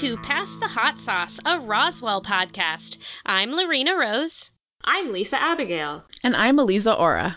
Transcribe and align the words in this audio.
Welcome 0.00 0.16
to 0.16 0.28
Pass 0.28 0.54
the 0.54 0.68
Hot 0.68 1.00
Sauce, 1.00 1.40
a 1.44 1.58
Roswell 1.58 2.22
podcast. 2.22 2.98
I'm 3.26 3.50
Lorena 3.50 3.96
Rose. 3.96 4.52
I'm 4.84 5.12
Lisa 5.12 5.42
Abigail. 5.42 6.04
And 6.22 6.36
I'm 6.36 6.60
Eliza 6.60 6.94
Ora. 6.94 7.36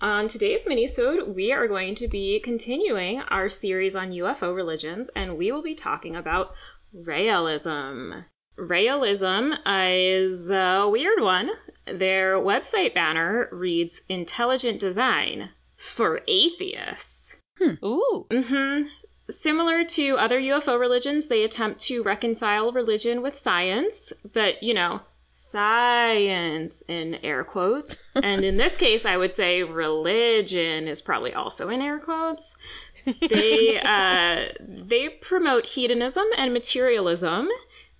On 0.00 0.26
today's 0.26 0.66
minisode, 0.66 1.32
we 1.32 1.52
are 1.52 1.68
going 1.68 1.94
to 1.96 2.08
be 2.08 2.40
continuing 2.40 3.20
our 3.20 3.48
series 3.48 3.94
on 3.94 4.10
UFO 4.10 4.52
religions, 4.52 5.10
and 5.14 5.38
we 5.38 5.52
will 5.52 5.62
be 5.62 5.76
talking 5.76 6.16
about 6.16 6.54
Raelism. 6.92 8.24
Raelism 8.58 9.56
is 9.64 10.50
a 10.50 10.88
weird 10.90 11.20
one. 11.20 11.50
Their 11.86 12.34
website 12.38 12.94
banner 12.94 13.48
reads 13.52 14.02
Intelligent 14.08 14.80
Design 14.80 15.50
for 15.76 16.20
Atheists. 16.26 17.36
Hmm. 17.58 17.74
Ooh. 17.84 18.26
Mm-hmm. 18.28 18.88
Similar 19.32 19.84
to 19.84 20.16
other 20.18 20.40
UFO 20.40 20.78
religions, 20.78 21.26
they 21.26 21.44
attempt 21.44 21.80
to 21.86 22.02
reconcile 22.02 22.72
religion 22.72 23.22
with 23.22 23.38
science, 23.38 24.12
but, 24.32 24.62
you 24.62 24.74
know, 24.74 25.00
science 25.32 26.82
in 26.88 27.14
air 27.22 27.42
quotes. 27.42 28.04
and 28.14 28.44
in 28.44 28.56
this 28.56 28.76
case, 28.76 29.06
I 29.06 29.16
would 29.16 29.32
say 29.32 29.62
religion 29.62 30.88
is 30.88 31.02
probably 31.02 31.34
also 31.34 31.68
in 31.68 31.82
air 31.82 31.98
quotes. 31.98 32.56
They 33.04 33.80
uh, 33.84 34.52
they 34.60 35.08
promote 35.08 35.66
hedonism 35.66 36.26
and 36.38 36.52
materialism, 36.52 37.48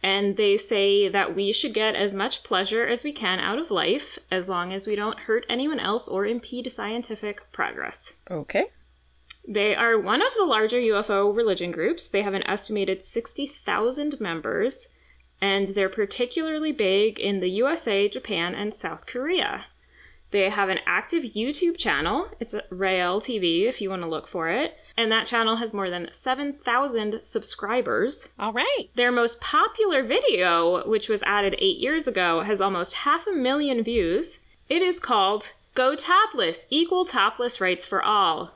and 0.03 0.37
they 0.37 0.57
say 0.57 1.09
that 1.09 1.35
we 1.35 1.53
should 1.53 1.75
get 1.75 1.95
as 1.95 2.15
much 2.15 2.43
pleasure 2.43 2.87
as 2.87 3.05
we 3.05 3.13
can 3.13 3.41
out 3.41 3.59
of 3.59 3.71
life 3.71 4.19
as 4.31 4.49
long 4.49 4.73
as 4.73 4.87
we 4.87 4.97
don't 4.97 5.19
hurt 5.19 5.47
anyone 5.49 5.81
else 5.81 6.09
or 6.09 6.27
impede 6.27 6.71
scientific 6.71 7.51
progress. 7.53 8.13
Okay. 8.31 8.67
They 9.49 9.75
are 9.75 9.99
one 9.99 10.23
of 10.23 10.35
the 10.35 10.45
larger 10.45 10.79
UFO 10.79 11.35
religion 11.35 11.73
groups. 11.73 12.09
They 12.09 12.23
have 12.23 12.35
an 12.35 12.47
estimated 12.47 13.03
60,000 13.03 14.21
members, 14.21 14.89
and 15.41 15.67
they're 15.67 15.89
particularly 15.89 16.71
big 16.71 17.19
in 17.19 17.41
the 17.41 17.51
USA, 17.51 18.09
Japan, 18.09 18.55
and 18.55 18.73
South 18.73 19.07
Korea. 19.07 19.67
They 20.31 20.49
have 20.49 20.71
an 20.71 20.79
active 20.87 21.25
YouTube 21.25 21.77
channel. 21.77 22.27
It's 22.41 22.55
Rael 22.71 23.21
TV 23.21 23.65
if 23.65 23.83
you 23.83 23.91
want 23.91 24.01
to 24.01 24.09
look 24.09 24.27
for 24.27 24.49
it. 24.49 24.75
And 24.97 25.13
that 25.13 25.27
channel 25.27 25.57
has 25.57 25.75
more 25.75 25.91
than 25.91 26.13
7,000 26.13 27.21
subscribers. 27.25 28.29
All 28.39 28.53
right. 28.53 28.89
Their 28.95 29.13
most 29.13 29.41
popular 29.41 30.03
video, 30.03 30.89
which 30.89 31.09
was 31.09 31.23
added 31.23 31.57
eight 31.59 31.79
years 31.79 32.09
ago, 32.09 32.41
has 32.41 32.61
almost 32.61 32.95
half 32.95 33.27
a 33.27 33.33
million 33.33 33.83
views. 33.83 34.41
It 34.69 34.81
is 34.81 35.01
called 35.01 35.53
Go 35.75 35.97
Topless 35.97 36.67
Equal 36.71 37.05
Topless 37.05 37.61
Rights 37.61 37.85
for 37.85 38.03
All. 38.03 38.53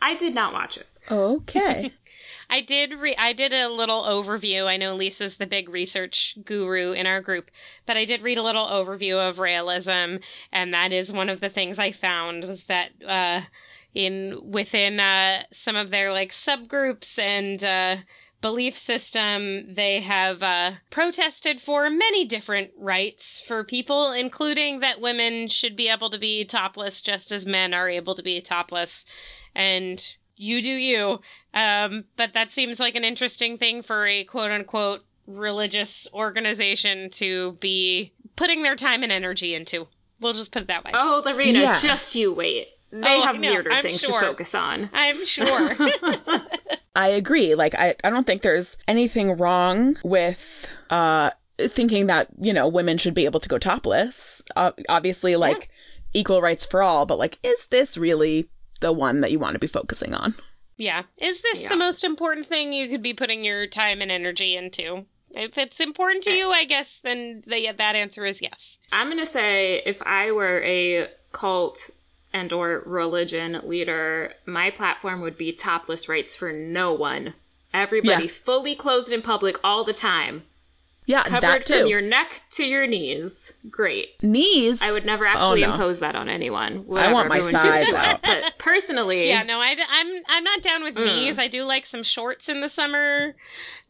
I 0.00 0.14
did 0.14 0.34
not 0.34 0.52
watch 0.52 0.76
it. 0.76 0.86
Okay. 1.10 1.92
I 2.50 2.60
did 2.60 2.92
re- 2.94 3.16
I 3.16 3.32
did 3.32 3.52
a 3.52 3.68
little 3.68 4.02
overview. 4.02 4.66
I 4.66 4.76
know 4.76 4.94
Lisa's 4.94 5.36
the 5.36 5.46
big 5.46 5.68
research 5.68 6.36
guru 6.44 6.92
in 6.92 7.06
our 7.06 7.20
group, 7.20 7.50
but 7.86 7.96
I 7.96 8.04
did 8.04 8.22
read 8.22 8.38
a 8.38 8.42
little 8.42 8.66
overview 8.66 9.16
of 9.16 9.36
Raelism, 9.36 10.22
and 10.52 10.74
that 10.74 10.92
is 10.92 11.12
one 11.12 11.30
of 11.30 11.40
the 11.40 11.48
things 11.48 11.78
I 11.78 11.92
found 11.92 12.44
was 12.44 12.64
that 12.64 12.90
uh, 13.06 13.40
in 13.94 14.50
within 14.50 15.00
uh, 15.00 15.42
some 15.52 15.76
of 15.76 15.90
their 15.90 16.12
like 16.12 16.30
subgroups 16.30 17.18
and 17.18 17.62
uh, 17.64 17.96
belief 18.40 18.76
system, 18.76 19.72
they 19.72 20.00
have 20.00 20.42
uh, 20.42 20.72
protested 20.90 21.62
for 21.62 21.88
many 21.88 22.26
different 22.26 22.72
rights 22.76 23.40
for 23.40 23.64
people, 23.64 24.12
including 24.12 24.80
that 24.80 25.00
women 25.00 25.48
should 25.48 25.76
be 25.76 25.88
able 25.88 26.10
to 26.10 26.18
be 26.18 26.44
topless 26.44 27.00
just 27.00 27.32
as 27.32 27.46
men 27.46 27.72
are 27.72 27.88
able 27.88 28.14
to 28.14 28.22
be 28.22 28.42
topless, 28.42 29.06
and 29.54 30.16
you 30.36 30.62
do 30.62 30.72
you. 30.72 31.20
Um, 31.52 32.04
but 32.16 32.32
that 32.34 32.50
seems 32.50 32.80
like 32.80 32.96
an 32.96 33.04
interesting 33.04 33.56
thing 33.58 33.82
for 33.82 34.06
a 34.06 34.24
quote 34.24 34.50
unquote 34.50 35.04
religious 35.26 36.08
organization 36.12 37.10
to 37.10 37.52
be 37.60 38.12
putting 38.36 38.62
their 38.62 38.76
time 38.76 39.02
and 39.02 39.12
energy 39.12 39.54
into. 39.54 39.86
We'll 40.20 40.32
just 40.32 40.52
put 40.52 40.62
it 40.62 40.68
that 40.68 40.84
way. 40.84 40.90
Oh, 40.94 41.22
Lorena, 41.24 41.58
Yeah. 41.60 41.80
just 41.80 42.14
you 42.14 42.32
wait. 42.32 42.68
They 42.90 43.00
Oh, 43.16 43.22
have 43.22 43.38
know. 43.40 43.50
weirder 43.50 43.72
I'm 43.72 43.82
things 43.82 44.00
sure. 44.00 44.20
to 44.20 44.26
focus 44.26 44.54
on. 44.54 44.88
I'm 44.92 45.24
sure. 45.24 45.76
I 46.96 47.08
agree. 47.08 47.54
Like, 47.54 47.74
I, 47.74 47.96
I 48.04 48.10
don't 48.10 48.26
think 48.26 48.42
there's 48.42 48.76
anything 48.86 49.36
wrong 49.36 49.96
with 50.04 50.66
uh, 50.90 51.30
thinking 51.58 52.06
that, 52.06 52.28
you 52.40 52.52
know, 52.52 52.68
women 52.68 52.98
should 52.98 53.14
be 53.14 53.24
able 53.24 53.40
to 53.40 53.48
go 53.48 53.58
topless. 53.58 54.42
Uh, 54.54 54.70
obviously, 54.88 55.34
like, 55.36 55.70
equal 56.12 56.40
rights 56.40 56.66
for 56.66 56.82
all, 56.82 57.04
but, 57.06 57.18
like, 57.18 57.38
is 57.42 57.66
this 57.66 57.96
really 57.98 58.48
the 58.84 58.92
one 58.92 59.22
that 59.22 59.32
you 59.32 59.38
want 59.38 59.54
to 59.54 59.58
be 59.58 59.66
focusing 59.66 60.12
on? 60.14 60.34
yeah. 60.76 61.02
Is 61.16 61.40
this 61.40 61.62
Yeah. 61.62 61.70
the 61.70 61.76
most 61.76 62.04
important 62.04 62.46
thing 62.46 62.72
you 62.72 62.88
could 62.88 63.02
be 63.02 63.14
putting 63.14 63.44
your 63.44 63.66
time 63.66 64.02
and 64.02 64.10
energy 64.12 64.56
into? 64.56 65.06
If 65.30 65.56
it's 65.58 65.80
important 65.80 66.24
to 66.24 66.30
you, 66.32 66.50
I 66.50 66.64
guess 66.64 67.00
then 67.00 67.42
the, 67.46 67.72
that 67.78 67.96
answer 67.96 68.24
is 68.26 68.42
yes. 68.42 68.78
I'm 68.92 69.08
gonna 69.08 69.24
say 69.26 69.82
if 69.86 70.02
I 70.02 70.32
were 70.32 70.60
a 70.62 71.08
cult 71.32 71.90
and 72.32 72.52
or 72.52 72.82
religion 72.86 73.60
leader, 73.64 74.32
my 74.46 74.70
platform 74.70 75.20
would 75.22 75.38
be 75.38 75.52
topless 75.52 76.08
rights 76.08 76.34
for 76.36 76.52
no 76.52 76.92
one. 76.92 77.32
Everybody 77.72 78.24
Yeah. 78.24 78.30
fully 78.30 78.74
clothed 78.74 79.12
in 79.12 79.22
public 79.22 79.56
all 79.64 79.84
the 79.84 79.92
time. 79.94 80.44
Yeah, 81.06 81.22
Covered 81.24 81.42
that 81.42 81.66
too. 81.66 81.80
from 81.80 81.88
your 81.88 82.00
neck 82.00 82.40
to 82.52 82.64
your 82.64 82.86
knees. 82.86 83.52
Great. 83.68 84.22
Knees. 84.22 84.80
I 84.82 84.90
would 84.90 85.04
never 85.04 85.26
actually 85.26 85.62
Oh, 85.62 85.66
no. 85.66 85.72
impose 85.72 86.00
that 86.00 86.14
on 86.14 86.30
anyone. 86.30 86.86
Whatever, 86.86 87.12
want 87.12 87.28
my 87.28 87.40
thighs 87.40 87.92
out. 87.94 88.22
But 88.22 88.54
personally, 88.58 89.28
Yeah, 89.28 89.42
no, 89.42 89.60
I, 89.60 89.70
am 89.72 90.22
I'm 90.26 90.44
not 90.44 90.62
down 90.62 90.82
with 90.82 90.94
Mm. 90.94 91.04
knees. 91.04 91.38
I 91.38 91.48
do 91.48 91.64
like 91.64 91.84
some 91.84 92.02
shorts 92.04 92.48
in 92.48 92.60
the 92.62 92.70
summer. 92.70 93.34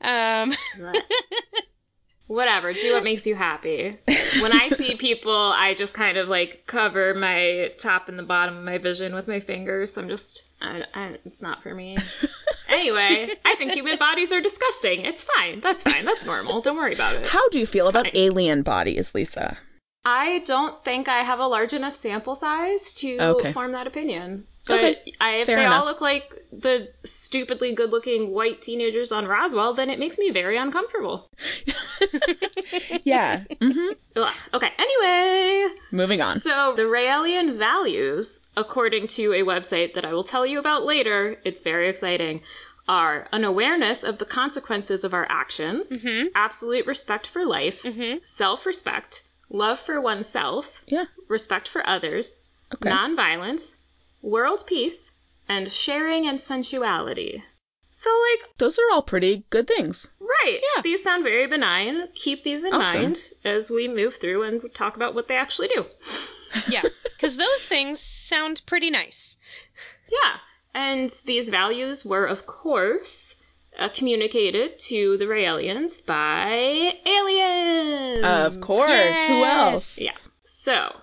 Um, 0.00 0.52
whatever. 2.26 2.72
Do 2.72 2.94
what 2.94 3.04
makes 3.04 3.26
you 3.26 3.34
happy. 3.34 3.96
When 4.40 4.52
I 4.52 4.68
see 4.70 4.96
people, 4.96 5.32
I 5.56 5.74
just 5.74 5.94
kind 5.94 6.18
of 6.18 6.28
like 6.28 6.64
cover 6.66 7.14
my 7.14 7.70
top 7.78 8.08
and 8.08 8.18
the 8.18 8.24
bottom 8.24 8.56
of 8.58 8.64
my 8.64 8.78
vision 8.78 9.14
with 9.14 9.28
my 9.28 9.38
fingers. 9.38 9.92
So 9.92 10.02
I'm 10.02 10.08
just, 10.08 10.42
I, 10.64 10.84
I, 10.94 11.18
it's 11.24 11.42
not 11.42 11.62
for 11.62 11.74
me. 11.74 11.96
anyway, 12.68 13.30
I 13.44 13.54
think 13.56 13.72
human 13.72 13.98
bodies 13.98 14.32
are 14.32 14.40
disgusting. 14.40 15.04
It's 15.04 15.24
fine. 15.24 15.60
That's 15.60 15.82
fine. 15.82 16.04
That's 16.04 16.24
normal. 16.24 16.60
Don't 16.60 16.76
worry 16.76 16.94
about 16.94 17.16
it. 17.16 17.28
How 17.28 17.48
do 17.50 17.58
you 17.58 17.66
feel 17.66 17.86
It's 17.86 17.90
about 17.94 18.06
fine. 18.06 18.12
alien 18.16 18.62
bodies, 18.62 19.14
Lisa? 19.14 19.56
I 20.04 20.40
don't 20.44 20.82
think 20.84 21.08
I 21.08 21.22
have 21.22 21.38
a 21.38 21.46
large 21.46 21.72
enough 21.72 21.94
sample 21.94 22.34
size 22.34 22.94
to 22.96 23.16
Okay. 23.18 23.52
form 23.52 23.72
that 23.72 23.86
opinion. 23.86 24.46
But 24.66 24.78
Okay, 24.78 25.12
I, 25.20 25.30
if 25.36 25.46
fair 25.46 25.56
they 25.56 25.66
all 25.66 25.84
look 25.84 26.00
like 26.00 26.34
the 26.50 26.88
stupidly 27.04 27.72
good-looking 27.74 28.30
white 28.30 28.62
teenagers 28.62 29.12
on 29.12 29.26
Roswell, 29.26 29.74
then 29.74 29.90
it 29.90 29.98
makes 29.98 30.18
me 30.18 30.30
very 30.30 30.56
uncomfortable. 30.56 31.28
Yeah. 33.04 33.44
hmm 33.60 33.88
Ugh. 34.16 34.34
Okay. 34.54 34.70
Anyway, 34.78 35.74
Moving 35.90 36.20
on. 36.20 36.36
So 36.36 36.74
the 36.76 36.82
Raelian 36.82 37.58
values, 37.58 38.40
according 38.56 39.08
to 39.08 39.32
a 39.32 39.42
website 39.42 39.94
that 39.94 40.04
I 40.04 40.12
will 40.12 40.24
tell 40.24 40.46
you 40.46 40.58
about 40.58 40.84
later, 40.84 41.36
it's 41.44 41.60
very 41.60 41.88
exciting, 41.88 42.40
are 42.88 43.28
an 43.32 43.44
awareness 43.44 44.04
of 44.04 44.18
the 44.18 44.24
consequences 44.24 45.04
of 45.04 45.14
our 45.14 45.26
actions, 45.28 45.90
mhm, 45.92 46.28
absolute 46.34 46.86
respect 46.86 47.26
for 47.26 47.44
life, 47.44 47.82
mhm. 47.82 48.24
self-respect, 48.24 49.22
love 49.50 49.78
for 49.80 50.00
oneself, 50.00 50.82
Yeah. 50.86 51.04
respect 51.28 51.68
for 51.68 51.86
others, 51.86 52.40
Okay. 52.74 52.90
nonviolence, 52.90 53.76
world 54.24 54.64
peace, 54.66 55.12
and 55.48 55.70
sharing 55.70 56.26
and 56.26 56.38
sensuality. 56.40 57.42
So, 57.90 58.10
like, 58.30 58.58
Those 58.58 58.78
are 58.78 58.90
all 58.92 59.02
pretty 59.02 59.44
good 59.50 59.68
things. 59.68 60.08
right, 60.18 60.60
Yeah. 60.74 60.82
these 60.82 61.02
sound 61.02 61.22
very 61.22 61.46
benign. 61.46 62.08
Keep 62.14 62.42
these 62.42 62.64
in 62.64 62.74
Awesome. 62.74 63.02
mind 63.02 63.28
as 63.44 63.70
we 63.70 63.86
move 63.86 64.16
through 64.16 64.42
and 64.42 64.74
talk 64.74 64.96
about 64.96 65.14
what 65.14 65.28
they 65.28 65.36
actually 65.36 65.68
do. 65.68 65.86
Yeah, 66.68 66.82
because 67.02 67.36
those 67.36 67.64
things 67.66 67.98
sound 67.98 68.62
pretty 68.64 68.88
nice. 68.90 69.36
Yeah, 70.08 70.36
and 70.72 71.10
these 71.26 71.48
values 71.48 72.04
were, 72.04 72.26
of 72.26 72.46
course, 72.46 73.34
uh, 73.76 73.88
communicated 73.88 74.78
to 74.90 75.16
the 75.16 75.24
Raelians 75.24 76.06
by 76.06 76.94
aliens. 77.04 78.24
Of 78.24 78.60
course. 78.60 79.18
Who 79.26 79.44
else? 79.44 79.98
Yeah. 79.98 80.16
So, 80.44 80.94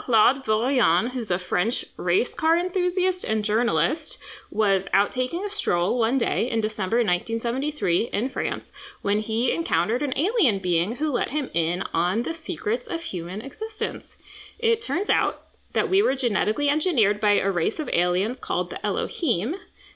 Claude 0.00 0.42
Vorilhon, 0.42 1.10
who's 1.10 1.30
a 1.30 1.38
French 1.38 1.84
race 1.98 2.32
car 2.34 2.56
enthusiast 2.56 3.22
and 3.22 3.44
journalist, 3.44 4.18
was 4.50 4.88
out 4.94 5.12
taking 5.12 5.44
a 5.44 5.50
stroll 5.50 5.98
one 5.98 6.16
day 6.16 6.48
in 6.50 6.62
December 6.62 6.96
1973 6.96 8.08
in 8.10 8.30
France 8.30 8.72
when 9.02 9.18
he 9.18 9.52
encountered 9.52 10.02
an 10.02 10.14
alien 10.16 10.58
being 10.58 10.96
who 10.96 11.12
let 11.12 11.28
him 11.28 11.50
in 11.52 11.82
on 11.92 12.22
the 12.22 12.32
secrets 12.32 12.88
of 12.88 13.02
human 13.02 13.42
existence. 13.42 14.16
It 14.58 14.80
turns 14.80 15.10
out 15.10 15.42
that 15.74 15.90
we 15.90 16.00
were 16.00 16.14
genetically 16.14 16.70
engineered 16.70 17.20
by 17.20 17.32
a 17.32 17.50
race 17.50 17.78
of 17.78 17.90
aliens 17.90 18.40
called 18.40 18.70
the 18.70 18.84
Elohim. 18.86 19.54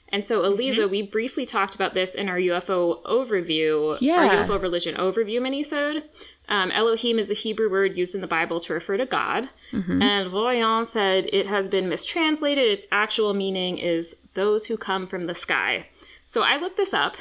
And 0.09 0.23
so, 0.23 0.43
Eliza, 0.43 0.87
we 0.87 1.01
briefly 1.01 1.45
talked 1.45 1.75
about 1.75 1.93
this 1.93 2.15
in 2.15 2.29
our 2.29 2.37
UFO 2.37 3.03
overview, 3.03 3.97
Yeah. 3.99 4.17
our 4.17 4.45
UFO 4.45 4.61
religion 4.61 4.95
overview 4.95 5.41
minisode. 5.41 6.03
Um, 6.47 6.71
Elohim 6.71 7.17
is 7.17 7.31
a 7.31 7.33
Hebrew 7.33 7.69
word 7.71 7.97
used 7.97 8.13
in 8.15 8.21
the 8.21 8.27
Bible 8.27 8.59
to 8.61 8.73
refer 8.73 8.97
to 8.97 9.05
God. 9.07 9.49
And 10.01 10.29
Vorilhon 10.29 10.85
said 10.85 11.27
it 11.33 11.47
has 11.47 11.69
been 11.69 11.89
mistranslated. 11.89 12.65
Its 12.79 12.87
actual 12.91 13.33
meaning 13.33 13.79
is 13.79 14.17
those 14.35 14.65
who 14.65 14.77
come 14.77 15.07
from 15.07 15.25
the 15.25 15.35
sky. 15.35 15.87
So 16.27 16.41
I 16.43 16.57
looked 16.57 16.77
this 16.77 16.93
up. 16.93 17.17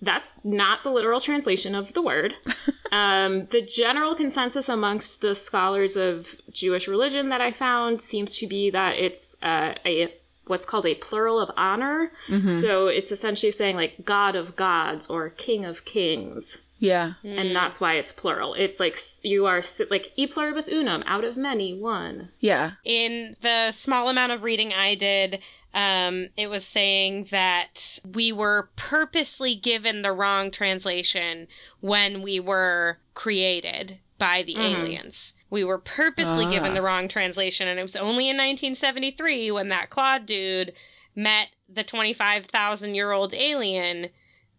That's 0.00 0.38
not 0.44 0.82
the 0.82 0.90
literal 0.90 1.20
translation 1.20 1.74
of 1.74 1.92
the 1.92 2.02
word. 2.02 2.34
um, 2.92 3.46
the 3.46 3.62
general 3.62 4.14
consensus 4.14 4.68
amongst 4.68 5.20
the 5.22 5.34
scholars 5.34 5.96
of 5.96 6.34
Jewish 6.50 6.88
religion 6.88 7.30
that 7.30 7.40
I 7.40 7.52
found 7.52 8.00
seems 8.00 8.36
to 8.38 8.46
be 8.46 8.70
that 8.70 8.96
it's 8.98 9.36
uh, 9.42 9.74
a 9.84 10.14
what's 10.48 10.66
called 10.66 10.86
a 10.86 10.94
plural 10.94 11.40
of 11.40 11.50
honor. 11.56 12.10
Mm-hmm. 12.28 12.50
So 12.50 12.88
it's 12.88 13.12
essentially 13.12 13.52
saying 13.52 13.76
like 13.76 14.04
God 14.04 14.36
of 14.36 14.56
gods 14.56 15.08
or 15.08 15.30
King 15.30 15.64
of 15.64 15.84
kings. 15.84 16.62
Yeah. 16.78 17.14
And 17.24 17.50
mm. 17.50 17.54
that's 17.54 17.80
why 17.80 17.94
it's 17.94 18.12
plural. 18.12 18.54
It's 18.54 18.78
like 18.78 18.96
you 19.22 19.46
are 19.46 19.62
like 19.90 20.12
e 20.16 20.26
pluribus 20.26 20.68
unum, 20.68 21.02
out 21.06 21.24
of 21.24 21.36
many, 21.36 21.74
one. 21.74 22.28
Yeah. 22.38 22.72
in 22.84 23.36
the 23.40 23.72
small 23.72 24.08
amount 24.08 24.32
of 24.32 24.44
reading 24.44 24.72
I 24.72 24.94
did, 24.94 25.40
um, 25.74 26.28
it 26.36 26.46
was 26.46 26.64
saying 26.64 27.28
that 27.30 27.98
we 28.14 28.32
were 28.32 28.68
purposely 28.76 29.54
given 29.54 30.02
the 30.02 30.12
wrong 30.12 30.50
translation 30.50 31.48
when 31.80 32.22
we 32.22 32.40
were 32.40 32.98
created 33.14 33.98
by 34.18 34.44
the 34.44 34.54
mm-hmm. 34.54 34.80
aliens. 34.80 35.34
We 35.50 35.64
were 35.64 35.78
purposely 35.78 36.44
Ah. 36.46 36.50
given 36.50 36.74
the 36.74 36.82
wrong 36.82 37.08
translation, 37.08 37.68
and 37.68 37.78
it 37.78 37.82
was 37.82 37.96
only 37.96 38.28
in 38.28 38.36
1973 38.36 39.50
when 39.50 39.68
that 39.68 39.90
Claude 39.90 40.26
dude 40.26 40.74
met 41.14 41.48
the 41.68 41.84
25,000 41.84 42.94
year 42.94 43.12
old 43.12 43.34
alien 43.34 44.10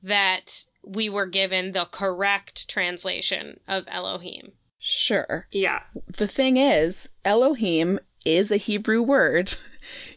that 0.03 0.65
we 0.83 1.09
were 1.09 1.25
given 1.27 1.71
the 1.71 1.85
correct 1.85 2.67
translation 2.69 3.59
of 3.67 3.85
Elohim. 3.87 4.51
Sure. 4.79 5.47
Yeah. 5.51 5.81
The 6.07 6.27
thing 6.27 6.57
is, 6.57 7.09
Elohim 7.25 7.99
is 8.25 8.51
a 8.51 8.57
Hebrew 8.57 9.01
word, 9.03 9.53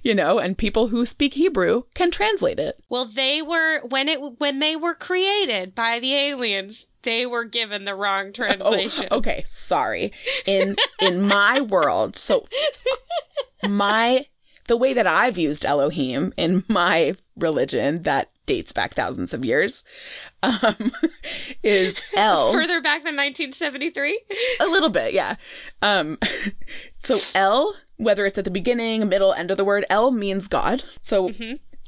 you 0.03 0.15
know, 0.15 0.39
and 0.39 0.57
people 0.57 0.89
who 0.89 1.07
speak 1.07 1.35
Hebrew 1.35 1.85
can 1.95 2.11
translate 2.11 2.59
it. 2.59 2.79
Well, 2.89 3.07
they 3.07 3.43
were 3.43 3.81
when 3.89 4.09
it 4.09 4.21
when 4.39 4.59
they 4.59 4.77
were 4.77 4.95
created 4.95 5.75
by 5.75 6.01
the 6.01 6.15
aliens, 6.15 6.87
they 7.03 7.27
were 7.27 7.45
given 7.45 7.85
the 7.85 7.95
wrong 7.95 8.33
translation. 8.35 9.09
Oh, 9.11 9.19
okay, 9.19 9.45
sorry. 9.47 10.13
In 10.47 10.77
in 11.01 11.23
my 11.23 11.61
world, 11.61 12.17
so 12.17 12.47
my 13.63 14.27
the 14.67 14.77
way 14.77 14.95
that 14.95 15.07
I've 15.07 15.39
used 15.39 15.65
Elohim 15.65 16.33
in 16.37 16.65
my 16.69 17.15
religion 17.37 18.03
that 18.03 18.31
dates 18.47 18.73
back 18.73 18.95
thousands 18.95 19.35
of 19.35 19.45
years 19.45 19.85
um, 20.43 20.93
is 21.63 21.99
El. 22.15 22.53
Further 22.55 22.81
back 22.81 23.05
than 23.05 23.17
1973. 23.17 24.21
A 24.61 24.67
little 24.67 24.89
bit, 24.89 25.13
yeah. 25.13 25.37
Um, 25.81 26.19
so 26.99 27.19
El, 27.35 27.75
whether 28.03 28.27
it's 28.27 28.39
at 28.39 28.45
the 28.45 28.51
beginning, 28.51 29.09
middle, 29.09 29.33
end 29.33 29.51
of 29.51 29.57
the 29.57 29.65
word, 29.65 29.85
El 29.89 30.11
means 30.11 30.49
God. 30.49 30.83
So 31.01 31.29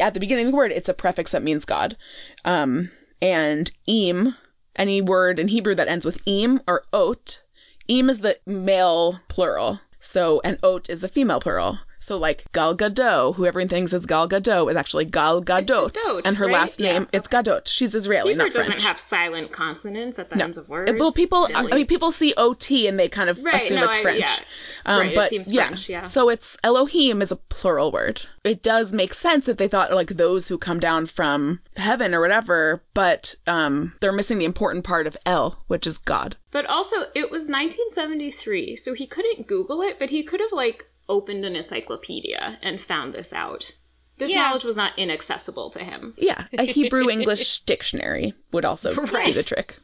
at 0.00 0.14
the 0.14 0.20
beginning 0.20 0.46
of 0.46 0.52
the 0.52 0.56
word, 0.56 0.72
it's 0.72 0.88
a 0.88 0.94
prefix 0.94 1.32
that 1.32 1.42
means 1.42 1.64
God. 1.64 1.96
Um, 2.44 2.90
and 3.22 3.70
Im, 3.86 4.34
any 4.76 5.02
word 5.02 5.38
in 5.38 5.48
Hebrew 5.48 5.74
that 5.74 5.88
ends 5.88 6.04
with 6.04 6.20
Im 6.26 6.60
or 6.66 6.84
Ot, 6.92 7.40
Im 7.88 8.10
is 8.10 8.20
the 8.20 8.38
male 8.46 9.20
plural. 9.28 9.80
So, 9.98 10.40
and 10.44 10.58
Ot 10.62 10.90
is 10.90 11.00
the 11.00 11.08
female 11.08 11.40
plural. 11.40 11.78
So, 12.04 12.18
like 12.18 12.44
Gal 12.52 12.76
Gadot, 12.76 13.34
who 13.34 13.46
everyone 13.46 13.68
thinks 13.68 13.94
is 13.94 14.04
Gal 14.04 14.28
Gadot, 14.28 14.70
is 14.70 14.76
actually 14.76 15.06
Gal 15.06 15.42
Gadot. 15.42 15.90
Gadot, 15.92 16.20
and 16.26 16.36
her 16.36 16.44
right? 16.44 16.52
last 16.52 16.78
name, 16.78 17.02
Yeah, 17.02 17.18
it's 17.18 17.28
Gadot. 17.28 17.66
She's 17.66 17.94
Israeli, 17.94 18.32
Hebrew 18.32 18.44
not 18.44 18.52
doesn't 18.52 18.82
have 18.82 19.00
silent 19.00 19.52
consonants 19.52 20.18
at 20.18 20.28
the 20.28 20.42
ends 20.42 20.58
of 20.58 20.68
words. 20.68 20.92
Well, 21.00 21.12
people, 21.12 21.48
I 21.54 21.62
mean, 21.62 21.86
people 21.86 22.10
see 22.10 22.34
OT 22.36 22.88
and 22.88 22.98
they 23.00 23.08
kind 23.08 23.30
of 23.30 23.42
Right, 23.42 23.54
assume 23.54 23.80
no, 23.80 23.86
it's 23.86 23.96
I- 23.96 24.02
French. 24.02 24.18
yeah. 24.20 24.36
Um, 24.84 24.98
Right, 25.00 25.12
it 25.12 25.14
but 25.16 25.30
seems 25.30 25.50
yeah. 25.50 25.66
French, 25.68 25.88
yeah. 25.88 26.04
So 26.04 26.28
it's 26.28 26.58
Elohim 26.62 27.22
is 27.22 27.32
a 27.32 27.36
plural 27.36 27.90
word. 27.90 28.20
It 28.44 28.62
does 28.62 28.92
make 28.92 29.14
sense 29.14 29.46
that 29.46 29.56
they 29.56 29.68
thought 29.68 29.90
like 29.90 30.08
those 30.08 30.46
who 30.46 30.58
come 30.58 30.80
down 30.80 31.06
from 31.06 31.60
heaven 31.74 32.12
or 32.14 32.20
whatever, 32.20 32.82
but 32.92 33.34
um, 33.46 33.94
they're 34.00 34.12
missing 34.12 34.38
the 34.38 34.44
important 34.44 34.84
part 34.84 35.06
of 35.06 35.16
El, 35.24 35.58
which 35.68 35.86
is 35.86 35.96
God. 35.98 36.36
But 36.50 36.66
also, 36.66 36.96
it 37.14 37.30
was 37.30 37.48
1973, 37.48 38.76
so 38.76 38.92
he 38.92 39.06
couldn't 39.06 39.46
Google 39.46 39.80
it, 39.82 39.98
but 39.98 40.10
he 40.10 40.22
could 40.22 40.40
have, 40.40 40.52
like, 40.52 40.84
opened 41.08 41.44
an 41.44 41.56
encyclopedia 41.56 42.58
and 42.62 42.80
found 42.80 43.14
this 43.14 43.32
out. 43.32 43.70
This 44.16 44.30
Yeah. 44.30 44.42
knowledge 44.42 44.64
was 44.64 44.76
not 44.76 44.98
inaccessible 44.98 45.70
to 45.70 45.82
him. 45.82 46.14
Yeah, 46.16 46.44
a 46.56 46.64
Hebrew 46.64 47.10
English 47.16 47.60
dictionary 47.60 48.34
would 48.52 48.64
also 48.64 48.94
do 48.94 49.32
the 49.32 49.42
trick. 49.42 49.76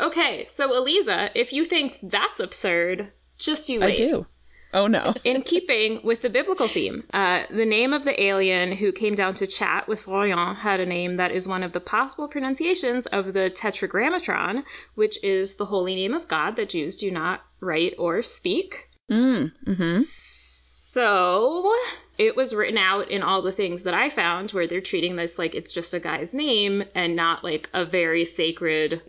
Okay, 0.00 0.44
so 0.46 0.74
Eliza, 0.76 1.30
if 1.34 1.52
you 1.52 1.64
think 1.64 1.98
that's 2.02 2.40
absurd, 2.40 3.12
just 3.38 3.68
you 3.68 3.80
wait. 3.80 3.92
I 3.92 3.96
do. 3.96 4.26
Oh 4.72 4.88
no. 4.88 5.14
In 5.24 5.42
keeping 5.42 6.00
with 6.02 6.20
the 6.22 6.30
biblical 6.30 6.66
theme, 6.66 7.04
uh, 7.12 7.44
the 7.48 7.64
name 7.64 7.92
of 7.92 8.04
the 8.04 8.20
alien 8.20 8.72
who 8.72 8.90
came 8.90 9.14
down 9.14 9.34
to 9.34 9.46
chat 9.46 9.86
with 9.86 10.04
Vorilhon 10.04 10.56
had 10.56 10.80
a 10.80 10.86
name 10.86 11.16
that 11.18 11.30
is 11.30 11.46
one 11.46 11.62
of 11.62 11.72
the 11.72 11.80
possible 11.80 12.26
pronunciations 12.26 13.06
of 13.06 13.32
the 13.32 13.50
Tetragrammatron, 13.50 14.64
which 14.96 15.22
is 15.22 15.56
the 15.56 15.64
holy 15.64 15.94
name 15.94 16.12
of 16.12 16.26
God 16.26 16.56
that 16.56 16.70
Jews 16.70 16.96
do 16.96 17.12
not 17.12 17.44
write 17.60 17.94
or 17.98 18.22
speak. 18.22 18.88
Mm, 19.10 19.52
hmm 19.64 19.88
So 19.90 21.74
it 22.16 22.36
was 22.36 22.54
written 22.54 22.78
out 22.78 23.10
in 23.10 23.22
all 23.22 23.42
the 23.42 23.52
things 23.52 23.82
that 23.82 23.94
I 23.94 24.08
found 24.08 24.52
where 24.52 24.68
they're 24.68 24.80
treating 24.80 25.16
this 25.16 25.38
like 25.38 25.54
it's 25.54 25.72
just 25.72 25.92
a 25.94 26.00
guy's 26.00 26.32
name 26.32 26.84
and 26.94 27.16
not 27.16 27.42
like 27.42 27.68
a 27.74 27.84
very 27.84 28.24
sacred 28.24 29.02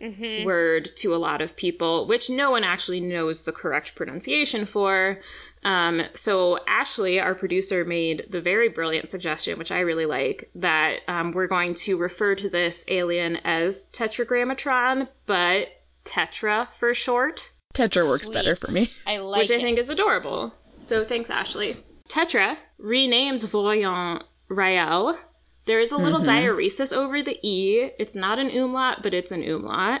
word 0.44 0.90
to 0.96 1.14
a 1.14 1.16
lot 1.16 1.40
of 1.40 1.56
people, 1.56 2.06
which 2.08 2.28
no 2.28 2.50
one 2.50 2.64
actually 2.64 3.00
knows 3.00 3.42
the 3.42 3.52
correct 3.52 3.94
pronunciation 3.94 4.66
for. 4.66 5.20
Um, 5.62 6.02
so 6.14 6.58
Ashley, 6.66 7.20
our 7.20 7.34
producer, 7.34 7.84
made 7.84 8.26
the 8.28 8.40
very 8.40 8.68
brilliant 8.68 9.08
suggestion, 9.08 9.58
which 9.58 9.72
I 9.72 9.80
really 9.80 10.06
like, 10.06 10.50
that 10.56 10.98
um, 11.08 11.32
we're 11.32 11.46
going 11.46 11.74
to 11.74 11.96
refer 11.96 12.34
to 12.34 12.50
this 12.50 12.84
alien 12.88 13.36
as 13.44 13.90
Tetragrammatron, 13.92 15.08
but 15.26 15.68
Tetra 16.04 16.70
for 16.72 16.92
short 16.92 17.50
Tetra 17.76 18.08
works 18.08 18.28
Sweet. 18.28 18.34
better 18.34 18.56
for 18.56 18.70
me. 18.70 18.90
I 19.06 19.18
like 19.18 19.42
which 19.42 19.50
I 19.50 19.56
it. 19.56 19.60
think 19.60 19.78
is 19.78 19.90
adorable. 19.90 20.54
So 20.78 21.04
thanks, 21.04 21.28
Ashley. 21.28 21.76
Tetra 22.08 22.56
renames 22.80 23.44
Vorilhon 23.44 24.22
Rael. 24.48 25.18
There 25.66 25.80
is 25.80 25.92
a 25.92 25.98
little 25.98 26.20
mm-hmm. 26.20 26.30
diaresis 26.30 26.96
over 26.96 27.22
the 27.22 27.38
E. 27.42 27.90
It's 27.98 28.14
not 28.14 28.38
an 28.38 28.50
umlaut, 28.50 29.02
but 29.02 29.12
it's 29.12 29.32
an 29.32 29.42
umlaut. 29.42 30.00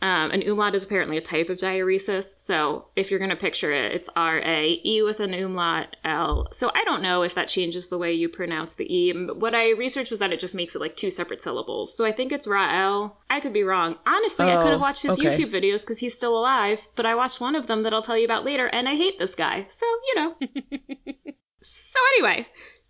Um, 0.00 0.30
an 0.30 0.42
umlaut 0.48 0.76
is 0.76 0.84
apparently 0.84 1.16
a 1.16 1.20
type 1.20 1.50
of 1.50 1.58
diaresis. 1.58 2.38
So 2.38 2.86
if 2.94 3.10
you're 3.10 3.18
going 3.18 3.30
to 3.30 3.36
picture 3.36 3.72
it, 3.72 3.92
it's 3.92 4.08
R 4.14 4.38
A, 4.38 4.80
E 4.84 5.02
with 5.02 5.18
an 5.18 5.34
umlaut, 5.34 5.96
L. 6.04 6.48
So 6.52 6.70
I 6.72 6.84
don't 6.84 7.02
know 7.02 7.22
if 7.22 7.34
that 7.34 7.48
changes 7.48 7.88
the 7.88 7.98
way 7.98 8.12
you 8.12 8.28
pronounce 8.28 8.74
the 8.74 8.86
E. 8.92 9.12
What 9.12 9.54
I 9.56 9.70
researched 9.70 10.10
was 10.10 10.20
that 10.20 10.32
it 10.32 10.38
just 10.38 10.54
makes 10.54 10.76
it 10.76 10.80
like 10.80 10.96
two 10.96 11.10
separate 11.10 11.42
syllables. 11.42 11.96
So 11.96 12.04
I 12.04 12.12
think 12.12 12.30
it's 12.30 12.46
Rael. 12.46 13.18
I 13.28 13.40
could 13.40 13.52
be 13.52 13.64
wrong. 13.64 13.96
Honestly, 14.06 14.46
I 14.46 14.56
could 14.56 14.70
have 14.70 14.78
Oh, 14.78 14.78
watched 14.78 15.02
his 15.02 15.18
okay. 15.18 15.30
YouTube 15.30 15.50
videos 15.50 15.82
because 15.82 15.98
he's 15.98 16.14
still 16.14 16.38
alive, 16.38 16.80
but 16.94 17.04
I 17.04 17.16
watched 17.16 17.40
one 17.40 17.56
of 17.56 17.66
them 17.66 17.82
that 17.82 17.92
I'll 17.92 18.02
tell 18.02 18.16
you 18.16 18.24
about 18.24 18.44
later, 18.44 18.66
and 18.66 18.88
I 18.88 18.94
hate 18.94 19.18
this 19.18 19.34
guy. 19.34 19.66
So, 19.68 19.86
you 20.06 20.14
know. 20.14 20.34
so, 21.60 21.98
anyway, 22.14 22.46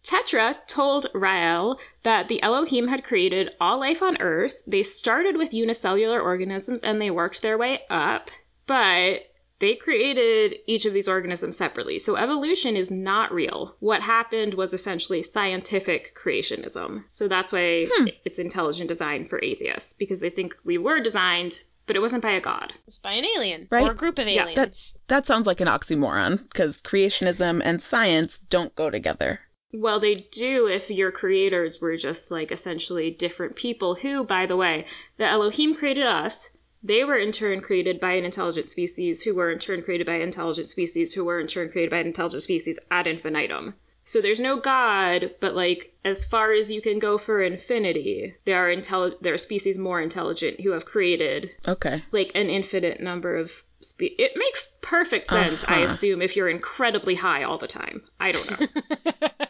Tetra 0.08 0.56
told 0.66 1.06
Rael 1.12 1.78
that 2.02 2.28
the 2.28 2.42
Elohim 2.42 2.88
had 2.88 3.04
created 3.04 3.54
all 3.60 3.78
life 3.78 4.02
on 4.02 4.22
Earth. 4.22 4.62
They 4.66 4.82
started 4.82 5.36
with 5.36 5.52
unicellular 5.52 6.18
organisms 6.18 6.82
and 6.82 6.98
they 6.98 7.10
worked 7.10 7.42
their 7.42 7.58
way 7.58 7.82
up, 7.90 8.30
but 8.66 9.30
they 9.58 9.74
created 9.74 10.60
each 10.66 10.86
of 10.86 10.94
these 10.94 11.08
organisms 11.08 11.58
separately. 11.58 11.98
So 11.98 12.16
evolution 12.16 12.74
is 12.74 12.90
not 12.90 13.34
real. 13.34 13.74
What 13.80 14.00
happened 14.00 14.54
was 14.54 14.72
essentially 14.72 15.22
scientific 15.22 16.16
creationism. 16.16 17.04
So 17.10 17.28
that's 17.28 17.52
why 17.52 17.88
hmm. 17.92 18.06
it's 18.24 18.38
intelligent 18.38 18.88
design 18.88 19.26
for 19.26 19.38
atheists, 19.44 19.92
because 19.92 20.20
they 20.20 20.30
think 20.30 20.56
we 20.64 20.78
were 20.78 21.00
designed, 21.00 21.60
but 21.86 21.96
it 21.96 22.00
wasn't 22.00 22.22
by 22.22 22.32
a 22.32 22.40
god. 22.40 22.72
It's 22.86 22.98
by 22.98 23.12
an 23.12 23.26
alien 23.26 23.68
Right. 23.70 23.86
or 23.86 23.90
a 23.90 23.96
group 23.96 24.18
of 24.18 24.26
Yeah, 24.26 24.42
aliens. 24.42 24.56
That's 24.56 24.94
that 25.08 25.26
sounds 25.26 25.46
like 25.46 25.60
an 25.60 25.68
oxymoron 25.68 26.48
because 26.48 26.80
creationism 26.80 27.60
and 27.62 27.82
science 27.82 28.38
don't 28.38 28.74
go 28.74 28.88
together. 28.88 29.40
Well, 29.72 30.00
they 30.00 30.14
do 30.14 30.66
if 30.66 30.90
your 30.90 31.12
creators 31.12 31.80
were 31.80 31.96
just 31.96 32.30
like 32.30 32.52
essentially 32.52 33.10
different 33.10 33.54
people 33.56 33.94
who, 33.94 34.24
by 34.24 34.46
the 34.46 34.56
way, 34.56 34.86
the 35.18 35.26
Elohim 35.26 35.74
created 35.74 36.06
us. 36.06 36.56
They 36.82 37.04
were 37.04 37.18
in 37.18 37.32
turn 37.32 37.60
created 37.60 38.00
by 38.00 38.12
an 38.12 38.24
intelligent 38.24 38.68
species 38.68 39.20
who 39.22 39.34
were 39.34 39.50
in 39.50 39.58
turn 39.58 39.82
created 39.82 40.06
by 40.06 40.14
intelligent 40.20 40.68
species 40.68 41.12
who 41.12 41.24
were 41.24 41.40
in 41.40 41.48
turn 41.48 41.70
created 41.70 41.90
by 41.90 41.98
an 41.98 42.06
intelligent 42.06 42.42
species 42.44 42.78
ad 42.90 43.06
infinitum. 43.06 43.74
So 44.04 44.22
there's 44.22 44.40
no 44.40 44.58
God, 44.58 45.34
but 45.40 45.54
like 45.54 45.92
as 46.02 46.24
far 46.24 46.52
as 46.52 46.70
you 46.72 46.80
can 46.80 46.98
go 46.98 47.18
for 47.18 47.42
infinity, 47.42 48.36
there 48.46 48.56
are 48.64 48.74
intelli- 48.74 49.20
there 49.20 49.34
are 49.34 49.38
species 49.38 49.76
more 49.76 50.00
intelligent 50.00 50.60
who 50.62 50.70
have 50.70 50.86
created 50.86 51.50
Okay. 51.66 52.02
like 52.10 52.32
an 52.34 52.48
infinite 52.48 53.00
number 53.00 53.36
of 53.36 53.52
spe- 53.82 54.16
it 54.18 54.32
makes 54.36 54.76
perfect 54.80 55.26
sense 55.28 55.62
i 55.68 55.74
Uh-huh. 55.76 55.84
assume 55.84 56.22
if 56.22 56.34
you're 56.36 56.48
incredibly 56.48 57.14
high 57.14 57.44
all 57.44 57.58
the 57.58 57.68
time 57.68 58.02
i 58.18 58.32
don't 58.32 58.50
know 58.50 58.66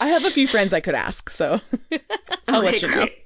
I 0.00 0.08
have 0.08 0.24
a 0.24 0.30
few 0.30 0.46
friends 0.48 0.72
I 0.72 0.80
could 0.80 0.94
ask, 0.94 1.30
so 1.30 1.60
I'll 2.48 2.62
let 2.62 2.80
you 2.82 2.88
know. 2.88 2.94
great. 2.94 3.16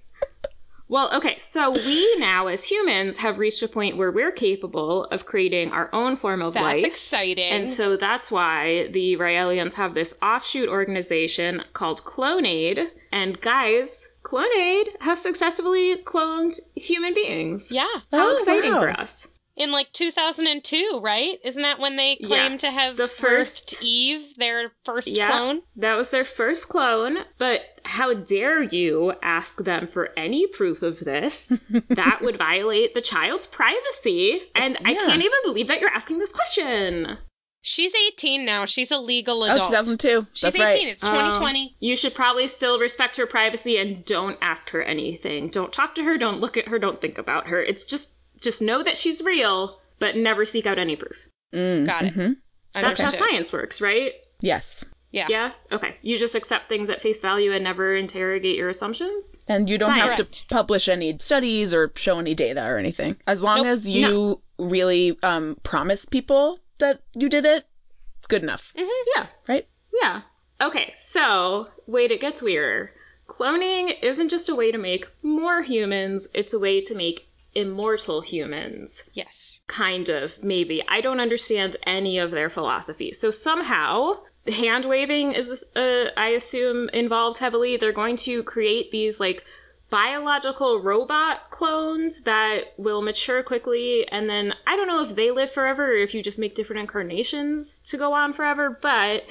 Well, 0.86 1.16
okay, 1.16 1.38
so 1.38 1.70
we 1.70 2.16
now 2.18 2.48
as 2.48 2.62
humans 2.62 3.16
have 3.18 3.38
reached 3.38 3.62
a 3.62 3.68
point 3.68 3.96
where 3.96 4.10
we're 4.10 4.30
capable 4.32 5.04
of 5.04 5.24
creating 5.24 5.72
our 5.72 5.88
own 5.94 6.14
form 6.16 6.42
of 6.42 6.52
That's 6.54 6.62
life. 6.62 6.82
That's 6.82 6.94
exciting. 6.94 7.44
And 7.48 7.66
so 7.66 7.96
that's 7.96 8.30
why 8.30 8.88
the 8.88 9.16
Raelians 9.16 9.74
have 9.74 9.94
this 9.94 10.18
offshoot 10.20 10.68
organization 10.68 11.62
called 11.72 12.02
Clonaid. 12.04 12.86
And 13.10 13.40
guys, 13.40 14.06
Clonaid 14.22 14.88
has 15.00 15.22
successfully 15.22 15.96
cloned 15.96 16.60
human 16.76 17.14
beings. 17.14 17.72
yeah. 17.72 17.86
How 18.12 18.32
Oh, 18.32 18.36
exciting 18.36 18.72
wow. 18.74 18.80
for 18.80 18.90
us. 18.90 19.26
In 19.56 19.70
like 19.70 19.92
2002, 19.92 21.00
right? 21.00 21.38
Isn't 21.44 21.62
that 21.62 21.78
when 21.78 21.94
they 21.94 22.16
claimed 22.16 22.54
Yes, 22.54 22.60
to 22.62 22.70
have 22.72 22.96
the 22.96 23.06
first- 23.06 23.84
Eve, 23.84 24.34
their 24.36 24.72
first 24.84 25.16
Yeah, 25.16 25.28
clone? 25.28 25.62
that 25.76 25.94
was 25.94 26.10
their 26.10 26.24
first 26.24 26.68
clone, 26.68 27.18
but 27.38 27.62
how 27.84 28.14
dare 28.14 28.62
you 28.62 29.12
ask 29.22 29.62
them 29.62 29.86
for 29.86 30.10
any 30.16 30.48
proof 30.48 30.82
of 30.82 30.98
this? 30.98 31.46
that 31.90 32.18
would 32.22 32.36
violate 32.38 32.94
the 32.94 33.00
child's 33.00 33.46
privacy. 33.46 34.42
And 34.56 34.76
I 34.84 34.94
can't 34.94 35.22
even 35.22 35.38
believe 35.44 35.68
that 35.68 35.80
you're 35.80 35.90
asking 35.90 36.18
this 36.18 36.32
question. 36.32 37.16
She's 37.66 37.94
18 37.94 38.44
now. 38.44 38.66
She's 38.66 38.90
a 38.90 38.98
legal 38.98 39.42
adult. 39.44 39.60
Oh, 39.60 39.68
2002. 39.68 40.26
She's 40.34 40.42
That's 40.52 40.56
18. 40.56 40.66
right. 40.66 40.86
It's 40.88 41.00
2020. 41.00 41.62
Um, 41.62 41.68
you 41.80 41.96
should 41.96 42.14
probably 42.14 42.46
still 42.48 42.78
respect 42.78 43.16
her 43.16 43.26
privacy 43.26 43.78
and 43.78 44.04
don't 44.04 44.36
ask 44.42 44.68
her 44.70 44.82
anything. 44.82 45.48
Don't 45.48 45.72
talk 45.72 45.94
to 45.94 46.04
her, 46.04 46.18
don't 46.18 46.40
look 46.40 46.58
at 46.58 46.68
her, 46.68 46.78
don't 46.78 47.00
think 47.00 47.16
about 47.16 47.48
her. 47.48 47.62
It's 47.62 47.84
just 47.84 48.13
just 48.44 48.62
know 48.62 48.82
that 48.82 48.96
she's 48.96 49.20
real, 49.22 49.78
but 49.98 50.16
never 50.16 50.44
seek 50.44 50.66
out 50.66 50.78
any 50.78 50.96
proof. 50.96 51.28
Mm, 51.54 51.86
Got 51.86 52.04
it. 52.04 52.14
mhm. 52.14 52.36
That's 52.74 53.00
how 53.00 53.10
science 53.10 53.52
works, 53.52 53.80
right? 53.80 54.12
Yes. 54.40 54.84
Yeah. 55.12 55.26
Yeah? 55.28 55.52
Okay. 55.70 55.96
You 56.02 56.18
just 56.18 56.34
accept 56.34 56.68
things 56.68 56.90
at 56.90 57.00
face 57.00 57.22
value 57.22 57.52
and 57.52 57.62
never 57.62 57.94
interrogate 57.94 58.56
your 58.56 58.68
assumptions? 58.68 59.36
And 59.46 59.68
you 59.70 59.78
don't 59.78 59.92
have 59.92 60.16
to 60.16 60.44
publish 60.50 60.88
any 60.88 61.16
studies 61.20 61.72
or 61.72 61.92
show 61.94 62.18
any 62.18 62.34
data 62.34 62.64
or 62.66 62.78
anything. 62.78 63.16
As 63.26 63.40
long 63.40 63.58
Nope. 63.58 63.66
as 63.66 63.88
you 63.88 64.42
really 64.58 65.16
um, 65.22 65.56
promise 65.62 66.04
people 66.04 66.58
that 66.78 67.00
you 67.14 67.28
did 67.28 67.44
it, 67.44 67.64
good 68.28 68.42
enough, 68.42 68.72
Yeah. 68.76 69.26
right? 69.46 69.68
Yeah. 70.02 70.22
Okay, 70.60 70.90
so 70.94 71.68
wait, 71.86 72.10
it 72.10 72.20
gets 72.20 72.42
weirder. 72.42 72.90
Cloning 73.28 73.94
isn't 74.02 74.28
just 74.30 74.48
a 74.48 74.54
way 74.56 74.72
to 74.72 74.78
make 74.78 75.06
more 75.22 75.62
humans, 75.62 76.26
it's 76.34 76.54
a 76.54 76.58
way 76.58 76.80
to 76.82 76.94
make 76.96 77.28
immortal 77.54 78.20
humans. 78.20 79.04
Yes. 79.12 79.60
Kind 79.66 80.08
of, 80.08 80.42
maybe. 80.42 80.82
I 80.86 81.00
don't 81.00 81.20
understand 81.20 81.76
any 81.86 82.18
of 82.18 82.30
their 82.30 82.50
philosophy. 82.50 83.12
So 83.12 83.30
somehow, 83.30 84.18
hand 84.46 84.84
waving 84.84 85.32
is, 85.32 85.72
uh, 85.76 86.10
I 86.16 86.28
assume, 86.30 86.88
involved 86.90 87.38
heavily. 87.38 87.76
They're 87.76 87.92
going 87.92 88.16
to 88.16 88.42
create 88.42 88.90
these, 88.90 89.20
like, 89.20 89.44
biological 89.90 90.80
robot 90.80 91.50
clones 91.50 92.22
that 92.22 92.72
will 92.76 93.02
mature 93.02 93.42
quickly 93.44 94.08
and 94.08 94.28
then 94.28 94.52
I 94.66 94.74
don't 94.74 94.88
know 94.88 95.02
if 95.02 95.14
they 95.14 95.30
live 95.30 95.52
forever 95.52 95.86
or 95.86 95.98
if 95.98 96.14
you 96.14 96.22
just 96.22 96.38
make 96.38 96.56
different 96.56 96.80
incarnations 96.80 97.78
to 97.90 97.98
go 97.98 98.12
on 98.12 98.32
forever, 98.32 98.76
but 98.80 99.24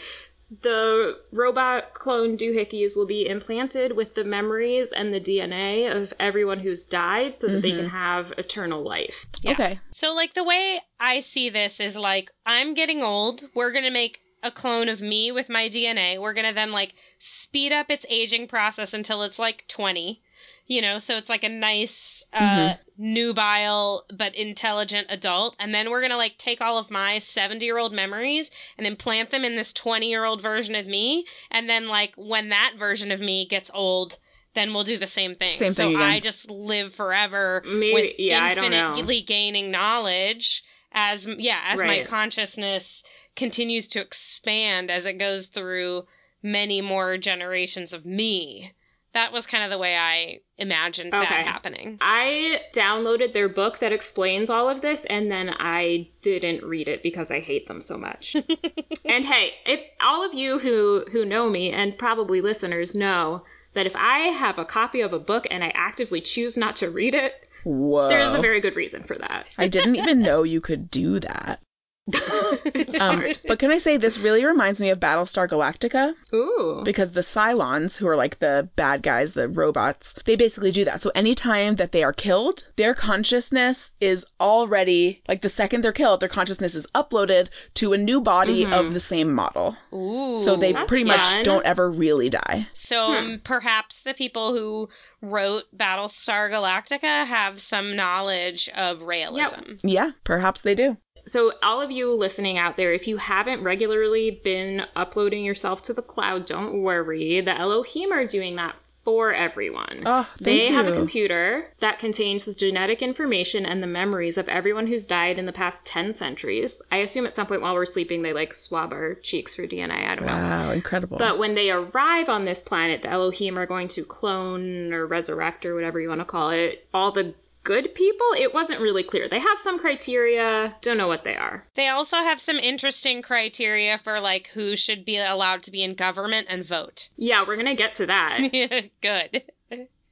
the 0.62 1.20
robot 1.32 1.94
clone 1.94 2.38
doohickeys 2.38 2.96
will 2.96 3.06
be 3.06 3.28
implanted 3.28 3.96
with 3.96 4.14
the 4.14 4.24
memories 4.24 4.92
and 4.92 5.14
the 5.14 5.20
DNA 5.20 5.96
of 5.96 6.14
everyone 6.20 6.60
who's 6.60 6.86
died 6.86 7.34
so 7.34 7.48
that 7.48 7.62
they 7.62 7.72
can 7.72 7.86
mm-hmm. 7.86 7.96
have 7.96 8.34
eternal 8.38 8.84
life. 8.84 9.26
Yeah. 9.42 9.52
Okay. 9.54 9.80
So, 9.92 10.14
like, 10.14 10.34
the 10.34 10.44
way 10.44 10.80
I 11.00 11.22
see 11.22 11.50
this 11.50 11.80
is 11.80 11.98
like, 11.98 12.32
I'm 12.46 12.74
getting 12.74 13.04
old. 13.04 13.44
We're 13.54 13.72
going 13.72 13.86
to 13.86 13.92
make 13.92 14.20
a 14.44 14.52
clone 14.52 14.90
of 14.90 15.02
me 15.02 15.32
with 15.32 15.50
my 15.50 15.70
DNA. 15.70 16.20
We're 16.20 16.34
going 16.34 16.48
to 16.48 16.54
then, 16.54 16.72
like, 16.72 16.94
speed 17.18 17.72
up 17.72 17.90
its 17.90 18.06
aging 18.10 18.48
process 18.48 18.94
until 18.94 19.24
it's 19.24 19.40
like 19.40 19.66
20. 19.68 20.22
You 20.66 20.82
know, 20.82 21.00
so 21.00 21.18
it's 21.18 21.30
like 21.30 21.44
a 21.44 21.50
nice, 21.50 21.92
uh, 22.32 22.76
nubile 22.98 24.06
but 24.14 24.36
intelligent 24.36 25.08
adult. 25.10 25.56
And 25.60 25.74
then 25.74 25.90
we're 25.90 26.02
going 26.02 26.12
to, 26.12 26.18
like, 26.18 26.38
take 26.38 26.62
all 26.62 26.78
of 26.78 26.92
my 26.92 27.20
70 27.20 27.66
year 27.66 27.78
old 27.78 27.94
memories 27.94 28.52
and 28.78 28.88
implant 28.88 29.30
them 29.32 29.44
in 29.46 29.56
this 29.56 29.74
20 29.74 30.10
year 30.10 30.24
old 30.24 30.42
version 30.42 30.76
of 30.76 30.86
me. 30.88 31.26
And 31.52 31.70
then, 31.70 31.88
like, 31.88 32.14
when 32.18 32.50
that 32.50 32.74
version 32.78 33.12
of 33.12 33.20
me 33.20 33.46
gets 33.46 33.72
old, 33.74 34.18
then 34.54 34.74
we'll 34.74 34.84
do 34.84 34.98
the 34.98 35.08
same 35.08 35.36
thing. 35.36 35.50
Same 35.50 35.72
so 35.72 35.84
thing 35.84 35.96
again. 35.96 36.10
I 36.10 36.20
just 36.20 36.50
live 36.50 36.94
forever 36.94 37.64
Maybe- 37.66 37.94
with 37.94 38.14
yeah, 38.20 38.44
I 38.44 38.54
don't 38.54 38.72
know. 38.72 38.90
infinitely 38.90 39.22
gaining 39.22 39.72
knowledge 39.72 40.64
as 40.96 41.28
yeah 41.28 41.60
as 41.70 41.80
my 41.80 42.04
consciousness 42.04 43.04
continues 43.36 43.88
to 43.88 44.00
expand 44.02 44.92
as 44.92 45.08
it 45.08 45.14
goes 45.14 45.48
through 45.48 46.06
many 46.44 46.82
more 46.82 47.18
generations 47.18 47.94
of 47.94 48.06
me 48.06 48.72
that 49.14 49.32
was 49.32 49.48
kind 49.48 49.64
of 49.64 49.70
the 49.70 49.78
way 49.78 49.96
i 49.96 50.40
imagined 50.58 51.12
that 51.14 51.24
Okay. 51.24 51.44
happening 51.44 51.98
I 52.00 52.60
downloaded 52.74 53.34
their 53.34 53.50
book 53.50 53.80
that 53.80 53.92
explains 53.92 54.50
all 54.50 54.70
of 54.70 54.82
this 54.82 55.04
and 55.06 55.32
then 55.32 55.50
I 55.50 56.10
didn't 56.22 56.64
read 56.64 56.88
it 56.88 57.02
because 57.02 57.32
I 57.32 57.40
hate 57.40 57.68
them 57.68 57.82
so 57.82 57.98
much. 57.98 58.36
and 59.06 59.26
hey, 59.26 59.54
if 59.66 59.80
all 60.00 60.24
of 60.26 60.34
you 60.36 60.60
who 60.60 61.06
who 61.12 61.26
know 61.26 61.50
me 61.50 61.72
and 61.72 61.98
probably 61.98 62.42
listeners 62.42 62.94
know 62.96 63.44
that 63.74 63.88
if 63.88 63.96
I 63.96 64.20
have 64.30 64.60
a 64.60 64.66
copy 64.66 65.02
of 65.02 65.14
a 65.14 65.20
book 65.20 65.48
and 65.50 65.64
I 65.64 65.72
actively 65.74 66.22
choose 66.22 66.56
not 66.56 66.78
to 66.78 66.92
read 66.92 67.16
it, 67.16 67.34
Whoa. 67.64 68.10
there's 68.10 68.36
a 68.36 68.42
very 68.42 68.62
good 68.62 68.76
reason 68.76 69.04
for 69.04 69.18
that. 69.18 69.54
I 69.58 69.68
didn't 69.68 69.96
even 69.96 70.22
know 70.30 70.44
you 70.44 70.62
could 70.62 70.92
do 70.92 71.20
that. 71.20 71.60
It's 72.08 73.00
Um, 73.00 73.24
but 73.48 73.60
can 73.60 73.72
I 73.72 73.78
say 73.78 73.98
this 73.98 74.20
really 74.20 74.46
reminds 74.46 74.82
me 74.82 74.90
of 74.90 75.00
Battlestar 75.00 75.48
Galactica 75.48 76.14
Ooh. 76.34 76.82
because 76.84 77.12
the 77.12 77.22
Cylons, 77.22 77.98
who 77.98 78.08
are 78.08 78.16
like 78.16 78.40
the 78.40 78.70
bad 78.76 79.02
guys, 79.02 79.34
the 79.34 79.48
robots, 79.48 80.14
they 80.26 80.36
basically 80.36 80.72
do 80.72 80.86
that. 80.86 81.02
So 81.02 81.12
anytime 81.16 81.76
that 81.78 81.92
they 81.92 82.04
are 82.04 82.14
killed, 82.14 82.66
their 82.76 82.94
consciousness 82.94 83.92
is 84.02 84.26
already 84.40 85.22
like 85.28 85.42
the 85.42 85.50
second 85.50 85.82
they're 85.84 85.94
killed, 85.94 86.20
their 86.20 86.30
consciousness 86.30 86.76
is 86.76 86.88
uploaded 86.94 87.50
to 87.76 87.94
a 87.94 87.98
new 87.98 88.22
body 88.22 88.66
of 88.66 88.94
the 88.94 89.00
same 89.00 89.34
model. 89.34 89.76
ooh 89.94 90.38
So 90.44 90.56
they 90.56 90.74
That's 90.74 90.88
pretty 90.88 91.06
much 91.06 91.44
don't 91.44 91.66
ever 91.66 91.90
really 91.90 92.30
die. 92.30 92.68
so 92.74 93.14
um, 93.14 93.42
perhaps 93.44 94.02
the 94.02 94.14
people 94.14 94.54
who 94.54 94.90
wrote 95.22 95.64
battlestar 95.76 96.52
galactica 96.52 97.26
have 97.26 97.62
some 97.62 97.96
knowledge 97.96 98.70
of 98.70 99.00
Raelism 99.00 99.80
Yeah, 99.84 100.12
perhaps 100.24 100.64
they 100.64 100.76
do. 100.76 100.98
So, 101.26 101.54
all 101.62 101.82
of 101.82 101.92
you 101.92 102.14
listening 102.14 102.58
out 102.58 102.78
there, 102.78 102.94
if 102.94 103.08
you 103.08 103.18
haven't 103.18 103.64
regularly 103.64 104.32
been 104.32 104.82
uploading 104.96 105.46
yourself 105.46 105.84
to 105.84 105.94
the 105.94 106.02
cloud, 106.02 106.46
don't 106.46 106.82
worry. 106.82 107.42
The 107.42 107.58
Elohim 107.58 108.12
are 108.12 108.26
doing 108.26 108.58
that 108.58 108.76
for 109.04 109.34
everyone. 109.34 110.04
Oh, 110.06 110.24
thank 110.24 110.40
they 110.40 110.68
have 110.68 110.88
a 110.88 110.94
computer 110.94 111.68
that 111.80 112.00
contains 112.00 112.46
the 112.46 112.54
genetic 112.54 113.02
information 113.02 113.66
and 113.66 113.84
the 113.84 113.88
memories 113.88 114.38
of 114.38 114.48
everyone 114.48 114.88
who's 114.88 115.08
died 115.08 115.40
in 115.40 115.46
the 115.46 115.52
past 115.52 115.86
10 115.86 116.14
centuries. 116.14 116.82
I 116.92 116.98
assume 116.98 117.26
at 117.26 117.36
some 117.36 117.48
point 117.48 117.62
while 117.62 117.74
we're 117.74 117.86
sleeping, 117.86 118.22
they 118.22 118.34
like 118.34 118.54
swab 118.56 118.94
our 118.94 119.16
cheeks 119.16 119.56
for 119.56 119.64
DNA. 119.64 120.08
I 120.08 120.16
don't 120.16 120.26
know. 120.26 120.34
Wow, 120.34 120.72
incredible. 120.72 121.18
But 121.18 121.38
when 121.38 121.54
they 121.54 121.70
arrive 121.70 122.30
on 122.30 122.46
this 122.46 122.62
planet, 122.62 123.02
the 123.02 123.10
Elohim 123.10 123.58
are 123.58 123.66
going 123.66 123.90
to 123.90 124.06
clone 124.06 124.94
or 124.94 125.06
resurrect 125.06 125.66
or 125.66 125.76
whatever 125.76 126.00
you 126.00 126.08
want 126.08 126.22
to 126.22 126.26
call 126.26 126.52
it 126.52 126.88
all 126.94 127.12
the 127.12 127.34
good 127.64 127.96
people. 127.96 128.28
It 128.38 128.54
wasn't 128.54 128.82
really 128.82 129.04
clear. 129.04 129.28
They 129.30 129.40
have 129.40 129.58
some 129.58 129.80
criteria, 129.80 130.76
don't 130.82 130.98
know 130.98 131.08
what 131.08 131.24
they 131.24 131.36
are. 131.36 131.66
they 131.76 131.88
also 131.88 132.18
have 132.18 132.40
some 132.40 132.58
interesting 132.58 133.22
criteria 133.22 133.98
for 133.98 134.20
like 134.20 134.48
who 134.48 134.76
should 134.76 135.06
be 135.06 135.18
allowed 135.18 135.64
to 135.64 135.72
be 135.72 135.84
in 135.84 135.96
government 135.96 136.48
and 136.50 136.66
vote 136.66 137.10
Yeah, 137.18 137.46
we're 137.48 137.56
going 137.56 137.68
to 137.68 137.76
get 137.76 137.94
to 137.94 138.08
that. 138.08 138.90
good 139.02 139.44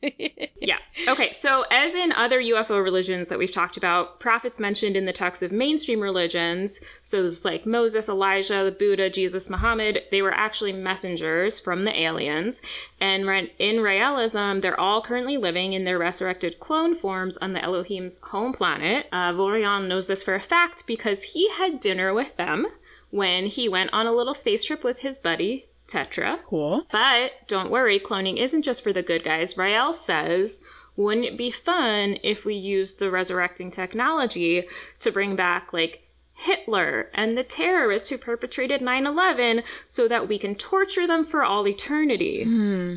yeah. 0.61 0.77
Okay, 1.07 1.27
so 1.27 1.63
as 1.69 1.93
in 1.93 2.11
other 2.11 2.41
UFO 2.41 2.83
religions 2.83 3.27
that 3.27 3.37
we've 3.37 3.51
talked 3.51 3.77
about, 3.77 4.19
prophets 4.19 4.59
mentioned 4.59 4.97
in 4.97 5.05
the 5.05 5.13
texts 5.13 5.43
of 5.43 5.51
mainstream 5.51 5.99
religions, 5.99 6.81
so 7.01 7.23
it's 7.23 7.45
like 7.45 7.65
Moses, 7.65 8.09
Elijah, 8.09 8.63
the 8.63 8.71
Buddha, 8.71 9.09
Jesus, 9.09 9.49
Muhammad, 9.49 10.03
they 10.09 10.21
were 10.21 10.33
actually 10.33 10.73
messengers 10.73 11.59
from 11.59 11.85
the 11.85 12.01
aliens. 12.01 12.61
And 12.99 13.49
in 13.59 13.79
realism, 13.81 14.59
they're 14.59 14.79
all 14.79 15.01
currently 15.01 15.37
living 15.37 15.73
in 15.73 15.83
their 15.83 15.99
resurrected 15.99 16.59
clone 16.59 16.95
forms 16.95 17.37
on 17.37 17.53
the 17.53 17.63
Elohim's 17.63 18.19
home 18.21 18.53
planet. 18.53 19.07
Uh, 19.11 19.33
Vorilhon 19.33 19.87
knows 19.87 20.07
this 20.07 20.23
for 20.23 20.33
a 20.33 20.41
fact 20.41 20.87
because 20.87 21.23
he 21.23 21.49
had 21.49 21.79
dinner 21.79 22.13
with 22.13 22.35
them 22.37 22.65
when 23.11 23.45
he 23.45 23.69
went 23.69 23.91
on 23.93 24.07
a 24.07 24.11
little 24.11 24.33
space 24.33 24.63
trip 24.63 24.83
with 24.83 24.97
his 24.97 25.17
buddy, 25.19 25.67
Tetra. 25.91 26.39
cool. 26.45 26.85
But 26.91 27.31
don't 27.47 27.69
worry, 27.69 27.99
cloning 27.99 28.37
isn't 28.37 28.61
just 28.61 28.83
for 28.83 28.93
the 28.93 29.03
good 29.03 29.23
guys. 29.23 29.57
Rael 29.57 29.93
says, 29.93 30.61
wouldn't 30.95 31.25
it 31.25 31.37
be 31.37 31.51
fun 31.51 32.17
if 32.23 32.45
we 32.45 32.55
used 32.55 32.99
the 32.99 33.11
resurrecting 33.11 33.71
technology 33.71 34.67
to 34.99 35.11
bring 35.11 35.35
back, 35.35 35.73
like, 35.73 36.07
Hitler 36.33 37.09
and 37.13 37.37
the 37.37 37.43
terrorists 37.43 38.09
who 38.09 38.17
perpetrated 38.17 38.81
9 38.81 39.05
11 39.05 39.63
so 39.85 40.07
that 40.07 40.27
we 40.27 40.39
can 40.39 40.55
torture 40.55 41.05
them 41.05 41.23
for 41.23 41.43
all 41.43 41.67
eternity? 41.67 42.43
Hmm. 42.43 42.95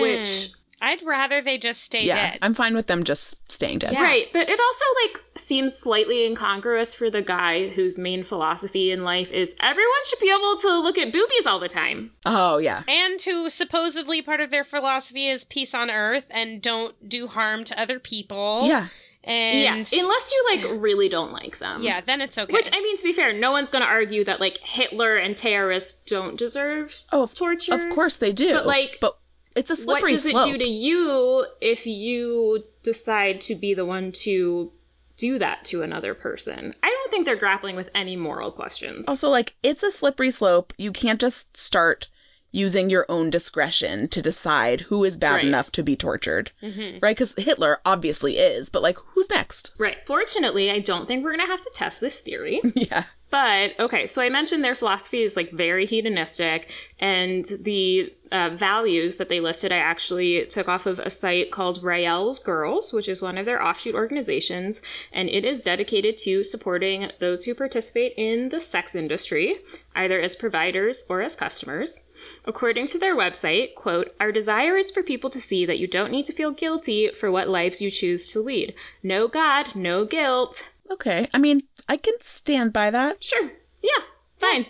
Which, 0.00 0.50
I 0.52 0.63
I'd 0.84 1.02
rather 1.02 1.40
they 1.40 1.58
just 1.58 1.82
stay 1.82 2.04
yeah, 2.04 2.32
dead. 2.32 2.38
I'm 2.42 2.54
fine 2.54 2.74
with 2.74 2.86
them 2.86 3.04
just 3.04 3.36
staying 3.50 3.78
dead. 3.78 3.92
Yeah. 3.94 4.02
Right, 4.02 4.26
but 4.32 4.48
it 4.48 4.60
also 4.60 4.84
like 5.04 5.24
seems 5.36 5.74
slightly 5.76 6.26
incongruous 6.26 6.94
for 6.94 7.08
the 7.10 7.22
guy 7.22 7.68
whose 7.68 7.96
main 7.98 8.22
philosophy 8.22 8.90
in 8.90 9.02
life 9.04 9.32
is 9.32 9.56
everyone 9.60 10.04
should 10.04 10.20
be 10.20 10.30
able 10.30 10.56
to 10.56 10.80
look 10.82 10.98
at 10.98 11.12
boobies 11.12 11.46
all 11.46 11.60
the 11.60 11.68
time. 11.68 12.10
Oh 12.26 12.58
yeah. 12.58 12.82
and 12.86 13.20
who 13.22 13.48
supposedly 13.48 14.20
part 14.22 14.40
of 14.40 14.50
their 14.50 14.64
philosophy 14.64 15.26
is 15.28 15.44
peace 15.44 15.74
on 15.74 15.90
earth 15.90 16.26
and 16.30 16.60
don't 16.60 16.94
do 17.08 17.26
harm 17.26 17.64
to 17.64 17.80
other 17.80 17.98
people. 17.98 18.66
Yeah. 18.66 18.88
And 19.26 19.60
yeah, 19.90 20.00
unless 20.02 20.32
you 20.32 20.46
like 20.52 20.82
really 20.82 21.08
don't 21.08 21.32
like 21.32 21.56
them. 21.56 21.80
yeah, 21.82 22.02
then 22.02 22.20
it's 22.20 22.36
okay. 22.36 22.52
Which 22.52 22.68
I 22.70 22.78
mean, 22.82 22.94
to 22.98 23.02
be 23.04 23.14
fair, 23.14 23.32
no 23.32 23.52
one's 23.52 23.70
going 23.70 23.82
to 23.82 23.88
argue 23.88 24.24
that 24.24 24.38
like 24.38 24.58
Hitler 24.58 25.16
and 25.16 25.34
terrorists 25.34 26.02
don't 26.04 26.36
deserve 26.36 26.94
Oh, 27.10 27.22
of- 27.22 27.32
torture. 27.32 27.72
Of 27.74 27.88
course 27.94 28.16
they 28.18 28.32
do. 28.32 28.52
But, 28.52 28.66
like, 28.66 28.98
but 29.00 29.16
it's 29.54 29.70
a 29.70 29.74
What 29.74 29.78
slippery 29.80 30.10
does 30.12 30.22
slope. 30.22 30.46
it 30.46 30.52
do 30.52 30.58
to 30.58 30.68
you 30.68 31.46
if 31.60 31.86
you 31.86 32.64
decide 32.82 33.42
to 33.42 33.54
be 33.54 33.74
the 33.74 33.84
one 33.84 34.12
to 34.12 34.72
do 35.16 35.38
that 35.38 35.64
to 35.66 35.82
another 35.82 36.14
person? 36.14 36.74
I 36.82 36.90
don't 36.90 37.10
think 37.10 37.26
they're 37.26 37.36
grappling 37.36 37.76
with 37.76 37.90
any 37.94 38.16
moral 38.16 38.50
questions. 38.50 39.08
Also, 39.08 39.30
like, 39.30 39.54
it's 39.62 39.82
a 39.82 39.90
slippery 39.90 40.30
slope. 40.30 40.72
You 40.76 40.92
can't 40.92 41.20
just 41.20 41.56
start 41.56 42.08
using 42.54 42.88
your 42.88 43.04
own 43.08 43.30
discretion 43.30 44.06
to 44.08 44.22
decide 44.22 44.80
who 44.80 45.02
is 45.02 45.16
bad 45.18 45.34
Right. 45.34 45.44
enough 45.44 45.72
to 45.72 45.82
be 45.82 45.96
tortured. 45.96 46.52
Mhm. 46.62 47.02
Right? 47.02 47.16
Because 47.16 47.34
Hitler 47.36 47.80
obviously 47.84 48.38
is, 48.38 48.70
but, 48.70 48.80
like, 48.82 48.96
who's 48.96 49.28
next? 49.28 49.72
Right. 49.78 49.98
Fortunately, 50.06 50.70
I 50.70 50.78
don't 50.78 51.06
think 51.08 51.24
we're 51.24 51.32
going 51.36 51.46
to 51.46 51.52
have 51.52 51.62
to 51.62 51.70
test 51.74 52.00
this 52.00 52.20
theory. 52.20 52.60
yeah. 52.74 53.04
But 53.30 53.72
okay, 53.80 54.06
so 54.06 54.22
I 54.22 54.28
mentioned 54.28 54.62
their 54.62 54.76
philosophy 54.76 55.20
is 55.22 55.34
like 55.36 55.50
very 55.50 55.86
hedonistic, 55.86 56.70
and 57.00 57.44
the 57.62 58.12
uh, 58.30 58.50
values 58.50 59.16
that 59.16 59.28
they 59.28 59.40
listed 59.40 59.72
I 59.72 59.78
actually 59.78 60.46
took 60.46 60.68
off 60.68 60.86
of 60.86 61.00
a 61.00 61.10
site 61.10 61.50
called 61.50 61.82
Rael's 61.82 62.38
Girls, 62.38 62.92
which 62.92 63.08
is 63.08 63.20
one 63.20 63.36
of 63.36 63.44
their 63.46 63.60
offshoot 63.60 63.96
organizations, 63.96 64.82
and 65.12 65.28
it 65.28 65.44
is 65.44 65.64
dedicated 65.64 66.16
to 66.18 66.44
supporting 66.44 67.10
those 67.18 67.44
who 67.44 67.56
participate 67.56 68.14
in 68.16 68.50
the 68.50 68.60
sex 68.60 68.94
industry, 68.94 69.58
either 69.96 70.20
as 70.20 70.36
providers 70.36 71.04
or 71.08 71.20
as 71.20 71.34
customers. 71.34 72.03
According 72.44 72.86
to 72.88 72.98
their 72.98 73.16
website, 73.16 73.74
quote, 73.74 74.14
our 74.20 74.32
desire 74.32 74.76
is 74.76 74.90
for 74.90 75.02
people 75.02 75.30
to 75.30 75.40
see 75.40 75.66
that 75.66 75.78
you 75.78 75.86
don't 75.86 76.10
need 76.12 76.26
to 76.26 76.32
feel 76.32 76.50
guilty 76.52 77.08
for 77.10 77.30
what 77.30 77.48
lives 77.48 77.80
you 77.80 77.90
choose 77.90 78.32
to 78.32 78.40
lead. 78.40 78.74
No 79.02 79.28
God, 79.28 79.74
no 79.74 80.04
guilt. 80.04 80.68
Okay. 80.90 81.28
I 81.32 81.38
mean, 81.38 81.62
I 81.88 81.96
can 81.96 82.14
stand 82.20 82.72
by 82.72 82.90
that. 82.90 83.22
Sure. 83.22 83.50
Yeah. 83.82 84.02
Fine. 84.36 84.66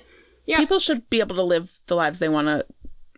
Yeah. 0.46 0.58
People 0.58 0.78
should 0.78 1.08
be 1.10 1.20
able 1.20 1.36
to 1.36 1.42
live 1.42 1.70
the 1.86 1.96
lives 1.96 2.18
they 2.18 2.28
want 2.28 2.48
to 2.48 2.66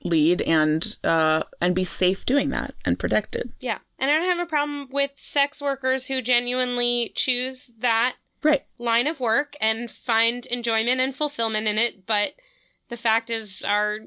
lead 0.05 0.41
and 0.43 0.97
uh 1.03 1.41
and 1.61 1.75
be 1.75 1.83
safe 1.83 2.25
doing 2.27 2.51
that 2.51 2.75
and 2.85 2.99
protected. 2.99 3.53
yeah. 3.61 3.79
And 3.99 4.11
I 4.11 4.15
don't 4.19 4.37
have 4.37 4.47
a 4.47 4.47
problem 4.49 4.89
with 4.93 5.11
sex 5.17 5.61
workers 5.61 6.07
who 6.07 6.21
genuinely 6.23 7.13
choose 7.15 7.73
that 7.79 8.15
Right. 8.43 8.63
line 8.79 9.07
of 9.09 9.19
work 9.19 9.55
and 9.61 9.91
find 9.91 10.47
enjoyment 10.47 11.01
and 11.01 11.15
fulfillment 11.15 11.67
in 11.67 11.79
it, 11.79 12.07
but 12.07 12.33
the 12.89 12.97
fact 12.97 13.31
is 13.31 13.65
our 13.65 13.99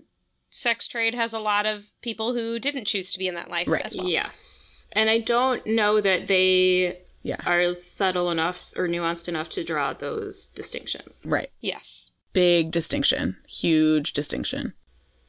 sex 0.60 0.88
trade 0.88 1.16
has 1.16 1.34
a 1.34 1.40
lot 1.40 1.66
of 1.66 1.86
people 2.02 2.34
who 2.34 2.60
didn't 2.60 2.86
choose 2.86 3.14
to 3.14 3.20
be 3.20 3.28
in 3.28 3.36
that 3.36 3.50
life 3.50 3.68
Right. 3.68 3.86
as 3.86 3.96
well. 3.96 4.08
Yes. 4.08 4.88
And 4.92 5.10
I 5.10 5.20
don't 5.20 5.66
know 5.66 6.00
that 6.02 6.28
they 6.28 7.00
Yeah. 7.24 7.38
are 7.46 7.74
subtle 7.76 8.32
enough 8.32 8.72
or 8.76 8.88
nuanced 8.88 9.28
enough 9.28 9.50
to 9.50 9.64
draw 9.64 9.94
those 9.94 10.48
distinctions. 10.48 11.24
Right. 11.28 11.50
Yes. 11.62 12.12
Big 12.34 12.72
distinction. 12.72 13.38
Huge 13.48 14.14
distinction. 14.14 14.74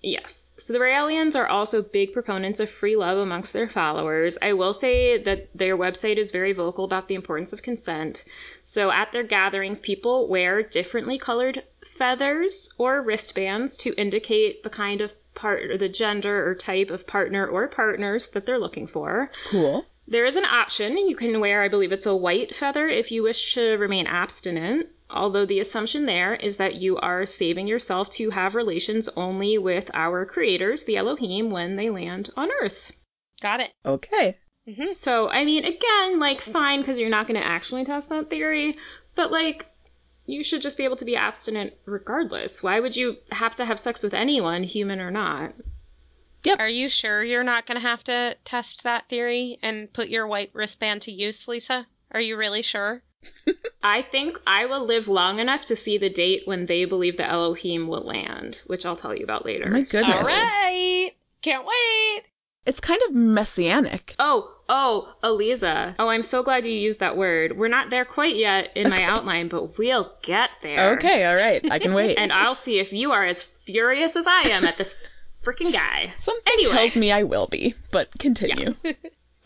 Yes. 0.03 0.55
So 0.57 0.73
the 0.73 0.79
Raelians 0.79 1.37
are 1.37 1.47
also 1.47 1.83
big 1.83 2.13
proponents 2.15 2.59
of 2.61 2.71
free 2.71 2.97
love 2.97 3.19
amongst 3.19 3.53
their 3.53 3.69
followers. 3.69 4.39
I 4.41 4.55
will 4.55 4.73
say 4.73 5.19
that 5.19 5.51
their 5.55 5.77
website 5.77 6.17
is 6.17 6.31
very 6.31 6.53
vocal 6.53 6.85
about 6.87 7.07
the 7.09 7.17
importance 7.17 7.53
of 7.53 7.63
consent. 7.63 8.25
So 8.63 8.91
at 8.91 9.13
their 9.13 9.25
gatherings, 9.25 9.79
people 9.79 10.27
wear 10.29 10.63
differently 10.63 11.19
colored 11.19 11.63
feathers 11.85 12.73
or 12.79 13.03
wristbands 13.03 13.77
to 13.79 13.93
indicate 13.93 14.63
the 14.63 14.71
kind 14.71 15.03
of 15.03 15.15
part 15.40 15.70
or 15.70 15.78
the 15.78 15.88
gender 15.88 16.49
or 16.49 16.54
type 16.54 16.90
of 16.90 17.06
partner 17.06 17.47
or 17.47 17.66
partners 17.68 18.28
that 18.30 18.44
they're 18.44 18.59
looking 18.59 18.87
for. 18.87 19.30
Cool. 19.47 19.87
There 20.06 20.26
is 20.26 20.37
an 20.37 20.44
option. 20.44 20.99
You 20.99 21.16
can 21.16 21.40
wear, 21.40 21.62
I 21.62 21.68
believe 21.68 21.92
it's 21.92 22.06
a 22.06 22.14
white 22.14 22.54
feather 22.54 22.88
if 22.88 23.11
you 23.11 23.22
wish 23.22 23.55
to 23.55 23.76
remain 23.76 24.07
abstinent. 24.07 24.88
Although 25.09 25.46
the 25.46 25.61
assumption 25.61 26.07
there 26.07 26.35
is 26.35 26.59
that 26.59 26.74
you 26.74 26.96
are 26.98 27.26
saving 27.26 27.66
yourself 27.66 28.11
to 28.11 28.31
have 28.31 28.55
relations 28.55 29.09
only 29.16 29.59
with 29.59 29.90
our 29.94 30.24
creators, 30.24 30.85
the 30.85 30.96
Elohim, 30.98 31.50
when 31.50 31.76
they 31.76 31.90
land 31.90 32.31
on 32.37 32.50
Earth. 32.62 32.92
Got 33.40 33.61
it. 33.61 33.70
Okay. 33.85 34.37
hmm 34.66 34.85
So, 34.85 35.29
I 35.29 35.44
mean, 35.44 35.64
again, 35.64 36.20
like, 36.20 36.40
fine, 36.40 36.81
because 36.81 36.98
you're 36.98 37.11
not 37.11 37.26
going 37.26 37.40
to 37.40 37.46
actually 37.46 37.85
test 37.85 38.11
that 38.11 38.31
theory, 38.31 38.76
but, 39.14 39.33
like, 39.33 39.66
you 40.31 40.43
should 40.43 40.62
just 40.62 40.77
be 40.77 40.85
able 40.85 40.97
to 40.97 41.05
be 41.05 41.16
abstinent 41.16 41.75
regardless. 41.85 42.62
Why 42.62 42.79
would 42.81 42.97
you 42.97 43.16
have 43.31 43.57
to 43.57 43.64
have 43.64 43.79
sex 43.79 44.03
with 44.03 44.14
anyone, 44.14 44.62
human 44.62 45.01
or 45.01 45.11
not? 45.11 45.55
Yep. 46.45 46.59
Are 46.59 46.69
you 46.69 46.88
sure 46.88 47.23
you're 47.23 47.45
not 47.45 47.66
going 47.66 47.77
to 47.77 47.87
have 47.87 48.03
to 48.05 48.37
test 48.45 48.85
that 48.85 49.09
theory 49.09 49.59
and 49.62 49.93
put 49.93 50.09
your 50.09 50.27
white 50.27 50.51
wristband 50.55 51.03
to 51.03 51.12
use, 51.12 51.47
Lisa? 51.49 51.87
Are 52.12 52.21
you 52.21 52.37
really 52.37 52.62
sure? 52.62 53.03
I 53.83 54.03
think 54.03 54.40
I 54.47 54.66
will 54.66 54.85
live 54.87 55.09
long 55.09 55.38
enough 55.38 55.66
to 55.66 55.77
see 55.77 55.99
the 55.99 56.09
date 56.09 56.43
when 56.47 56.64
they 56.66 56.87
believe 56.87 57.16
the 57.16 57.29
Elohim 57.29 57.88
will 57.88 58.05
land, 58.05 58.62
which 58.66 58.87
I'll 58.87 58.97
tell 58.97 59.14
you 59.14 59.25
about 59.25 59.45
later. 59.45 59.66
Oh 59.69 59.73
my 59.73 59.83
goodness. 59.83 60.09
All 60.09 60.23
right. 60.23 61.12
Can't 61.43 61.66
wait. 61.66 62.23
It's 62.66 62.81
kind 62.81 63.01
of 63.09 63.14
messianic. 63.14 64.14
Oh, 64.19 64.55
oh, 64.72 65.12
Eliza. 65.22 65.94
Oh, 65.98 66.09
I'm 66.09 66.22
so 66.22 66.42
glad 66.42 66.64
you 66.64 66.72
used 66.72 67.00
that 67.00 67.16
word. 67.16 67.56
We're 67.59 67.68
not 67.68 67.90
there 67.90 68.04
quite 68.04 68.37
yet 68.37 68.70
in 68.76 68.88
my 68.88 69.02
outline, 69.02 69.48
but 69.48 69.76
we'll 69.76 70.11
get 70.22 70.48
there. 70.62 70.94
Okay, 70.94 71.26
all 71.26 71.35
right. 71.35 71.61
I 71.70 71.78
can 71.80 71.92
wait. 71.92 72.16
And 72.22 72.33
I'll 72.33 72.54
see 72.54 72.78
if 72.78 72.92
you 72.92 73.12
are 73.12 73.26
as 73.26 73.42
furious 73.42 74.14
as 74.16 74.26
I 74.26 74.42
am 74.50 74.64
at 74.64 74.78
this 74.78 75.02
freaking 75.44 75.72
guy. 75.72 76.12
Something 76.16 76.52
Anyway. 76.54 76.72
tells 76.76 76.96
me 76.96 77.11
I 77.12 77.24
will 77.24 77.46
be, 77.48 77.74
but 77.90 78.09
continue. 78.18 78.74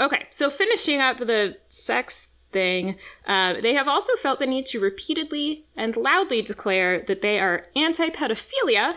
Okay, 0.01 0.27
so 0.33 0.51
finishing 0.51 1.01
up 1.01 1.19
the 1.19 1.57
sex 1.69 2.29
thing, 2.51 2.97
uh, 3.29 3.61
they 3.61 3.75
have 3.75 3.87
also 3.87 4.17
felt 4.17 4.41
the 4.41 4.47
need 4.47 4.67
to 4.67 4.81
repeatedly 4.81 5.67
and 5.77 5.97
loudly 5.97 6.43
declare 6.43 7.01
that 7.03 7.23
they 7.23 7.39
are 7.39 7.65
anti 7.77 8.11
pedophilia, 8.11 8.97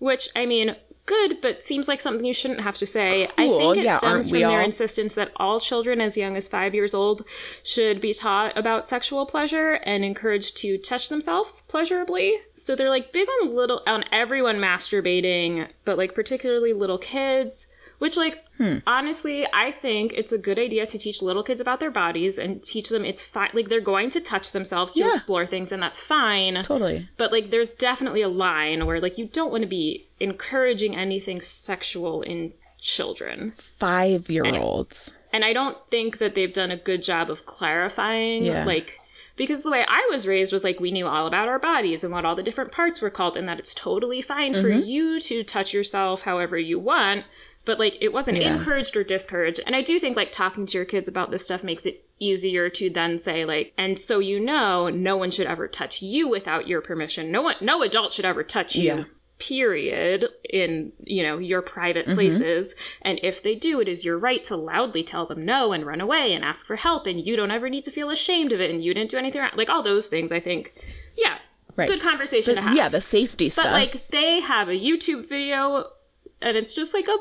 which, 0.00 0.28
I 0.34 0.46
mean, 0.46 0.74
good, 1.06 1.40
but 1.40 1.62
seems 1.62 1.88
like 1.88 2.00
something 2.00 2.24
you 2.24 2.34
shouldn't 2.34 2.60
have 2.60 2.76
to 2.78 2.86
say. 2.86 3.28
Cool. 3.36 3.56
I 3.56 3.58
think 3.58 3.76
it 3.78 3.84
yeah, 3.84 3.98
stems 3.98 4.28
from 4.28 4.40
their 4.40 4.58
all? 4.58 4.64
insistence 4.64 5.14
that 5.14 5.32
all 5.36 5.60
children 5.60 6.00
as 6.00 6.16
young 6.16 6.36
as 6.36 6.48
five 6.48 6.74
years 6.74 6.94
old 6.94 7.24
should 7.62 8.00
be 8.00 8.12
taught 8.12 8.58
about 8.58 8.88
sexual 8.88 9.24
pleasure 9.24 9.72
and 9.72 10.04
encouraged 10.04 10.58
to 10.58 10.78
touch 10.78 11.08
themselves 11.08 11.62
pleasurably. 11.62 12.34
So 12.54 12.74
they're 12.74 12.90
like 12.90 13.12
big 13.12 13.28
on 13.28 13.54
little 13.54 13.82
on 13.86 14.04
everyone 14.12 14.56
masturbating, 14.56 15.68
but 15.84 15.96
like 15.96 16.14
particularly 16.14 16.72
little 16.72 16.98
kids. 16.98 17.65
Which, 17.98 18.16
like, 18.16 18.44
Hmm. 18.58 18.78
honestly, 18.86 19.46
I 19.50 19.70
think 19.70 20.12
it's 20.14 20.32
a 20.32 20.38
good 20.38 20.58
idea 20.58 20.84
to 20.86 20.98
teach 20.98 21.22
little 21.22 21.42
kids 21.42 21.60
about 21.60 21.80
their 21.80 21.90
bodies 21.90 22.38
and 22.38 22.62
teach 22.62 22.88
them 22.90 23.04
it's 23.04 23.24
fine. 23.24 23.50
Like, 23.54 23.68
they're 23.68 23.80
going 23.80 24.10
to 24.10 24.20
touch 24.20 24.52
themselves 24.52 24.94
to 24.94 25.00
Yeah. 25.00 25.10
explore 25.10 25.46
things, 25.46 25.72
and 25.72 25.82
that's 25.82 26.00
fine. 26.00 26.62
Totally. 26.64 27.08
But, 27.16 27.32
like, 27.32 27.50
there's 27.50 27.74
definitely 27.74 28.22
a 28.22 28.28
line 28.28 28.84
where, 28.86 29.00
like, 29.00 29.16
you 29.18 29.26
don't 29.26 29.50
want 29.50 29.62
to 29.62 29.68
be 29.68 30.06
encouraging 30.20 30.94
anything 30.96 31.40
sexual 31.40 32.22
in 32.22 32.52
children. 32.80 33.52
Five 33.56 34.28
year 34.30 34.44
olds. 34.46 35.12
And 35.32 35.44
I 35.44 35.52
don't 35.52 35.76
think 35.90 36.18
that 36.18 36.34
they've 36.34 36.52
done 36.52 36.70
a 36.70 36.76
good 36.76 37.02
job 37.02 37.30
of 37.30 37.44
clarifying, 37.46 38.44
Yeah. 38.44 38.64
like, 38.64 38.98
because 39.36 39.62
the 39.62 39.70
way 39.70 39.84
I 39.86 40.08
was 40.10 40.26
raised 40.26 40.52
was 40.52 40.64
like 40.64 40.80
we 40.80 40.92
knew 40.92 41.06
all 41.06 41.26
about 41.26 41.48
our 41.48 41.58
bodies 41.58 42.04
and 42.04 42.12
what 42.12 42.24
all 42.24 42.36
the 42.36 42.42
different 42.42 42.72
parts 42.72 43.02
were 43.02 43.10
called, 43.10 43.36
and 43.36 43.48
that 43.48 43.58
it's 43.58 43.74
totally 43.74 44.22
fine 44.22 44.54
for 44.54 44.62
Mm-hmm. 44.70 44.86
you 44.88 45.20
to 45.20 45.44
touch 45.44 45.74
yourself 45.74 46.22
however 46.22 46.58
you 46.58 46.78
want, 46.78 47.24
but 47.66 47.78
like 47.78 47.98
it 48.00 48.12
wasn't 48.12 48.38
Yeah. 48.40 48.56
encouraged 48.56 48.96
or 48.96 49.04
discouraged. 49.04 49.60
And 49.66 49.76
I 49.76 49.82
do 49.82 49.98
think 49.98 50.16
like 50.16 50.32
talking 50.32 50.64
to 50.64 50.78
your 50.78 50.86
kids 50.86 51.08
about 51.08 51.30
this 51.30 51.44
stuff 51.44 51.62
makes 51.62 51.84
it 51.84 52.02
easier 52.18 52.70
to 52.70 52.88
then 52.88 53.18
say 53.18 53.44
like, 53.44 53.74
and 53.76 53.98
so 53.98 54.18
you 54.20 54.40
know, 54.40 54.88
no 54.88 55.18
one 55.18 55.30
should 55.30 55.46
ever 55.46 55.68
touch 55.68 56.00
you 56.00 56.28
without 56.28 56.66
your 56.66 56.80
permission. 56.80 57.30
No 57.30 57.42
one, 57.42 57.56
no 57.60 57.82
adult 57.82 58.14
should 58.14 58.24
ever 58.24 58.42
touch 58.42 58.76
you. 58.76 58.84
Yeah. 58.84 59.04
Period 59.38 60.24
in 60.48 60.92
you 61.04 61.22
know 61.22 61.36
your 61.36 61.60
private 61.60 62.06
mm-hmm. 62.06 62.14
places, 62.14 62.74
and 63.02 63.20
if 63.22 63.42
they 63.42 63.54
do, 63.54 63.80
it 63.80 63.88
is 63.88 64.02
your 64.02 64.16
right 64.16 64.42
to 64.44 64.56
loudly 64.56 65.04
tell 65.04 65.26
them 65.26 65.44
no 65.44 65.72
and 65.72 65.84
run 65.84 66.00
away 66.00 66.32
and 66.32 66.42
ask 66.42 66.66
for 66.66 66.74
help, 66.74 67.06
and 67.06 67.20
you 67.20 67.36
don't 67.36 67.50
ever 67.50 67.68
need 67.68 67.84
to 67.84 67.90
feel 67.90 68.08
ashamed 68.08 68.54
of 68.54 68.62
it, 68.62 68.70
and 68.70 68.82
you 68.82 68.94
didn't 68.94 69.10
do 69.10 69.18
anything 69.18 69.42
wrong. 69.42 69.50
Like 69.54 69.68
all 69.68 69.82
those 69.82 70.06
things, 70.06 70.32
I 70.32 70.40
think, 70.40 70.72
yeah, 71.18 71.36
Right. 71.76 71.86
good 71.86 72.00
conversation 72.00 72.54
The- 72.54 72.60
to 72.62 72.66
have. 72.68 72.76
yeah, 72.78 72.88
the 72.88 73.02
safety 73.02 73.48
but 73.48 73.52
stuff. 73.52 73.64
But 73.66 73.72
like 73.72 74.06
they 74.08 74.40
have 74.40 74.70
a 74.70 74.72
YouTube 74.72 75.28
video, 75.28 75.90
and 76.40 76.56
it's 76.56 76.72
just 76.72 76.94
like 76.94 77.06
a 77.06 77.16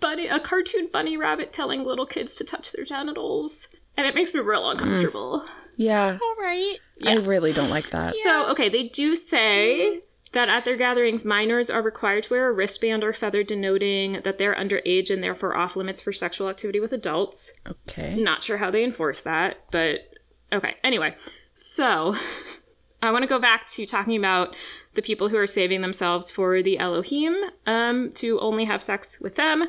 bunny, 0.00 0.28
a 0.28 0.40
cartoon 0.40 0.88
bunny 0.92 1.16
rabbit 1.16 1.52
telling 1.52 1.84
little 1.84 2.06
kids 2.06 2.36
to 2.36 2.44
touch 2.44 2.72
their 2.72 2.84
genitals, 2.84 3.68
and 3.96 4.06
it 4.06 4.14
makes 4.14 4.34
me 4.34 4.40
real 4.40 4.62
mm. 4.62 4.72
uncomfortable. 4.72 5.44
yeah, 5.76 6.18
All 6.20 6.36
right. 6.38 6.76
I 7.04 7.16
really 7.16 7.52
don't 7.52 7.70
like 7.70 7.90
that. 7.90 8.06
So, 8.06 8.50
okay, 8.50 8.68
they 8.68 8.88
do 8.88 9.14
say 9.16 10.00
that 10.32 10.48
at 10.48 10.64
their 10.64 10.76
gatherings, 10.76 11.24
minors 11.24 11.70
are 11.70 11.82
required 11.82 12.24
to 12.24 12.34
wear 12.34 12.48
a 12.48 12.52
wristband 12.52 13.04
or 13.04 13.12
feather 13.12 13.42
denoting 13.42 14.20
that 14.24 14.38
they're 14.38 14.54
underage 14.54 15.10
and 15.10 15.22
therefore 15.22 15.56
off 15.56 15.76
limits 15.76 16.02
for 16.02 16.12
sexual 16.12 16.48
activity 16.48 16.80
with 16.80 16.92
adults. 16.92 17.52
Okay. 17.88 18.14
Not 18.16 18.42
sure 18.42 18.56
how 18.56 18.70
they 18.70 18.84
enforce 18.84 19.22
that, 19.22 19.58
but 19.70 20.00
okay. 20.52 20.76
Anyway, 20.82 21.14
so 21.54 22.14
I 23.00 23.12
want 23.12 23.22
to 23.22 23.28
go 23.28 23.38
back 23.38 23.66
to 23.68 23.86
talking 23.86 24.16
about 24.16 24.56
the 24.94 25.02
people 25.02 25.28
who 25.28 25.38
are 25.38 25.46
saving 25.46 25.80
themselves 25.80 26.30
for 26.30 26.62
the 26.62 26.78
Elohim 26.78 27.36
um, 27.66 28.12
to 28.16 28.40
only 28.40 28.64
have 28.64 28.82
sex 28.82 29.20
with 29.20 29.36
them. 29.36 29.64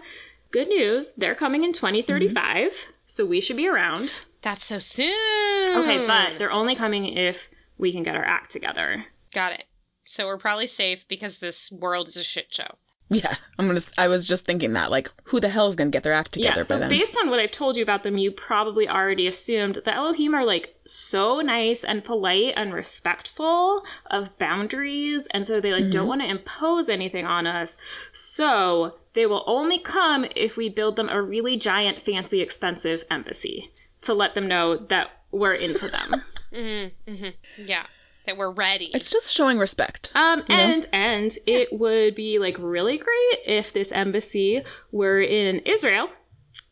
Good 0.51 0.67
news, 0.67 1.13
they're 1.15 1.35
coming 1.35 1.63
in 1.63 1.73
2035, 1.73 2.91
so 3.05 3.25
we 3.25 3.39
should 3.39 3.57
be 3.57 3.67
around. 3.67 4.11
That's 4.41 4.63
so 4.63 4.79
soon. 4.79 5.77
Okay, 5.77 6.07
but 6.07 6.39
they're 6.39 6.51
only 6.51 6.75
coming 6.75 7.05
if 7.17 7.49
we 7.77 7.91
can 7.91 8.03
get 8.03 8.15
our 8.15 8.25
act 8.25 8.51
together. 8.51 9.05
Got 9.31 9.53
it. 9.53 9.65
So 10.05 10.25
we're 10.25 10.37
probably 10.37 10.65
safe 10.65 11.07
because 11.07 11.37
this 11.37 11.71
world 11.71 12.07
is 12.07 12.17
a 12.17 12.23
shit 12.23 12.51
show. 12.51 12.77
Yeah, 13.11 13.33
I'm 13.57 13.67
gonna. 13.67 13.81
I 13.97 14.07
was 14.07 14.25
just 14.25 14.45
thinking 14.45 14.73
that, 14.73 14.91
like, 14.91 15.11
who 15.23 15.39
the 15.39 15.49
hell 15.49 15.67
is 15.67 15.75
gonna 15.75 15.89
get 15.89 16.03
their 16.03 16.13
act 16.13 16.33
together 16.33 16.49
Yeah, 16.49 16.55
by 16.55 16.61
so 16.61 16.79
then? 16.79 16.89
based 16.89 17.17
on 17.19 17.31
what 17.31 17.39
I've 17.39 17.49
told 17.51 17.75
you 17.75 17.81
about 17.81 18.03
them, 18.03 18.17
you 18.17 18.31
probably 18.31 18.87
already 18.87 19.25
assumed 19.25 19.75
the 19.83 19.93
Elohim 19.93 20.35
are 20.35 20.45
like 20.45 20.75
so 20.85 21.41
nice 21.41 21.83
and 21.83 22.03
polite 22.03 22.53
and 22.55 22.71
respectful 22.71 23.83
of 24.11 24.37
boundaries, 24.37 25.27
and 25.31 25.43
so 25.43 25.59
they 25.59 25.71
like 25.71 25.89
don't 25.89 26.07
want 26.07 26.21
to 26.21 26.27
impose 26.29 26.87
anything 26.87 27.25
on 27.25 27.47
us. 27.47 27.77
So 28.11 28.95
they 29.13 29.25
will 29.25 29.43
only 29.47 29.79
come 29.79 30.25
if 30.35 30.55
we 30.55 30.69
build 30.69 30.95
them 30.95 31.09
a 31.09 31.19
really 31.19 31.57
giant, 31.57 32.01
fancy, 32.01 32.41
expensive 32.41 33.03
embassy 33.09 33.71
to 34.01 34.13
let 34.13 34.35
them 34.35 34.47
know 34.47 34.77
that 34.77 35.09
we're 35.31 35.53
into 35.53 35.87
them. 35.87 36.23
Mm-hmm, 36.51 37.11
mm-hmm. 37.11 37.65
Yeah, 37.67 37.85
that 38.29 38.37
we're 38.37 38.51
ready. 38.51 38.89
It's 38.93 39.09
just 39.09 39.33
showing 39.33 39.57
respect. 39.57 40.11
Um, 40.15 40.43
You 40.47 40.55
know? 40.55 40.61
and 40.61 40.87
and 40.93 41.37
it 41.45 41.69
would 41.71 42.15
be 42.15 42.39
like 42.39 42.57
really 42.59 42.97
great 42.97 43.39
if 43.45 43.73
this 43.73 43.91
embassy 43.91 44.63
were 44.91 45.19
in 45.19 45.59
Israel, 45.65 46.09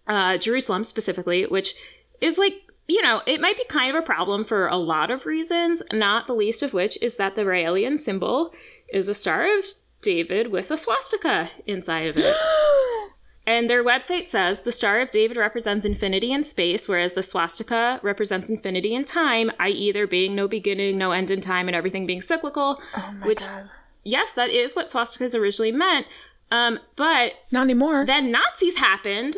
uh, 0.08 0.38
Jerusalem 0.38 0.84
specifically, 0.84 1.46
which 1.46 1.76
is 2.22 2.38
like 2.38 2.54
you 2.88 3.02
know 3.02 3.22
it 3.26 3.42
might 3.42 3.58
be 3.58 3.66
kind 3.66 3.96
of 3.96 4.04
a 4.04 4.06
problem 4.06 4.44
for 4.44 4.68
a 4.68 4.78
lot 4.78 5.12
of 5.12 5.26
reasons, 5.26 5.82
not 5.92 6.28
the 6.28 6.34
least 6.34 6.64
of 6.64 6.74
which 6.74 7.02
is 7.02 7.18
that 7.18 7.36
the 7.36 7.44
Raelian 7.44 8.00
symbol 8.00 8.54
is 8.88 9.08
a 9.08 9.16
Star 9.16 9.58
of 9.58 9.66
David 10.02 10.52
with 10.52 10.70
a 10.72 10.78
swastika 10.78 11.50
inside 11.66 12.10
of 12.10 12.18
it. 12.18 12.36
And 13.48 13.70
their 13.70 13.84
website 13.84 14.28
says 14.28 14.62
the 14.64 14.72
Star 14.74 15.00
of 15.00 15.10
David 15.10 15.38
represents 15.38 15.86
infinity 15.86 16.34
in 16.34 16.44
space, 16.44 16.88
whereas 16.90 17.14
the 17.14 17.24
swastika 17.24 18.00
represents 18.04 18.50
infinity 18.50 18.94
in 18.94 19.06
time, 19.06 19.52
i.e., 19.60 19.94
there 19.94 20.06
being 20.06 20.36
no 20.36 20.50
beginning, 20.50 20.98
no 20.98 21.12
end 21.14 21.32
in 21.32 21.40
time, 21.40 21.70
and 21.70 21.76
everything 21.76 22.06
being 22.06 22.22
cyclical. 22.22 22.82
oh 22.96 23.12
my 23.20 23.26
which- 23.26 23.46
god. 23.48 23.70
Yes, 24.04 24.32
that 24.32 24.50
is 24.50 24.76
what 24.76 24.86
swastikas 24.88 25.34
originally 25.38 25.72
meant. 25.72 26.06
Um, 26.52 26.80
but 26.96 27.34
Not 27.52 27.64
anymore. 27.64 28.06
then 28.06 28.32
Nazis 28.32 28.78
happened, 28.78 29.36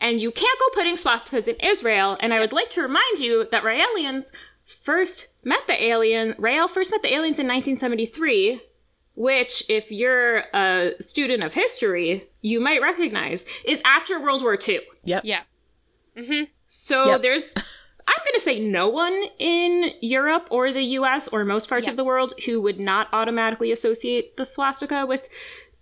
and 0.00 0.18
you 0.20 0.30
can't 0.30 0.58
go 0.60 0.66
putting 0.74 0.94
swastikas 0.96 1.46
in 1.48 1.56
Israel. 1.56 2.16
And 2.18 2.32
I 2.32 2.40
would 2.40 2.52
like 2.54 2.70
to 2.70 2.82
remind 2.82 3.18
you 3.18 3.46
that 3.50 3.64
Raelians 3.64 4.32
first 4.82 5.28
met 5.44 5.66
the 5.66 5.82
alien. 5.82 6.34
Rael 6.38 6.68
first 6.68 6.90
met 6.90 7.02
the 7.02 7.12
aliens 7.14 7.38
in 7.38 7.46
1973, 7.46 8.60
which, 9.18 9.64
if 9.68 9.90
you're 9.90 10.38
a 10.54 10.92
student 11.00 11.42
of 11.42 11.52
history, 11.52 12.28
you 12.40 12.60
might 12.60 12.80
recognize 12.80 13.44
is 13.64 13.82
after 13.84 14.20
World 14.22 14.42
War 14.42 14.56
II. 14.56 14.80
yep. 15.04 15.22
yeah. 15.24 15.40
Mm-hmm. 16.16 16.44
So 16.68 17.04
Yep. 17.06 17.22
there's, 17.24 17.54
I'm 17.56 18.16
going 18.24 18.34
to 18.34 18.40
say 18.40 18.60
no 18.60 18.88
one 18.90 19.20
in 19.38 19.90
Europe 20.00 20.48
or 20.52 20.72
the 20.72 20.82
US 21.00 21.28
or 21.28 21.44
most 21.44 21.68
parts 21.68 21.86
Yeah. 21.86 21.92
of 21.92 21.96
the 21.96 22.04
world 22.04 22.32
who 22.46 22.60
would 22.62 22.78
not 22.78 23.08
automatically 23.12 23.72
associate 23.72 24.36
the 24.36 24.44
swastika 24.44 25.04
with 25.04 25.28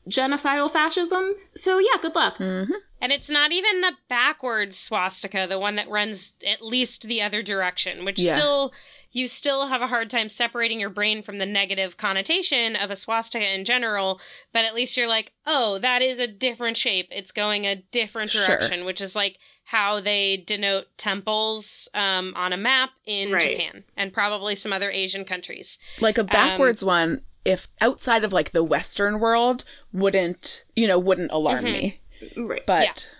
genocidal 0.08 0.70
fascism. 0.70 1.34
So 1.54 1.78
yeah, 1.78 1.96
good 2.00 2.14
luck. 2.14 2.38
Mm-hmm. 2.38 2.72
And 3.00 3.12
it's 3.12 3.28
not 3.30 3.52
even 3.52 3.80
the 3.82 3.92
backwards 4.08 4.78
swastika, 4.78 5.46
the 5.48 5.58
one 5.58 5.76
that 5.76 5.88
runs 5.90 6.32
at 6.46 6.62
least 6.62 7.02
the 7.02 7.22
other 7.22 7.42
direction, 7.42 8.04
which 8.04 8.18
Yeah. 8.18 8.34
still 8.34 8.72
you 9.16 9.26
still 9.28 9.66
have 9.66 9.80
a 9.82 9.86
hard 9.86 10.10
time 10.10 10.28
separating 10.28 10.78
your 10.78 10.90
brain 10.90 11.22
from 11.22 11.38
the 11.38 11.46
negative 11.46 11.96
connotation 11.96 12.76
of 12.76 12.90
a 12.90 12.96
swastika 12.96 13.54
in 13.54 13.64
general, 13.64 14.20
but 14.52 14.64
at 14.66 14.74
least 14.74 14.96
you're 14.96 15.08
like, 15.08 15.32
"Oh, 15.46 15.78
that 15.78 16.02
is 16.02 16.18
a 16.18 16.26
different 16.26 16.76
shape. 16.76 17.08
It's 17.10 17.32
going 17.32 17.66
a 17.66 17.76
different 17.76 18.30
Sure. 18.30 18.46
direction," 18.46 18.84
which 18.84 19.00
is 19.00 19.16
like 19.16 19.38
how 19.64 20.00
they 20.00 20.36
denote 20.36 20.86
temples 20.98 21.88
um, 21.94 22.34
on 22.36 22.52
a 22.52 22.56
map 22.56 22.90
in 23.06 23.32
Right. 23.32 23.56
Japan 23.56 23.84
and 23.96 24.12
probably 24.12 24.54
some 24.54 24.72
other 24.72 24.90
Asian 24.90 25.24
countries. 25.24 25.78
Like 26.00 26.18
a 26.18 26.24
backwards 26.24 26.82
Um, 26.82 26.86
one, 26.88 27.22
if 27.44 27.68
outside 27.80 28.24
of 28.24 28.32
like 28.32 28.50
the 28.52 28.62
Western 28.62 29.18
world, 29.18 29.64
wouldn't 29.92 30.64
you 30.76 30.88
know 30.88 30.98
wouldn't 30.98 31.32
alarm 31.32 31.64
Mhm. 31.64 31.72
me. 31.72 32.00
Right. 32.36 32.66
But 32.66 33.10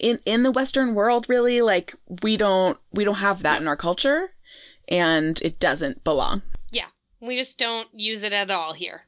in 0.00 0.18
in 0.26 0.42
the 0.42 0.50
Western 0.50 0.94
world, 0.94 1.28
really, 1.28 1.60
like 1.60 1.94
we 2.22 2.36
don't 2.36 2.76
we 2.92 3.04
don't 3.04 3.14
have 3.14 3.42
that 3.42 3.62
in 3.62 3.68
our 3.68 3.76
culture, 3.76 4.30
and 4.88 5.40
it 5.42 5.58
doesn't 5.58 6.04
belong. 6.04 6.42
Yeah, 6.72 6.86
we 7.20 7.36
just 7.36 7.58
don't 7.58 7.88
use 7.92 8.22
it 8.22 8.32
at 8.32 8.50
all 8.50 8.72
here. 8.72 9.02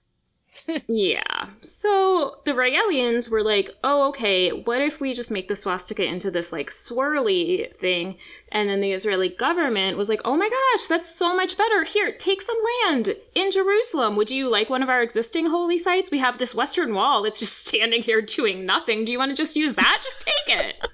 Yeah. 0.89 1.49
So 1.61 2.39
the 2.45 2.53
Raelians 2.53 3.29
were 3.31 3.43
like, 3.43 3.71
oh, 3.83 4.09
okay, 4.09 4.51
what 4.51 4.81
if 4.81 5.01
we 5.01 5.15
just 5.15 5.31
make 5.31 5.49
the 5.49 5.57
swastika 5.57 6.05
into 6.05 6.31
this 6.31 6.53
like 6.53 6.71
swirly 6.71 7.75
thing? 7.77 8.17
And 8.51 8.69
then 8.69 8.81
the 8.81 8.93
Israeli 8.93 9.29
government 9.29 9.97
was 9.97 10.09
like, 10.09 10.23
oh 10.25 10.37
my 10.37 10.49
gosh, 10.49 10.87
that's 10.87 11.15
so 11.15 11.37
much 11.37 11.59
better. 11.59 11.85
Here, 11.85 12.13
take 12.13 12.43
some 12.43 12.57
land 12.85 13.15
in 13.35 13.51
Jerusalem. 13.51 14.17
Would 14.17 14.31
you 14.31 14.49
like 14.49 14.71
one 14.71 14.83
of 14.83 14.89
our 14.89 15.03
existing 15.03 15.47
holy 15.47 15.79
sites? 15.79 16.11
We 16.11 16.19
have 16.19 16.39
this 16.39 16.55
Western 16.55 16.95
wall 16.95 17.23
that's 17.23 17.41
just 17.41 17.59
standing 17.67 18.03
here 18.03 18.23
doing 18.23 18.67
nothing. 18.67 19.05
Do 19.05 19.13
you 19.13 19.19
want 19.19 19.31
to 19.31 19.37
just 19.37 19.57
use 19.57 19.75
that? 19.75 20.01
Just 20.03 20.23
take 20.23 20.59
it. 20.59 20.77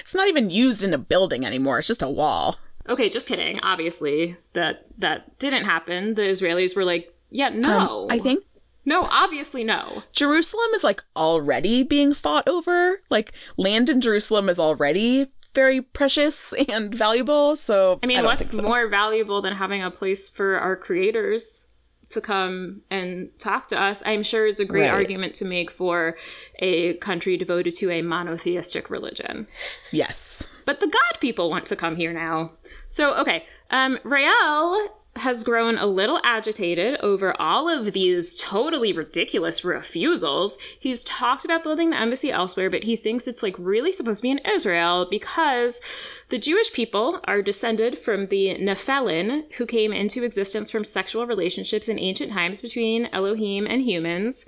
It's 0.00 0.14
not 0.14 0.28
even 0.28 0.50
used 0.50 0.82
in 0.82 0.92
a 0.92 0.98
building 0.98 1.46
anymore. 1.46 1.78
It's 1.78 1.88
just 1.88 2.02
a 2.02 2.08
wall. 2.08 2.58
Okay, 2.88 3.08
just 3.10 3.28
kidding. 3.28 3.60
Obviously, 3.60 4.36
that 4.54 4.86
that 4.98 5.38
didn't 5.38 5.64
happen. 5.64 6.14
The 6.14 6.22
Israelis 6.22 6.74
were 6.76 6.84
like, 6.84 7.14
yeah, 7.30 7.48
no. 7.50 8.04
Um, 8.04 8.06
I 8.10 8.18
think 8.18 8.44
no, 8.84 9.02
obviously 9.08 9.62
no. 9.64 10.02
Jerusalem 10.12 10.70
is 10.74 10.82
like 10.82 11.02
already 11.14 11.84
being 11.84 12.14
fought 12.14 12.48
over. 12.48 13.00
Like 13.10 13.32
land 13.56 13.90
in 13.90 14.00
Jerusalem 14.00 14.48
is 14.48 14.58
already 14.58 15.28
very 15.54 15.80
precious 15.82 16.52
and 16.68 16.92
valuable. 16.94 17.54
So 17.56 18.00
I 18.02 18.06
mean, 18.06 18.16
don't 18.18 18.26
what's 18.26 18.50
so. 18.50 18.62
more 18.62 18.88
valuable 18.88 19.42
than 19.42 19.54
having 19.54 19.82
a 19.82 19.90
place 19.90 20.28
for 20.28 20.58
our 20.58 20.74
creators 20.76 21.66
to 22.10 22.20
come 22.20 22.82
and 22.90 23.30
talk 23.38 23.68
to 23.68 23.80
us? 23.80 24.02
I'm 24.04 24.22
sure 24.22 24.46
is 24.46 24.60
a 24.60 24.64
great 24.64 24.82
Right. 24.82 24.90
argument 24.90 25.34
to 25.36 25.44
make 25.44 25.70
for 25.70 26.16
a 26.58 26.94
country 26.94 27.36
devoted 27.36 27.76
to 27.76 27.90
a 27.90 28.02
monotheistic 28.02 28.90
religion. 28.90 29.46
Yes. 29.92 30.31
But 30.64 30.80
the 30.80 30.86
God 30.86 31.20
people 31.20 31.50
want 31.50 31.66
to 31.66 31.76
come 31.76 31.96
here 31.96 32.12
now. 32.12 32.52
So, 32.86 33.14
okay, 33.16 33.44
um, 33.70 33.98
Rael 34.04 34.88
has 35.14 35.44
grown 35.44 35.76
a 35.76 35.86
little 35.86 36.18
agitated 36.24 36.98
over 37.00 37.38
all 37.38 37.68
of 37.68 37.92
these 37.92 38.34
totally 38.36 38.94
ridiculous 38.94 39.62
refusals. 39.62 40.56
He's 40.80 41.04
talked 41.04 41.44
about 41.44 41.62
building 41.62 41.90
the 41.90 42.00
embassy 42.00 42.30
elsewhere, 42.30 42.70
but 42.70 42.82
he 42.82 42.96
thinks 42.96 43.28
it's 43.28 43.42
like 43.42 43.54
really 43.58 43.92
supposed 43.92 44.20
to 44.20 44.22
be 44.22 44.30
in 44.30 44.38
Israel 44.38 45.06
because 45.10 45.82
the 46.28 46.38
Jewish 46.38 46.72
people 46.72 47.20
are 47.24 47.42
descended 47.42 47.98
from 47.98 48.26
the 48.26 48.54
Nephilim, 48.54 49.52
who 49.54 49.66
came 49.66 49.92
into 49.92 50.24
existence 50.24 50.70
from 50.70 50.84
sexual 50.84 51.26
relationships 51.26 51.88
in 51.88 51.98
ancient 51.98 52.32
times 52.32 52.62
between 52.62 53.10
Elohim 53.12 53.66
and 53.66 53.82
humans. 53.82 54.46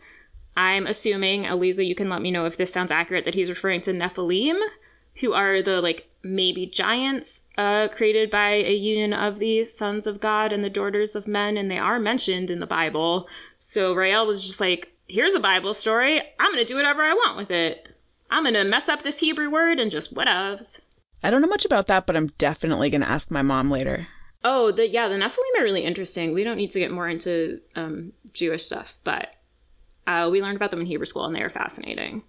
I'm 0.56 0.86
assuming, 0.86 1.44
Eliza, 1.44 1.84
you 1.84 1.94
can 1.94 2.08
let 2.08 2.22
me 2.22 2.30
know 2.30 2.46
if 2.46 2.56
this 2.56 2.72
sounds 2.72 2.92
accurate, 2.92 3.26
that 3.26 3.34
he's 3.34 3.50
referring 3.50 3.82
to 3.82 3.92
Nephilim, 3.92 4.58
who 5.16 5.32
are 5.32 5.62
the 5.62 5.80
like 5.80 6.08
maybe 6.22 6.66
giants 6.66 7.46
uh, 7.58 7.88
created 7.88 8.30
by 8.30 8.50
a 8.50 8.74
union 8.74 9.12
of 9.12 9.38
the 9.38 9.66
sons 9.66 10.06
of 10.06 10.20
God 10.20 10.52
and 10.52 10.64
the 10.64 10.70
daughters 10.70 11.16
of 11.16 11.28
men, 11.28 11.56
and 11.56 11.70
they 11.70 11.78
are 11.78 11.98
mentioned 11.98 12.50
in 12.50 12.60
the 12.60 12.66
Bible. 12.66 13.28
So 13.58 13.94
Rael 13.94 14.26
was 14.26 14.46
just 14.46 14.60
like, 14.60 14.92
"Here's 15.06 15.34
a 15.34 15.40
Bible 15.40 15.74
story. 15.74 16.20
I'm 16.38 16.52
gonna 16.52 16.64
do 16.64 16.76
whatever 16.76 17.02
I 17.02 17.14
want 17.14 17.36
with 17.36 17.50
it. 17.50 17.88
I'm 18.30 18.44
gonna 18.44 18.64
mess 18.64 18.88
up 18.88 19.02
this 19.02 19.18
Hebrew 19.18 19.50
word 19.50 19.78
and 19.80 19.90
just 19.90 20.14
whatevs." 20.14 20.80
I 21.22 21.30
don't 21.30 21.40
know 21.40 21.48
much 21.48 21.64
about 21.64 21.86
that, 21.86 22.06
but 22.06 22.16
I'm 22.16 22.28
definitely 22.38 22.90
gonna 22.90 23.06
ask 23.06 23.30
my 23.30 23.42
mom 23.42 23.70
later. 23.70 24.06
Oh, 24.42 24.72
the 24.72 24.88
yeah, 24.88 25.08
the 25.08 25.16
Nephilim 25.16 25.60
are 25.60 25.64
really 25.64 25.84
interesting. 25.84 26.34
We 26.34 26.44
don't 26.44 26.58
need 26.58 26.72
to 26.72 26.78
get 26.78 26.90
more 26.90 27.08
into 27.08 27.60
um, 27.74 28.12
Jewish 28.32 28.64
stuff, 28.64 28.94
but 29.04 29.28
uh, 30.06 30.28
we 30.30 30.42
learned 30.42 30.56
about 30.56 30.70
them 30.70 30.80
in 30.80 30.86
Hebrew 30.86 31.06
school, 31.06 31.24
and 31.24 31.34
they 31.34 31.40
are 31.40 31.50
fascinating. 31.50 32.22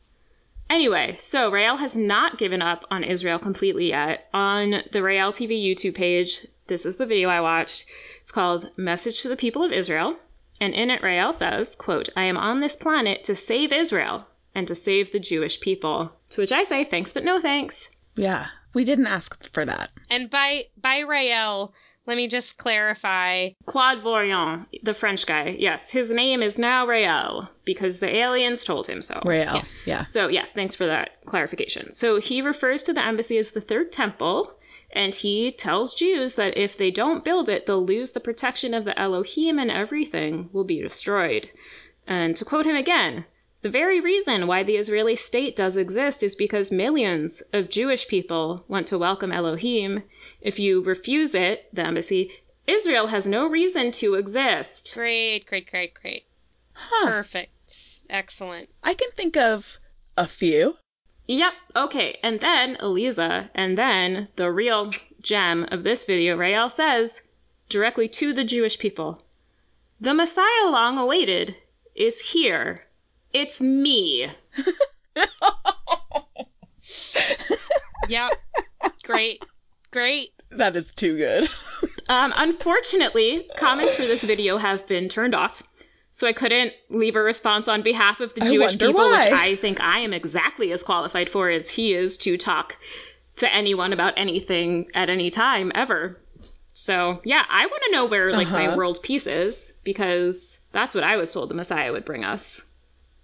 Anyway, 0.70 1.16
so 1.18 1.52
Rael 1.52 1.78
has 1.78 1.96
not 1.96 2.38
given 2.38 2.62
up 2.62 2.86
on 2.90 3.04
Israel 3.04 3.40
completely 3.40 3.90
yet. 3.90 4.28
On 4.34 4.82
the 4.92 5.04
Rael 5.04 5.32
TV 5.32 5.64
YouTube 5.64 5.96
page, 5.96 6.46
this 6.68 6.86
is 6.86 6.98
the 6.98 7.06
video 7.06 7.30
I 7.30 7.42
watched. 7.42 7.86
It's 8.22 8.32
called 8.32 8.70
"Message 8.76 9.22
to 9.22 9.30
the 9.30 9.36
People 9.36 9.64
of 9.64 9.72
Israel," 9.72 10.18
and 10.60 10.74
in 10.74 10.90
it, 10.90 11.04
Rael 11.04 11.34
says, 11.34 11.76
"quote 11.76 12.10
I 12.16 12.24
am 12.24 12.38
on 12.38 12.60
this 12.60 12.76
planet 12.76 13.26
to 13.26 13.36
save 13.36 13.72
Israel 13.72 14.26
and 14.56 14.68
to 14.68 14.76
save 14.76 15.12
the 15.12 15.20
Jewish 15.20 15.60
people." 15.60 16.12
To 16.32 16.42
which 16.42 16.52
I 16.52 16.64
say, 16.64 16.84
thanks 16.84 17.14
but 17.14 17.24
no 17.24 17.40
thanks. 17.40 17.92
Yeah, 18.16 18.48
we 18.74 18.86
didn't 18.86 19.08
ask 19.08 19.52
for 19.52 19.66
that. 19.66 19.92
And 20.10 20.30
by 20.30 20.66
by 20.82 21.00
Rael, 21.00 21.74
Let 22.08 22.18
me 22.18 22.28
just 22.28 22.58
clarify. 22.58 23.50
Claude 23.66 24.00
Vorilhon, 24.00 24.66
the 24.84 24.94
French 24.94 25.26
guy, 25.26 25.56
yes, 25.58 25.92
his 25.92 26.12
name 26.12 26.44
is 26.44 26.60
now 26.60 26.88
Rael 26.88 27.50
because 27.64 28.00
the 28.00 28.14
aliens 28.14 28.64
told 28.64 28.88
him 28.88 29.02
so. 29.02 29.22
Rael. 29.26 29.56
Yes. 29.56 29.88
Yeah. 29.88 30.04
So, 30.04 30.28
yes, 30.28 30.52
thanks 30.52 30.76
for 30.76 30.86
that 30.86 31.26
clarification. 31.26 31.92
So, 31.92 32.20
he 32.20 32.42
refers 32.42 32.84
to 32.84 32.94
the 32.94 33.04
embassy 33.04 33.38
as 33.38 33.52
the 33.52 33.62
third 33.62 33.92
temple, 33.92 34.52
and 34.92 35.14
he 35.14 35.52
tells 35.52 35.96
Jews 35.96 36.36
that 36.36 36.58
if 36.58 36.78
they 36.78 36.92
don't 36.92 37.26
build 37.26 37.50
it, 37.50 37.66
they'll 37.66 37.86
lose 37.86 38.12
the 38.12 38.20
protection 38.20 38.74
of 38.74 38.86
the 38.86 38.98
Elohim 38.98 39.60
and 39.60 39.72
everything 39.72 40.50
will 40.54 40.64
be 40.64 40.82
destroyed. 40.82 41.50
And 42.08 42.36
to 42.38 42.46
quote 42.46 42.66
him 42.66 42.76
again, 42.76 43.26
the 43.66 43.72
very 43.72 44.00
reason 44.00 44.46
why 44.46 44.62
the 44.62 44.76
Israeli 44.78 45.16
state 45.16 45.56
does 45.56 45.76
exist 45.76 46.22
is 46.22 46.36
because 46.36 46.72
millions 46.72 47.42
of 47.52 47.68
Jewish 47.68 48.08
people 48.08 48.64
want 48.68 48.86
to 48.90 49.00
welcome 49.00 49.32
Elohim. 49.32 50.04
If 50.40 50.60
you 50.60 50.84
refuse 50.84 51.34
it, 51.34 51.68
the 51.74 51.82
embassy, 51.82 52.30
Israel 52.68 53.08
has 53.08 53.26
no 53.26 53.48
reason 53.48 53.90
to 53.94 54.14
exist. 54.14 54.94
Great, 54.94 55.48
great, 55.48 55.68
great, 55.68 55.96
great. 55.96 56.26
Huh. 56.74 57.08
Perfect. 57.08 57.74
Excellent. 58.08 58.70
I 58.84 58.94
can 58.94 59.10
think 59.14 59.36
of 59.36 59.80
a 60.16 60.28
few. 60.28 60.78
Yep, 61.26 61.54
okay. 61.76 62.20
And 62.22 62.40
then 62.40 62.78
Eliza, 62.80 63.50
and 63.56 63.76
then 63.76 64.28
the 64.36 64.52
real 64.52 64.92
gem 65.24 65.68
of 65.72 65.82
this 65.82 66.06
video, 66.06 66.38
Rael 66.38 66.70
says 66.70 67.28
directly 67.70 68.10
to 68.10 68.32
the 68.32 68.44
Jewish 68.44 68.78
people 68.78 69.24
The 70.00 70.14
Messiah 70.14 70.70
long 70.70 71.00
awaited 71.00 71.56
is 71.96 72.22
here. 72.22 72.85
It's 73.36 73.60
me. 73.60 74.28
Yeah. 78.08 78.30
great. 79.04 79.42
Great. 79.92 80.30
That 80.52 80.76
is 80.78 80.94
too 80.94 81.18
good. 81.18 81.50
Um, 82.08 82.34
unfortunately, 82.36 83.50
comments 83.58 83.96
for 83.96 84.04
this 84.04 84.24
video 84.24 84.58
have 84.58 84.86
been 84.86 85.10
turned 85.10 85.34
off. 85.34 85.64
So 86.12 86.28
I 86.28 86.34
couldn't 86.34 86.72
leave 86.92 87.16
a 87.16 87.22
response 87.24 87.68
on 87.68 87.82
behalf 87.82 88.22
of 88.22 88.32
the 88.36 88.44
I 88.44 88.46
Jewish 88.46 88.72
wonder 88.74 88.88
people, 88.90 89.10
which. 89.10 89.26
I 89.26 89.56
think 89.56 89.82
I 89.82 90.00
am 90.02 90.14
exactly 90.14 90.72
as 90.72 90.84
qualified 90.84 91.32
for 91.32 91.50
as 91.50 91.68
he 91.68 91.94
is 91.96 92.20
to 92.20 92.38
talk 92.38 92.78
to 93.38 93.52
anyone 93.52 93.92
about 93.92 94.14
anything 94.18 94.92
at 94.94 95.10
any 95.10 95.32
time 95.32 95.72
ever. 95.74 96.22
So 96.74 97.22
yeah, 97.24 97.44
I 97.50 97.66
want 97.66 97.84
to 97.88 97.92
know 97.92 98.06
where 98.06 98.32
like 98.32 98.50
my 98.52 98.68
Uh-huh. 98.68 98.76
world 98.78 99.00
peace 99.02 99.26
is 99.26 99.74
because 99.84 100.60
that's 100.72 100.94
what 100.94 101.04
I 101.04 101.18
was 101.18 101.34
told 101.34 101.50
the 101.50 101.56
Messiah 101.56 101.92
would 101.92 102.06
bring 102.06 102.24
us, 102.24 102.64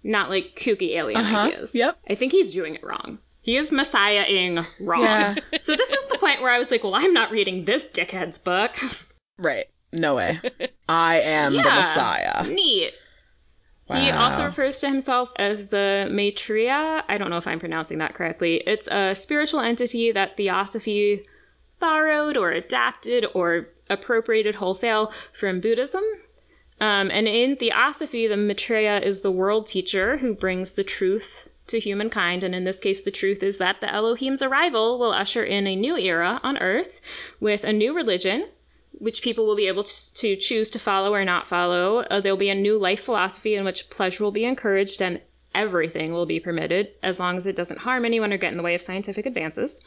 not 0.02 0.28
like 0.30 0.56
kooky 0.56 0.96
alien 0.96 1.20
Uh-huh. 1.20 1.46
ideas. 1.48 1.74
Yep. 1.74 1.98
I 2.08 2.14
think 2.14 2.32
he's 2.32 2.52
doing 2.52 2.74
it 2.74 2.82
wrong. 2.84 3.18
He 3.40 3.56
is 3.56 3.72
messiahing 3.72 4.60
wrong. 4.80 5.02
Yeah. 5.02 5.34
so 5.60 5.74
this 5.76 5.90
was 5.90 6.06
the 6.08 6.18
point 6.18 6.42
where 6.42 6.52
I 6.52 6.58
was 6.58 6.70
like, 6.70 6.84
well, 6.84 6.94
I'm 6.94 7.12
not 7.12 7.30
reading 7.32 7.64
this 7.64 7.88
dickhead's 7.88 8.38
book. 8.38 8.76
right. 9.38 9.66
No 9.92 10.14
way. 10.14 10.40
I 10.88 11.20
am 11.20 11.52
the 11.52 11.58
Yeah. 11.58 11.74
Messiah. 11.76 12.46
Neat. 12.46 12.92
Wow. 13.88 13.96
He 14.00 14.10
also 14.10 14.44
refers 14.44 14.80
to 14.80 14.88
himself 14.88 15.32
as 15.36 15.68
the 15.68 16.08
Maitreya. 16.10 17.04
I 17.08 17.18
don't 17.18 17.30
know 17.30 17.36
if 17.36 17.46
I'm 17.48 17.58
pronouncing 17.58 17.98
that 17.98 18.14
correctly. 18.14 18.56
It's 18.64 18.86
a 18.86 19.14
spiritual 19.14 19.60
entity 19.60 20.12
that 20.12 20.36
Theosophy 20.36 21.26
borrowed 21.80 22.36
or 22.36 22.50
adapted 22.52 23.26
or 23.34 23.68
appropriated 23.90 24.54
wholesale 24.54 25.12
from 25.32 25.60
Buddhism. 25.60 26.04
Um, 26.82 27.12
and 27.12 27.28
in 27.28 27.54
Theosophy, 27.54 28.26
the 28.26 28.36
Maitreya 28.36 28.98
is 28.98 29.20
the 29.20 29.30
world 29.30 29.66
teacher 29.68 30.16
who 30.16 30.34
brings 30.34 30.72
the 30.72 30.82
truth 30.82 31.48
to 31.68 31.78
humankind. 31.78 32.42
And 32.42 32.56
in 32.56 32.64
this 32.64 32.80
case, 32.80 33.02
the 33.02 33.12
truth 33.12 33.44
is 33.44 33.58
that 33.58 33.80
the 33.80 33.88
Elohim's 33.88 34.42
arrival 34.42 34.98
will 34.98 35.12
usher 35.12 35.44
in 35.44 35.68
a 35.68 35.76
new 35.76 35.96
era 35.96 36.40
on 36.42 36.58
Earth 36.58 37.00
with 37.38 37.62
a 37.62 37.72
new 37.72 37.94
religion, 37.94 38.48
which 38.98 39.22
people 39.22 39.46
will 39.46 39.54
be 39.54 39.68
able 39.68 39.84
to, 39.84 40.14
to 40.14 40.34
choose 40.34 40.72
to 40.72 40.80
follow 40.80 41.14
or 41.14 41.24
not 41.24 41.46
follow. 41.46 41.98
Uh, 41.98 42.18
there'll 42.18 42.36
be 42.36 42.50
a 42.50 42.54
new 42.56 42.80
life 42.80 43.02
philosophy 43.02 43.54
in 43.54 43.64
which 43.64 43.88
pleasure 43.88 44.24
will 44.24 44.32
be 44.32 44.44
encouraged 44.44 45.02
and 45.02 45.20
everything 45.54 46.12
will 46.12 46.26
be 46.26 46.40
permitted 46.40 46.88
as 47.00 47.20
long 47.20 47.36
as 47.36 47.46
it 47.46 47.54
doesn't 47.54 47.78
harm 47.78 48.04
anyone 48.04 48.32
or 48.32 48.38
get 48.38 48.50
in 48.50 48.56
the 48.56 48.62
way 48.64 48.74
of 48.74 48.82
scientific 48.82 49.26
advances. 49.26 49.80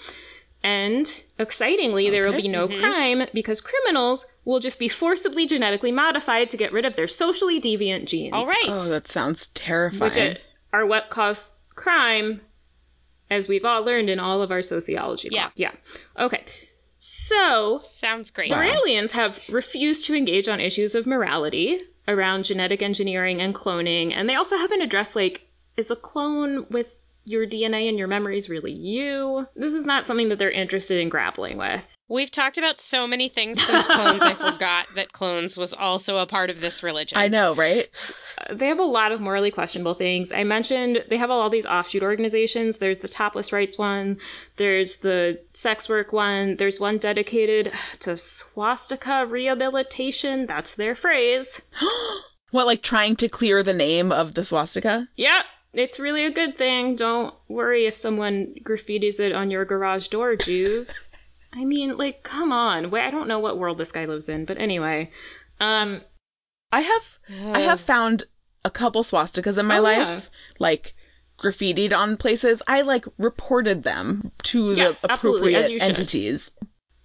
And 0.65 1.23
excitingly, 1.38 2.10
there 2.10 2.23
will 2.28 2.36
be 2.41 2.47
no 2.47 2.67
mm-hmm. 2.67 2.80
crime 2.80 3.28
because 3.36 3.62
criminals 3.62 4.25
will 4.45 4.60
just 4.60 4.80
be 4.80 4.88
forcibly 4.88 5.45
genetically 5.45 5.91
modified 5.91 6.49
to 6.49 6.58
get 6.58 6.73
rid 6.73 6.86
of 6.86 6.95
their 6.95 7.08
socially 7.08 7.62
deviant 7.62 8.06
genes. 8.06 8.34
All 8.34 8.47
right. 8.47 8.65
Oh, 8.69 8.89
that 8.89 9.08
sounds 9.08 9.45
terrifying. 9.54 10.12
Which 10.12 10.17
are- 10.17 10.38
are 10.73 10.86
what 10.88 11.12
cause 11.12 11.54
crime, 11.75 12.41
as 13.30 13.47
we've 13.47 13.63
all 13.63 13.84
learned 13.84 14.10
in 14.10 14.19
all 14.19 14.41
of 14.41 14.49
our 14.49 14.63
sociology 14.63 15.30
Yeah. 15.32 15.41
class. 15.43 15.54
Yeah. 15.56 15.71
Okay. 16.17 16.43
So, 16.97 17.78
Sounds 17.78 18.32
great. 18.32 18.49
the 18.49 18.56
Wow. 18.56 18.63
aliens 18.63 19.12
have 19.12 19.39
refused 19.49 20.06
to 20.06 20.15
engage 20.15 20.47
on 20.47 20.60
issues 20.60 20.95
of 20.95 21.06
morality 21.06 21.80
around 22.08 22.45
genetic 22.45 22.82
engineering 22.82 23.39
and 23.39 23.54
cloning, 23.54 24.13
and 24.15 24.28
they 24.28 24.34
also 24.34 24.58
haven't 24.58 24.82
addressed 24.82 25.15
like, 25.15 25.47
is 25.78 25.91
a 25.91 25.95
clone 25.95 26.65
with 26.71 26.97
your 27.25 27.45
DNA 27.45 27.89
and 27.89 27.97
your 27.97 28.07
memories 28.07 28.49
really 28.49 28.71
you? 28.71 29.47
This 29.55 29.73
is 29.73 29.85
not 29.85 30.05
something 30.05 30.29
that 30.29 30.39
they're 30.39 30.51
interested 30.51 31.01
in 31.01 31.09
grappling 31.09 31.57
with. 31.57 31.95
We've 32.07 32.29
talked 32.29 32.59
about 32.59 32.79
so 32.79 33.07
many 33.07 33.29
things 33.29 33.61
since 33.61 33.88
clones. 33.88 34.21
I 34.21 34.33
forgot 34.51 34.88
that 34.95 35.11
clones 35.11 35.57
was 35.57 35.73
also 35.73 36.19
a 36.19 36.27
part 36.27 36.51
of 36.51 36.61
this 36.61 36.83
religion. 36.83 37.17
I 37.17 37.29
know, 37.29 37.55
right? 37.55 37.89
Uh, 38.38 38.53
they 38.53 38.67
have 38.67 38.79
a 38.79 38.83
lot 38.83 39.11
of 39.11 39.19
morally 39.19 39.49
questionable 39.49 39.95
things. 39.95 40.31
I 40.31 40.43
mentioned 40.43 41.03
they 41.09 41.17
have 41.17 41.31
all 41.31 41.49
these 41.49 41.65
offshoot 41.65 42.03
organizations. 42.03 42.77
There's 42.77 42.99
the 42.99 43.07
topless 43.07 43.51
rights 43.51 43.77
one, 43.77 44.19
there's 44.55 44.97
the 44.97 45.39
sex 45.53 45.89
work 45.89 46.13
one, 46.13 46.57
there's 46.57 46.79
one 46.79 46.99
dedicated 46.99 47.73
to 48.01 48.17
swastika 48.17 49.25
rehabilitation. 49.25 50.45
That's 50.45 50.75
their 50.75 50.95
phrase. 50.95 51.61
What, 52.51 52.67
like 52.67 52.81
trying 52.81 53.17
to 53.17 53.27
clear 53.27 53.63
the 53.63 53.73
name 53.73 54.13
of 54.13 54.33
the 54.33 54.45
swastika? 54.45 55.09
Yep, 55.17 55.45
it's 55.75 55.99
really 55.99 56.25
a 56.25 56.31
good 56.31 56.57
thing. 56.57 56.95
Don't 56.95 57.33
worry 57.47 57.85
if 57.85 57.95
someone 57.95 58.55
graffitis 58.63 59.19
it 59.19 59.31
on 59.33 59.51
your 59.51 59.65
garage 59.65 60.07
door, 60.07 60.35
Jews. 60.35 60.99
I 61.53 61.63
mean, 61.65 61.97
like, 61.97 62.23
come 62.23 62.51
on. 62.51 62.91
Wait, 62.91 63.05
I 63.05 63.11
don't 63.11 63.27
know 63.27 63.39
what 63.39 63.57
world 63.57 63.77
this 63.77 63.91
guy 63.91 64.05
lives 64.05 64.27
in, 64.29 64.45
but 64.45 64.57
anyway. 64.57 65.11
Um, 65.59 66.01
I 66.71 66.81
have 66.81 67.19
I 67.53 67.59
have 67.61 67.79
found 67.79 68.23
a 68.65 68.69
couple 68.69 69.03
swastikas 69.03 69.57
in 69.57 69.65
my 69.65 69.77
Oh, 69.77 69.83
life, 69.83 69.97
yeah. 69.97 70.19
like 70.59 70.95
graffitied 71.39 71.93
on 71.93 72.17
places. 72.17 72.61
I 72.67 72.81
like 72.81 73.05
reported 73.17 73.83
them 73.83 74.31
to 74.43 74.73
Yes, 74.73 75.01
the 75.01 75.13
appropriate 75.13 75.69
you 75.71 75.79
should. 75.79 75.89
entities. 75.89 76.51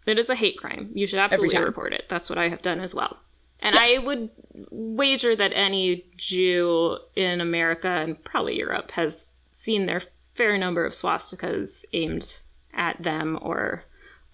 It 0.07 0.19
is 0.19 0.29
a 0.31 0.35
hate 0.35 0.57
crime. 0.57 0.91
You 0.95 1.07
should 1.07 1.19
absolutely 1.21 1.63
report 1.63 1.93
it. 1.93 2.07
That's 2.09 2.29
what 2.31 2.39
I 2.39 2.49
have 2.49 2.63
done 2.63 2.81
as 2.81 2.95
well. 2.95 3.19
And 3.63 3.77
I 3.77 3.99
would 3.99 4.31
wager 4.71 5.37
that 5.37 5.53
any 5.55 6.07
Jew 6.17 6.97
in 7.15 7.41
America 7.41 7.89
and 7.89 8.23
probably 8.23 8.57
Europe 8.59 8.91
has 8.93 9.33
seen 9.53 9.87
their 9.87 10.01
fair 10.35 10.57
number 10.59 10.85
of 10.85 10.93
swastikas 10.93 11.85
aimed 11.93 12.39
at 12.73 13.03
them 13.03 13.39
or 13.41 13.85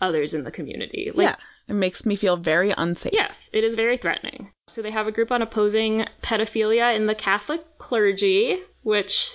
others 0.00 0.34
in 0.34 0.44
the 0.44 0.50
community. 0.50 1.10
Like, 1.12 1.30
yeah, 1.30 1.36
it 1.68 1.74
makes 1.74 2.06
me 2.06 2.14
feel 2.16 2.36
very 2.36 2.72
unsafe. 2.76 3.12
Yes, 3.12 3.50
it 3.52 3.64
is 3.64 3.74
very 3.74 3.96
threatening. 3.96 4.52
So 4.68 4.82
they 4.82 4.90
have 4.92 5.06
a 5.08 5.12
group 5.12 5.32
on 5.32 5.42
opposing 5.42 6.06
pedophilia 6.22 6.94
in 6.94 7.06
the 7.06 7.14
Catholic 7.14 7.78
clergy, 7.78 8.58
which. 8.82 9.30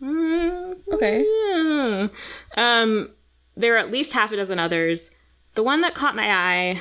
mm, 0.00 0.76
Okay. 0.92 1.24
mm. 1.24 2.10
Um, 2.56 3.10
there 3.56 3.74
are 3.74 3.78
at 3.78 3.90
least 3.90 4.12
half 4.14 4.32
a 4.32 4.36
dozen 4.36 4.58
others. 4.58 5.14
The 5.54 5.62
one 5.62 5.82
that 5.82 5.94
caught 5.94 6.16
my 6.16 6.30
eye 6.30 6.80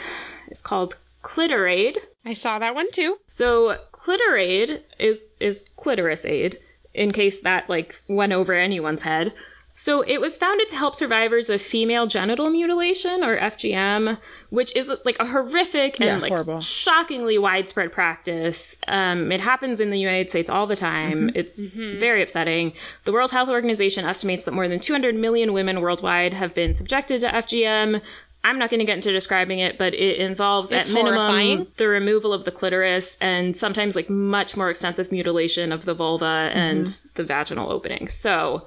is 0.50 0.62
called 0.62 0.98
Clitoraid. 1.24 1.98
I 2.28 2.34
saw 2.34 2.60
that 2.60 2.76
one 2.76 2.92
too. 2.92 3.18
So 3.28 3.78
Clitoraid 3.92 4.82
is 5.00 5.34
is 5.40 5.70
clitoris 5.76 6.26
aid, 6.26 6.60
in 6.94 7.12
case 7.12 7.42
that 7.42 7.70
like 7.70 8.02
went 8.08 8.34
over 8.34 8.54
anyone's 8.54 9.02
head. 9.02 9.34
So 9.80 10.02
it 10.02 10.20
was 10.20 10.38
founded 10.38 10.70
to 10.70 10.76
help 10.76 10.96
survivors 10.96 11.52
of 11.52 11.62
female 11.62 12.08
genital 12.08 12.50
mutilation 12.50 13.24
or 13.24 13.38
FGM, 13.38 14.18
which 14.50 14.76
is 14.76 14.92
like 15.06 15.18
a 15.20 15.26
horrific 15.28 16.00
and 16.00 16.08
Yeah, 16.08 16.18
like 16.18 16.32
horrible. 16.32 16.62
shockingly 16.62 17.38
widespread 17.38 17.92
practice. 17.92 18.80
Um, 18.88 19.32
it 19.32 19.40
happens 19.40 19.80
in 19.80 19.92
the 19.92 20.00
United 20.00 20.32
States 20.32 20.50
all 20.50 20.66
the 20.66 20.76
time. 20.76 21.28
Mm-hmm. 21.28 21.38
It's 21.38 21.62
very 21.62 22.24
upsetting. 22.24 22.74
The 23.04 23.14
World 23.14 23.30
Health 23.30 23.50
Organization 23.50 24.04
estimates 24.06 24.46
that 24.46 24.54
more 24.56 24.68
than 24.68 24.80
200 24.80 25.14
million 25.14 25.54
women 25.54 25.80
worldwide 25.80 26.34
have 26.34 26.56
been 26.56 26.74
subjected 26.74 27.22
to 27.22 27.28
FGM. 27.28 28.02
I'm 28.44 28.60
not 28.60 28.70
going 28.70 28.80
to 28.80 28.86
get 28.86 28.96
into 28.96 29.12
describing 29.12 29.60
it, 29.60 29.78
but 29.78 29.94
it 29.94 30.20
involves 30.20 30.72
It's 30.72 30.90
at 30.90 30.94
minimum 30.94 31.20
horrifying. 31.20 31.68
the 31.76 31.88
removal 31.88 32.34
of 32.34 32.46
the 32.46 32.52
clitoris 32.52 33.18
and 33.20 33.56
sometimes 33.56 33.96
like 33.96 34.10
much 34.10 34.56
more 34.56 34.70
extensive 34.70 35.12
mutilation 35.12 35.72
of 35.72 35.84
the 35.84 35.94
vulva 35.94 36.50
and 36.54 36.86
mm-hmm. 36.86 37.10
the 37.16 37.24
vaginal 37.24 37.72
opening. 37.72 38.08
So 38.08 38.66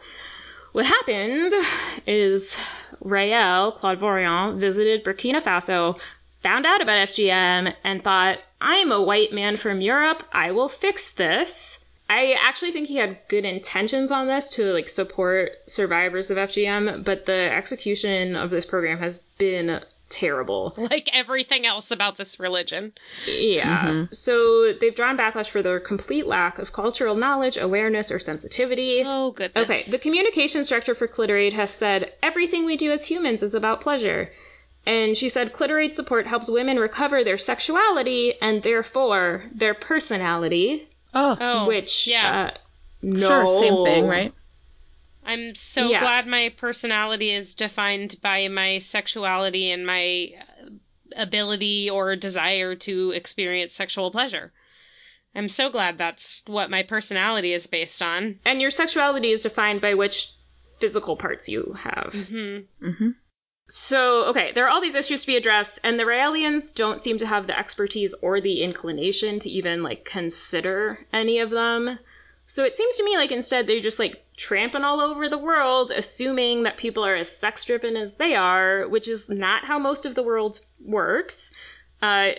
what 0.73 0.87
happened 0.87 1.53
is 2.07 2.59
Rael 3.01 3.73
Claude 3.73 4.01
Vorilhon 4.01 4.59
visited 4.59 5.03
Burkina 5.03 5.43
Faso, 5.43 5.99
found 6.43 6.67
out 6.67 6.83
about 6.83 7.09
FGM, 7.09 7.75
and 7.83 8.05
thought, 8.05 8.39
I'm 8.61 8.93
a 8.93 9.03
white 9.03 9.33
man 9.33 9.57
from 9.57 9.81
Europe. 9.81 10.23
I 10.33 10.53
will 10.53 10.69
fix 10.69 11.13
this. 11.13 11.80
I 12.11 12.33
actually 12.33 12.73
think 12.73 12.89
he 12.89 12.97
had 12.97 13.19
good 13.29 13.45
intentions 13.45 14.11
on 14.11 14.27
this 14.27 14.51
to 14.51 14.73
like 14.73 14.89
support 14.89 15.53
survivors 15.67 16.33
of 16.33 16.39
FGM, 16.39 17.05
but 17.05 17.25
the 17.25 17.53
execution 17.53 18.35
of 18.35 18.51
this 18.51 18.67
program 18.67 18.99
has 18.99 19.21
been 19.39 19.81
terrible. 20.09 20.75
Like 20.91 21.09
everything 21.13 21.67
else 21.67 21.93
about 21.93 22.17
this 22.17 22.41
religion. 22.41 22.95
Yeah. 23.29 23.85
Mm-hmm. 23.85 24.13
So 24.13 24.73
they've 24.73 24.95
drawn 24.95 25.17
backlash 25.17 25.51
for 25.51 25.63
their 25.63 25.79
complete 25.79 26.27
lack 26.27 26.59
of 26.59 26.73
cultural 26.73 27.15
knowledge, 27.15 27.57
awareness, 27.57 28.11
or 28.11 28.19
sensitivity. 28.19 29.05
Oh, 29.07 29.31
goodness. 29.31 29.63
Okay, 29.63 29.83
the 29.89 29.99
communications 29.99 30.69
director 30.69 30.97
for 30.97 31.07
Clitoraid 31.07 31.53
has 31.53 31.71
said 31.71 32.13
everything 32.25 32.65
we 32.65 32.77
do 32.77 32.91
as 32.91 33.07
humans 33.07 33.45
is 33.45 33.55
about 33.55 33.83
pleasure. 33.83 34.33
And 34.85 35.17
she 35.17 35.29
said 35.29 35.53
Clitoraid 35.53 35.93
support 35.93 36.27
helps 36.27 36.51
women 36.51 36.79
recover 36.79 37.23
their 37.23 37.39
sexuality 37.39 38.35
and 38.43 38.65
therefore 38.65 39.45
their 39.55 39.75
personality, 39.75 40.89
Oh, 41.15 41.37
Oh, 41.41 41.67
which 41.67 42.07
yeah. 42.07 42.51
uh, 42.53 42.59
no, 43.03 43.27
sure, 43.27 43.47
same 43.47 43.77
thing, 43.77 44.07
right? 44.07 44.33
I'm 45.25 45.55
so 45.55 45.91
Yes. 45.91 46.01
glad 46.01 46.27
my 46.27 46.51
personality 46.59 47.31
is 47.31 47.55
defined 47.55 48.17
by 48.23 48.49
my 48.49 48.79
sexuality 48.79 49.71
and 49.71 49.87
my 49.87 50.31
uh, 50.41 50.71
ability 51.17 51.91
or 51.91 52.17
desire 52.17 52.75
to 52.75 53.11
experience 53.13 53.73
sexual 53.73 54.11
pleasure. 54.11 54.53
I'm 55.35 55.49
so 55.49 55.71
glad 55.71 55.99
that's 55.99 56.43
what 56.47 56.71
my 56.71 56.83
personality 56.83 57.53
is 57.53 57.67
based 57.67 58.03
on. 58.03 58.41
And 58.45 58.61
your 58.61 58.71
sexuality 58.71 59.31
is 59.31 59.43
defined 59.43 59.81
by 59.81 59.95
which 59.95 60.33
physical 60.81 61.17
parts 61.17 61.49
you 61.49 61.77
have. 61.79 62.13
hmm 62.15 62.59
Mm-hmm. 62.83 63.11
So, 63.73 64.25
okay, 64.25 64.51
there 64.51 64.67
are 64.67 64.69
all 64.69 64.81
these 64.81 64.97
issues 64.97 65.21
to 65.21 65.29
be 65.29 65.37
addressed, 65.37 65.79
and 65.85 65.97
the 65.97 66.03
Raelians 66.03 66.75
don't 66.75 67.01
seem 67.01 67.19
to 67.19 67.27
have 67.27 67.47
the 67.47 67.57
expertise 67.57 68.15
or 68.15 68.41
the 68.41 68.63
inclination 68.63 69.39
to 69.39 69.49
even 69.49 69.85
like 69.85 70.05
consider 70.05 70.99
any 71.13 71.39
of 71.39 71.51
them. 71.51 72.01
So 72.47 72.65
it 72.65 72.77
seems 72.77 72.97
to 72.97 73.05
me 73.05 73.17
like 73.17 73.31
instead 73.31 73.69
they're 73.69 73.79
just 73.79 74.01
like 74.01 74.25
tramping 74.37 74.83
all 74.83 75.01
over 75.01 75.29
the 75.29 75.39
world, 75.39 75.93
assuming 75.95 76.65
that 76.65 76.79
people 76.79 77.05
are 77.05 77.15
as 77.15 77.31
sex 77.31 77.65
driven 77.65 77.97
as 77.97 78.17
they 78.17 78.35
are, 78.35 78.89
which 78.89 79.07
is 79.07 79.31
not 79.31 79.65
how 79.65 79.79
most 79.79 80.05
of 80.05 80.17
the 80.17 80.25
world 80.25 80.59
works. 80.85 81.53
Uh, 82.03 82.31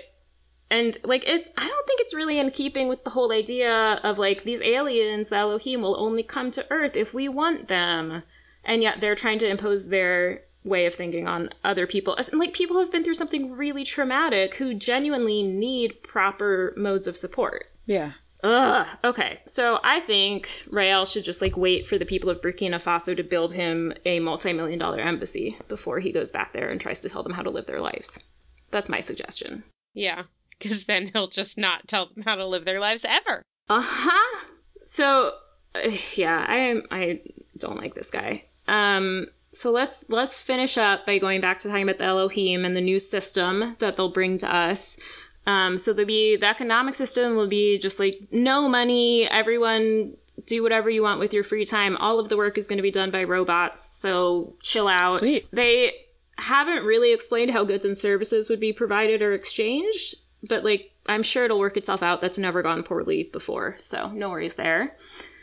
and 0.69 0.97
like 1.05 1.23
it's, 1.25 1.49
I 1.57 1.65
don't 1.65 1.87
think 1.87 2.01
it's 2.01 2.13
really 2.13 2.39
in 2.39 2.51
keeping 2.51 2.89
with 2.89 3.05
the 3.05 3.09
whole 3.09 3.31
idea 3.31 4.01
of 4.03 4.19
like 4.19 4.43
these 4.43 4.61
aliens, 4.61 5.29
the 5.29 5.37
Elohim, 5.37 5.81
will 5.81 5.95
only 5.97 6.23
come 6.23 6.51
to 6.51 6.67
Earth 6.69 6.97
if 6.97 7.13
we 7.13 7.29
want 7.29 7.69
them, 7.69 8.21
and 8.65 8.83
yet 8.83 8.99
they're 8.99 9.15
trying 9.15 9.39
to 9.39 9.47
impose 9.47 9.87
their 9.87 10.41
way 10.63 10.85
of 10.85 10.93
thinking 10.95 11.27
on 11.27 11.49
other 11.63 11.87
people. 11.87 12.15
As- 12.17 12.31
Like 12.33 12.53
people 12.53 12.75
who 12.75 12.81
have 12.81 12.91
been 12.91 13.03
through 13.03 13.15
something 13.15 13.51
really 13.51 13.83
traumatic 13.83 14.55
who 14.55 14.73
genuinely 14.73 15.43
need 15.43 16.03
proper 16.03 16.73
modes 16.77 17.07
of 17.07 17.17
support. 17.17 17.65
Yeah. 17.85 18.11
Ugh. 18.43 18.87
Okay. 19.03 19.39
So 19.45 19.79
I 19.83 19.99
think 19.99 20.49
Rael 20.67 21.05
should 21.05 21.23
just 21.23 21.41
like 21.41 21.55
wait 21.57 21.85
for 21.87 21.97
the 21.97 22.05
people 22.05 22.29
of 22.29 22.41
Burkina 22.41 22.81
Faso 22.81 23.15
to 23.15 23.23
build 23.23 23.53
him 23.53 23.93
a 24.05 24.19
multi-million 24.19 24.79
dollar 24.79 24.99
embassy 24.99 25.57
before 25.67 25.99
he 25.99 26.11
goes 26.11 26.31
back 26.31 26.51
there 26.51 26.69
and 26.69 26.81
tries 26.81 27.01
to 27.01 27.09
tell 27.09 27.21
them 27.23 27.33
how 27.33 27.43
to 27.43 27.51
live 27.51 27.67
their 27.67 27.81
lives. 27.81 28.23
That's 28.71 28.89
my 28.89 29.01
suggestion. 29.01 29.63
Yeah, 29.93 30.23
because 30.57 30.85
then 30.85 31.07
he'll 31.07 31.27
just 31.27 31.57
not 31.57 31.87
tell 31.87 32.07
them 32.13 32.23
how 32.23 32.35
to 32.35 32.45
live 32.47 32.65
their 32.65 32.79
lives 32.79 33.05
ever. 33.07 33.43
Uh 33.69 33.81
huh. 33.83 34.39
So, 34.81 35.33
uh, 35.75 35.91
yeah, 36.15 36.43
I 36.47 36.81
I 36.89 37.21
don't 37.57 37.77
like 37.77 37.93
this 37.93 38.09
guy. 38.11 38.45
Um. 38.67 39.27
So 39.61 39.69
let's 39.69 40.09
let's 40.09 40.39
finish 40.39 40.79
up 40.79 41.05
by 41.05 41.19
going 41.19 41.39
back 41.39 41.59
to 41.59 41.67
talking 41.67 41.83
about 41.83 41.99
the 41.99 42.05
Elohim 42.05 42.65
and 42.65 42.75
the 42.75 42.81
new 42.81 42.99
system 42.99 43.75
that 43.77 43.95
they'll 43.95 44.09
bring 44.09 44.39
to 44.39 44.51
us. 44.51 44.97
Um, 45.45 45.77
so 45.77 45.93
there'll 45.93 46.07
be 46.07 46.35
the 46.35 46.47
economic 46.47 46.95
system 46.95 47.35
will 47.35 47.47
be 47.47 47.77
just 47.77 47.99
like 47.99 48.29
no 48.31 48.67
money, 48.69 49.29
everyone 49.29 50.17
do 50.47 50.63
whatever 50.63 50.89
you 50.89 51.03
want 51.03 51.19
with 51.19 51.35
your 51.35 51.43
free 51.43 51.65
time. 51.65 51.95
All 51.95 52.17
of 52.19 52.27
the 52.27 52.37
work 52.37 52.57
is 52.57 52.65
going 52.65 52.77
to 52.77 52.83
be 52.83 52.89
done 52.89 53.11
by 53.11 53.25
robots, 53.25 53.79
so 53.79 54.55
chill 54.63 54.87
out. 54.87 55.19
Sweet. 55.19 55.45
They 55.51 55.93
haven't 56.39 56.83
really 56.83 57.13
explained 57.13 57.51
how 57.51 57.63
goods 57.63 57.85
and 57.85 57.95
services 57.95 58.49
would 58.49 58.59
be 58.59 58.73
provided 58.73 59.21
or 59.21 59.33
exchanged, 59.33 60.15
but 60.41 60.63
like 60.63 60.91
I'm 61.05 61.21
sure 61.21 61.45
it'll 61.45 61.59
work 61.59 61.77
itself 61.77 62.01
out. 62.01 62.19
That's 62.19 62.39
never 62.39 62.63
gone 62.63 62.81
poorly 62.81 63.29
before, 63.31 63.75
so 63.77 64.09
no 64.09 64.31
worries 64.31 64.55
there. 64.55 64.95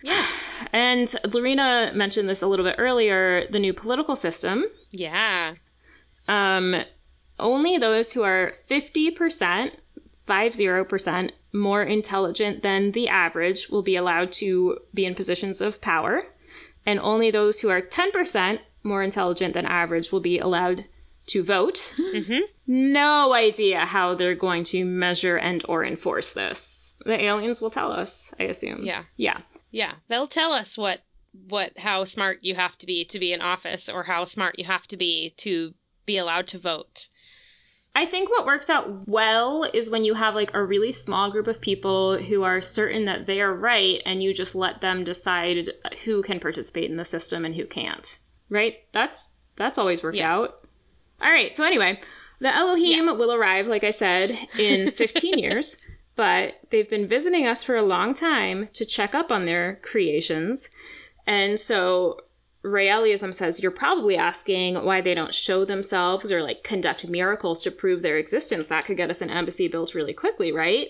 Yeah. 0.02 0.26
And 0.72 1.12
Lorena 1.32 1.92
mentioned 1.94 2.28
this 2.28 2.42
a 2.42 2.46
little 2.46 2.64
bit 2.64 2.76
earlier, 2.78 3.46
the 3.48 3.58
new 3.58 3.72
political 3.72 4.16
system. 4.16 4.64
Yeah. 4.90 5.52
Um, 6.26 6.76
only 7.38 7.78
those 7.78 8.12
who 8.12 8.22
are 8.22 8.54
50%, 8.68 9.70
50% 10.28 11.30
more 11.52 11.82
intelligent 11.82 12.62
than 12.62 12.92
the 12.92 13.08
average 13.08 13.68
will 13.68 13.82
be 13.82 13.96
allowed 13.96 14.32
to 14.32 14.78
be 14.92 15.04
in 15.06 15.14
positions 15.14 15.61
of 15.61 15.80
power, 15.80 16.22
and 16.84 17.00
only 17.00 17.30
those 17.30 17.61
who 17.61 17.70
are 17.70 17.80
10% 17.80 18.58
more 18.82 19.02
intelligent 19.02 19.54
than 19.54 19.66
average 19.66 20.12
will 20.12 20.20
be 20.20 20.38
allowed 20.38 20.84
to 21.26 21.42
vote. 21.42 21.94
hmm 21.96 22.40
No 22.66 23.32
idea 23.32 23.80
how 23.80 24.14
they're 24.14 24.34
going 24.34 24.64
to 24.64 24.84
measure 24.84 25.37
and 25.37 25.62
or 25.68 25.84
enforce 25.84 26.32
this. 26.32 26.94
The 27.04 27.22
aliens 27.22 27.61
will 27.61 27.70
tell 27.70 27.92
us, 27.92 28.34
I 28.40 28.44
assume. 28.44 28.84
Yeah. 28.84 29.04
Yeah. 29.16 29.38
Yeah. 29.70 29.92
They'll 30.09 30.26
tell 30.26 30.52
us 30.52 30.76
what 30.78 31.00
what 31.48 31.76
how 31.78 32.04
smart 32.04 32.38
you 32.42 32.54
have 32.54 32.76
to 32.78 32.87
be 32.87 33.04
to 33.04 33.18
be 33.18 33.33
in 33.33 33.40
office 33.42 33.88
or 33.88 34.02
how 34.02 34.24
smart 34.24 34.59
you 34.59 34.64
have 34.64 34.87
to 34.88 34.96
be 34.96 35.35
to 35.38 35.74
be 36.07 36.16
allowed 36.16 36.48
to 36.48 36.59
vote. 36.59 37.09
I 37.94 38.07
think 38.07 38.31
what 38.31 38.46
works 38.46 38.70
out 38.70 39.09
well 39.09 39.64
is 39.64 39.90
when 39.90 40.04
you 40.04 40.14
have 40.14 40.35
like 40.35 40.54
a 40.54 40.62
really 40.64 40.92
small 40.92 41.31
group 41.31 41.48
of 41.48 41.61
people 41.61 42.16
who 42.16 42.44
are 42.44 42.61
certain 42.61 43.07
that 43.07 43.26
they 43.26 43.40
are 43.40 43.52
right 43.52 44.00
and 44.07 44.22
you 44.22 44.33
just 44.33 44.54
let 44.54 44.81
them 44.81 45.04
decide 45.04 45.72
who 46.04 46.22
can 46.22 46.38
participate 46.40 46.90
in 46.90 46.96
the 46.96 47.04
system 47.04 47.44
and 47.44 47.54
who 47.54 47.66
can't. 47.66 48.18
Right? 48.48 48.76
That's 48.92 49.31
that's 49.57 49.78
always 49.78 50.02
worked 50.02 50.16
Yeah. 50.18 50.33
out. 50.33 50.66
All 51.20 51.31
right. 51.31 51.52
So 51.54 51.64
anyway, 51.64 52.00
the 52.38 52.54
Elohim 52.54 53.07
will 53.18 53.33
arrive 53.33 53.66
like 53.66 53.85
I 53.85 53.90
said 53.90 54.31
in 54.59 54.90
15 54.90 55.38
years, 55.38 55.76
but 56.18 56.59
they've 56.70 56.90
been 56.90 57.07
visiting 57.07 57.46
us 57.46 57.62
for 57.62 57.76
a 57.76 57.83
long 57.83 58.12
time 58.12 58.68
to 58.72 58.85
check 58.85 59.14
up 59.14 59.31
on 59.31 59.44
their 59.44 59.76
creations. 59.83 60.68
And 61.28 61.61
so 61.61 62.22
Raelism 62.64 63.33
says 63.33 63.62
you're 63.62 63.70
probably 63.70 64.16
asking 64.16 64.85
why 64.85 65.00
they 65.00 65.14
don't 65.14 65.33
show 65.33 65.64
themselves 65.64 66.33
or 66.33 66.42
like 66.42 66.64
conduct 66.64 67.07
miracles 67.07 67.62
to 67.62 67.70
prove 67.70 68.02
their 68.02 68.18
existence. 68.18 68.66
That 68.66 68.85
could 68.85 68.96
get 68.96 69.11
us 69.11 69.22
an 69.22 69.31
embassy 69.31 69.68
built 69.68 69.94
really 69.94 70.12
quickly, 70.12 70.50
right? 70.50 70.88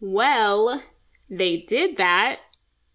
Well, 0.00 0.80
they 1.28 1.56
did 1.56 1.96
that. 1.96 2.38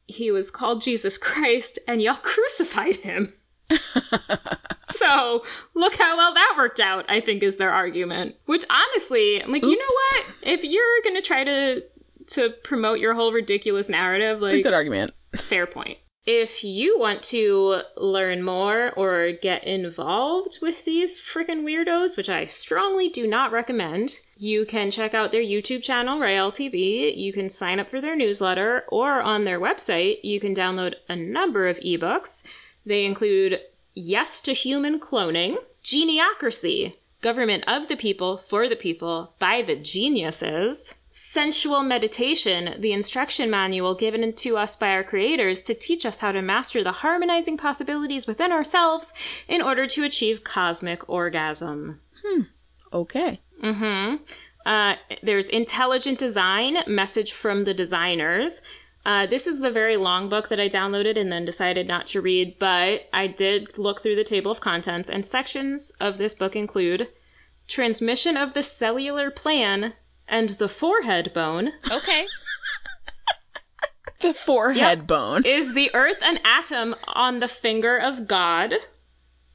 He 0.06 0.32
was 0.32 0.52
called 0.52 0.80
Jesus 0.80 1.18
Christ, 1.18 1.80
and 1.86 2.02
y'all 2.02 2.14
crucified 2.24 2.96
him. 2.96 3.34
So 4.98 5.44
look 5.74 5.96
how 5.96 6.16
well 6.16 6.34
that 6.34 6.56
worked 6.58 6.80
out, 6.80 7.06
I 7.10 7.20
think 7.20 7.44
is 7.44 7.58
their 7.58 7.72
argument. 7.72 8.36
Which 8.46 8.64
honestly, 8.70 9.44
I'm 9.44 9.52
like, 9.52 9.66
you 9.66 9.78
know 9.78 9.86
what? 9.86 10.26
If 10.44 10.64
you're 10.64 11.02
gonna 11.04 11.22
try 11.22 11.44
to 11.44 11.84
to 12.28 12.50
promote 12.64 13.00
your 13.00 13.14
whole 13.14 13.34
ridiculous 13.34 13.90
narrative, 13.90 14.42
like 14.42 14.54
It's 14.54 14.62
a 14.62 14.70
good 14.70 14.74
argument. 14.74 15.14
Fair 15.36 15.68
point. 15.68 15.98
If 16.26 16.66
you 16.66 17.00
want 17.00 17.24
to 17.24 17.82
learn 17.96 18.44
more 18.44 18.92
or 18.92 19.32
get 19.32 19.64
involved 19.64 20.60
with 20.62 20.84
these 20.84 21.22
freaking 21.22 21.64
weirdos, 21.64 22.18
which 22.18 22.30
I 22.30 22.48
strongly 22.48 23.08
do 23.08 23.28
not 23.28 23.54
recommend, 23.54 24.14
you 24.36 24.66
can 24.66 24.92
check 24.92 25.14
out 25.14 25.32
their 25.32 25.42
YouTube 25.42 25.84
channel, 25.84 26.20
Rael 26.20 26.52
TV. 26.52 27.16
You 27.16 27.32
can 27.32 27.48
sign 27.48 27.80
up 27.80 27.88
for 27.88 28.02
their 28.02 28.18
newsletter, 28.18 28.84
or 28.90 29.22
on 29.22 29.46
their 29.46 29.60
website, 29.60 30.18
you 30.24 30.42
can 30.42 30.54
download 30.54 30.96
a 31.08 31.16
number 31.16 31.70
of 31.70 31.80
ebooks. 31.80 32.46
They 32.86 33.06
include 33.06 33.62
Yes 34.00 34.42
to 34.42 34.54
Human 34.54 35.00
Cloning, 35.00 35.58
Geniocracy, 35.84 36.94
Government 37.22 37.64
of 37.66 37.88
the 37.88 37.96
People, 37.96 38.38
for 38.38 38.70
the 38.70 38.76
People, 38.76 39.34
by 39.40 39.64
the 39.64 39.76
Geniuses, 39.76 40.94
Sensual 41.10 41.82
Meditation, 41.82 42.80
the 42.80 42.92
instruction 42.92 43.50
manual 43.50 43.96
given 43.96 44.34
to 44.34 44.56
us 44.56 44.76
by 44.76 44.90
our 44.90 45.04
creators 45.04 45.64
to 45.64 45.74
teach 45.74 46.06
us 46.06 46.20
how 46.20 46.32
to 46.32 46.44
master 46.44 46.84
the 46.84 46.92
harmonizing 46.92 47.58
possibilities 47.58 48.28
within 48.28 48.52
ourselves 48.52 49.14
in 49.48 49.64
order 49.64 49.88
to 49.88 50.04
achieve 50.04 50.44
cosmic 50.44 51.10
orgasm. 51.10 52.00
Hmm. 52.24 52.42
Okay. 52.94 53.42
Mm-hmm. 53.64 54.24
Uh, 54.64 54.96
there's 55.24 55.50
Intelligent 55.50 56.20
Design, 56.20 56.78
Message 56.86 57.34
from 57.34 57.64
the 57.64 57.74
Designers. 57.74 58.62
Uh, 59.08 59.26
this 59.26 59.48
is 59.48 59.62
the 59.62 59.72
very 59.72 59.96
long 59.96 60.28
book 60.28 60.50
that 60.50 60.60
I 60.60 60.68
downloaded 60.68 61.18
and 61.18 61.32
then 61.32 61.46
decided 61.46 61.88
not 61.88 62.08
to 62.08 62.20
read, 62.20 62.60
but 62.60 63.08
I 63.14 63.28
did 63.28 63.78
look 63.78 64.02
through 64.02 64.18
the 64.18 64.26
table 64.26 64.52
of 64.52 64.60
contents, 64.60 65.10
and 65.10 65.26
sections 65.26 65.92
of 66.02 66.18
this 66.18 66.34
book 66.34 66.58
include 66.58 67.08
Transmission 67.68 68.36
of 68.36 68.54
the 68.54 68.62
Cellular 68.64 69.32
Plan 69.32 69.94
and 70.28 70.50
the 70.50 70.68
Forehead 70.68 71.32
Bone. 71.34 71.72
Okay. 71.90 72.28
The 74.20 74.34
forehead 74.34 75.00
Yep. 75.00 75.08
bone. 75.08 75.46
Is 75.46 75.76
the 75.76 75.92
Earth 75.94 76.18
an 76.24 76.40
atom 76.44 76.96
on 77.08 77.38
the 77.38 77.48
finger 77.48 77.98
of 77.98 78.28
God? 78.28 78.74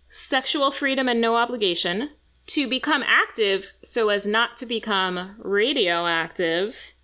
Sexual 0.07 0.70
freedom 0.70 1.09
and 1.09 1.20
no 1.20 1.34
obligation. 1.34 2.09
To 2.46 2.68
become 2.68 3.03
active 3.05 3.70
so 3.82 4.09
as 4.09 4.24
not 4.24 4.59
to 4.59 4.66
become 4.66 5.34
radioactive. 5.40 6.94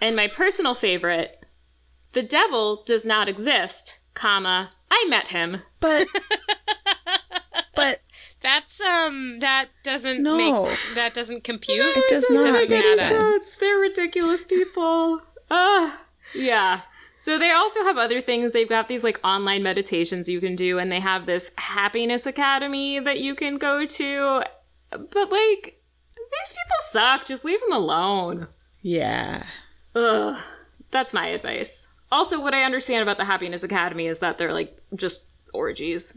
And 0.00 0.14
my 0.14 0.28
personal 0.28 0.76
favorite, 0.76 1.39
The 2.12 2.22
devil 2.22 2.82
does 2.86 3.04
not 3.06 3.28
exist, 3.28 3.98
comma, 4.14 4.70
I 4.90 5.06
met 5.08 5.28
him. 5.28 5.62
But 5.78 6.08
but 7.74 8.00
That's 8.42 8.80
um 8.80 9.38
that 9.40 9.68
doesn't 9.84 10.22
No. 10.22 10.36
make 10.36 10.70
that 10.94 11.14
doesn't 11.14 11.44
compute. 11.44 11.96
It 11.96 12.04
does 12.08 12.28
not 12.30 12.44
doesn't 12.44 12.68
make 12.68 12.84
make 12.84 12.98
sense. 12.98 13.00
sense. 13.20 13.56
They're 13.56 13.78
ridiculous 13.78 14.44
people. 14.44 15.20
Ah, 15.52 16.00
yeah. 16.32 16.80
So 17.16 17.36
they 17.38 17.50
also 17.50 17.82
have 17.82 17.98
other 17.98 18.20
things. 18.20 18.52
They've 18.52 18.68
got 18.68 18.86
these 18.86 19.02
like 19.02 19.18
online 19.24 19.64
meditations 19.64 20.28
you 20.28 20.40
can 20.40 20.54
do, 20.54 20.78
and 20.78 20.92
they 20.92 21.00
have 21.00 21.26
this 21.26 21.50
happiness 21.58 22.26
academy 22.26 23.00
that 23.00 23.18
you 23.18 23.34
can 23.34 23.58
go 23.58 23.84
to. 23.84 24.42
But 24.92 25.32
like, 25.32 25.82
these 26.14 26.54
people 26.54 26.80
suck. 26.90 27.24
Just 27.26 27.44
leave 27.44 27.58
them 27.60 27.72
alone. 27.72 28.46
yeah. 28.80 29.42
Ugh. 29.96 30.40
That's 30.92 31.12
my 31.12 31.26
advice. 31.30 31.79
Also, 32.12 32.42
what 32.42 32.54
I 32.54 32.64
understand 32.64 33.02
about 33.02 33.18
the 33.18 33.24
Happiness 33.24 33.62
Academy 33.62 34.06
is 34.06 34.20
that 34.20 34.38
they're 34.38 34.52
like 34.52 34.76
just 34.94 35.32
orgies. 35.52 36.16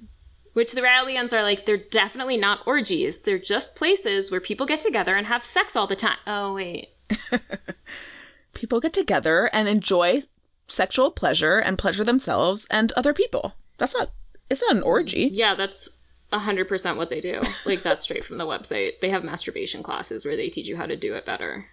Which 0.53 0.73
the 0.73 0.81
Raelians 0.81 1.33
are 1.33 1.41
like, 1.41 1.65
they're 1.65 1.77
definitely 1.77 2.37
not 2.37 2.67
orgies. 2.67 3.21
They're 3.21 3.39
just 3.39 3.75
places 3.75 4.29
where 4.29 4.39
people 4.39 4.67
get 4.67 4.81
together 4.81 5.15
and 5.15 5.25
have 5.25 5.43
sex 5.43 5.75
all 5.75 5.87
the 5.87 5.95
time. 5.95 6.17
Oh, 6.27 6.53
wait. 6.53 6.89
People 8.53 8.79
get 8.79 8.93
together 8.93 9.49
and 9.51 9.67
enjoy 9.67 10.21
sexual 10.67 11.09
pleasure 11.09 11.57
and 11.57 11.77
pleasure 11.77 12.03
themselves 12.03 12.67
and 12.69 12.91
other 12.91 13.13
people. 13.13 13.55
That's 13.79 13.95
not 13.95 14.11
it's 14.49 14.61
not 14.61 14.75
an 14.75 14.83
orgy. 14.83 15.29
Yeah, 15.31 15.55
that's 15.55 15.89
100% 16.31 16.97
what 16.97 17.09
they 17.09 17.21
do. 17.21 17.41
Like, 17.65 17.83
that's 17.83 18.03
straight 18.03 18.25
from 18.25 18.37
the 18.37 18.45
website. 18.45 18.99
They 18.99 19.09
have 19.09 19.23
masturbation 19.23 19.83
classes 19.83 20.25
where 20.25 20.35
they 20.35 20.49
teach 20.49 20.67
you 20.67 20.75
how 20.75 20.85
to 20.85 20.95
do 20.95 21.15
it 21.15 21.25
better. 21.25 21.65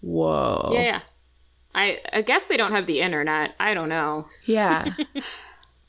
Whoa. 0.00 0.70
Yeah, 0.74 0.82
yeah. 0.82 1.00
I, 1.74 2.00
I 2.12 2.22
guess 2.22 2.44
they 2.44 2.56
don't 2.56 2.72
have 2.72 2.86
the 2.86 3.00
internet. 3.00 3.54
I 3.60 3.74
don't 3.74 3.88
know. 3.88 4.28
Yeah. 4.44 4.94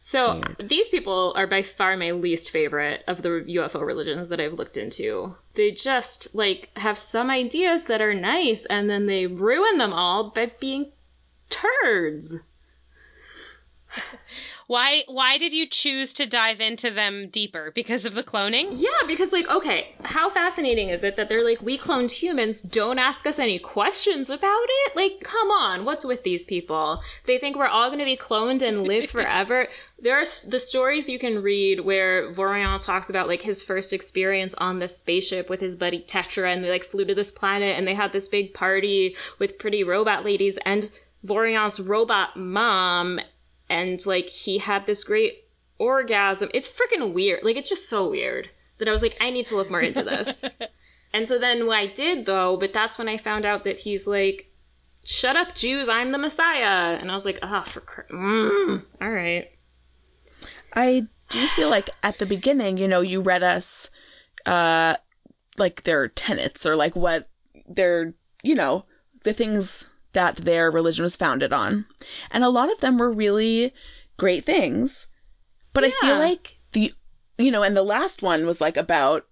So 0.02 0.42
these 0.58 0.88
people 0.88 1.34
are 1.36 1.46
by 1.46 1.62
far 1.62 1.98
my 1.98 2.12
least 2.12 2.52
favorite 2.52 3.04
of 3.06 3.22
the 3.22 3.44
UFO 3.50 3.86
religions 3.86 4.30
that 4.30 4.40
I've 4.40 4.54
looked 4.54 4.78
into. 4.78 5.36
They 5.56 5.72
just 5.72 6.34
like 6.34 6.70
have 6.78 6.98
some 6.98 7.30
ideas 7.30 7.84
that 7.86 8.02
are 8.02 8.14
nice 8.14 8.66
and 8.66 8.90
then 8.90 9.08
they 9.08 9.28
ruin 9.28 9.78
them 9.78 9.92
all 9.92 10.30
by 10.30 10.54
being 10.58 10.94
turds. 11.50 12.40
Why 14.70 15.04
why 15.08 15.40
did 15.40 15.52
you 15.52 15.66
choose 15.66 16.14
to 16.14 16.28
dive 16.28 16.62
into 16.62 16.92
them 16.92 17.30
deeper? 17.30 17.72
Because 17.74 18.06
of 18.06 18.14
the 18.14 18.22
cloning? 18.22 18.68
Yeah, 18.74 19.08
because 19.08 19.34
like 19.34 19.50
okay, 19.50 19.96
how 20.04 20.30
fascinating 20.30 20.90
is 20.90 21.04
it 21.04 21.16
that 21.16 21.28
they're 21.28 21.44
like 21.44 21.60
we 21.60 21.80
cloned 21.80 22.12
humans, 22.12 22.62
don't 22.62 23.00
ask 23.00 23.26
us 23.26 23.40
any 23.40 23.58
questions 23.58 24.30
about 24.30 24.68
it? 24.70 24.96
Like 24.96 25.22
come 25.22 25.50
on, 25.50 25.86
what's 25.86 26.06
with 26.06 26.24
these 26.24 26.46
people? 26.46 27.02
They 27.26 27.40
think 27.40 27.56
we're 27.56 27.66
all 27.66 27.88
going 27.88 27.98
to 27.98 28.06
be 28.06 28.16
cloned 28.16 28.62
and 28.62 28.88
live 28.88 29.10
forever. 29.10 29.70
there 29.98 30.20
are 30.20 30.26
the 30.48 30.60
stories 30.60 31.10
you 31.10 31.18
can 31.18 31.42
read 31.42 31.80
where 31.80 32.32
Vorilhon 32.32 32.86
talks 32.86 33.10
about 33.10 33.28
like 33.28 33.42
his 33.42 33.64
first 33.64 33.92
experience 33.92 34.54
on 34.54 34.78
the 34.78 34.88
spaceship 34.88 35.50
with 35.50 35.62
his 35.62 35.78
buddy 35.78 36.04
Tetra 36.08 36.54
and 36.54 36.64
they 36.64 36.70
like 36.70 36.84
flew 36.84 37.06
to 37.06 37.16
this 37.16 37.32
planet 37.32 37.76
and 37.76 37.88
they 37.88 37.96
had 37.96 38.14
this 38.14 38.28
big 38.28 38.54
party 38.54 39.16
with 39.40 39.58
pretty 39.58 39.84
robot 39.84 40.24
ladies 40.26 40.60
and 40.64 40.88
Vorilhon's 41.26 41.80
robot 41.80 42.38
mom 42.38 43.20
and 43.70 44.04
like 44.06 44.28
he 44.28 44.58
had 44.58 44.86
this 44.86 45.04
great 45.04 45.46
orgasm. 45.78 46.50
It's 46.54 46.68
freaking 46.68 47.14
weird. 47.14 47.44
Like 47.44 47.56
it's 47.56 47.70
just 47.70 47.90
so 47.90 48.10
weird 48.10 48.50
that 48.78 48.88
I 48.88 48.92
was 48.92 49.02
like, 49.02 49.18
I 49.22 49.30
need 49.30 49.48
to 49.48 49.56
look 49.56 49.70
more 49.70 49.82
into 49.82 50.04
this. 50.04 50.44
and 51.14 51.28
so 51.28 51.40
then 51.40 51.70
I 51.70 51.88
did 51.88 52.26
though, 52.26 52.58
but 52.58 52.74
that's 52.74 52.98
when 52.98 53.08
I 53.08 53.18
found 53.18 53.46
out 53.46 53.66
that 53.66 53.80
he's 53.80 54.08
like, 54.08 54.52
"Shut 55.04 55.36
up, 55.36 55.56
Jews! 55.56 55.90
I'm 55.90 56.12
the 56.12 56.18
Messiah." 56.18 56.98
And 56.98 57.10
I 57.10 57.14
was 57.14 57.26
like, 57.26 57.40
"Ah, 57.42 57.64
for 57.64 57.82
cr- 57.82 58.14
mm, 58.14 58.84
all 59.02 59.10
right." 59.10 59.50
I 60.74 61.08
do 61.30 61.40
feel 61.48 61.70
like 61.70 61.90
at 62.04 62.18
the 62.18 62.26
beginning, 62.26 62.78
you 62.78 62.88
know, 62.88 63.02
you 63.02 63.22
read 63.22 63.44
us 63.44 63.90
uh 64.46 64.96
like 65.58 65.84
their 65.84 66.08
tenets 66.08 66.66
or 66.66 66.76
like 66.76 66.96
what 66.96 67.30
their, 67.68 68.14
you 68.42 68.56
know, 68.56 68.86
the 69.24 69.34
things 69.34 69.89
that 70.14 70.36
their 70.38 70.72
religion 70.72 71.04
was 71.04 71.16
founded 71.16 71.54
on. 71.54 71.86
And 72.32 72.44
a 72.44 72.50
lot 72.50 72.72
of 72.72 72.80
them 72.80 72.98
were 72.98 73.12
really 73.12 73.74
great 74.18 74.44
things. 74.46 75.08
But 75.74 75.84
I 75.86 75.92
feel 75.92 76.18
like 76.18 76.58
the 76.72 76.92
you 77.38 77.52
know, 77.52 77.64
and 77.64 77.76
the 77.78 77.84
last 77.84 78.22
one 78.22 78.46
was 78.46 78.60
like 78.60 78.76
about 78.78 79.26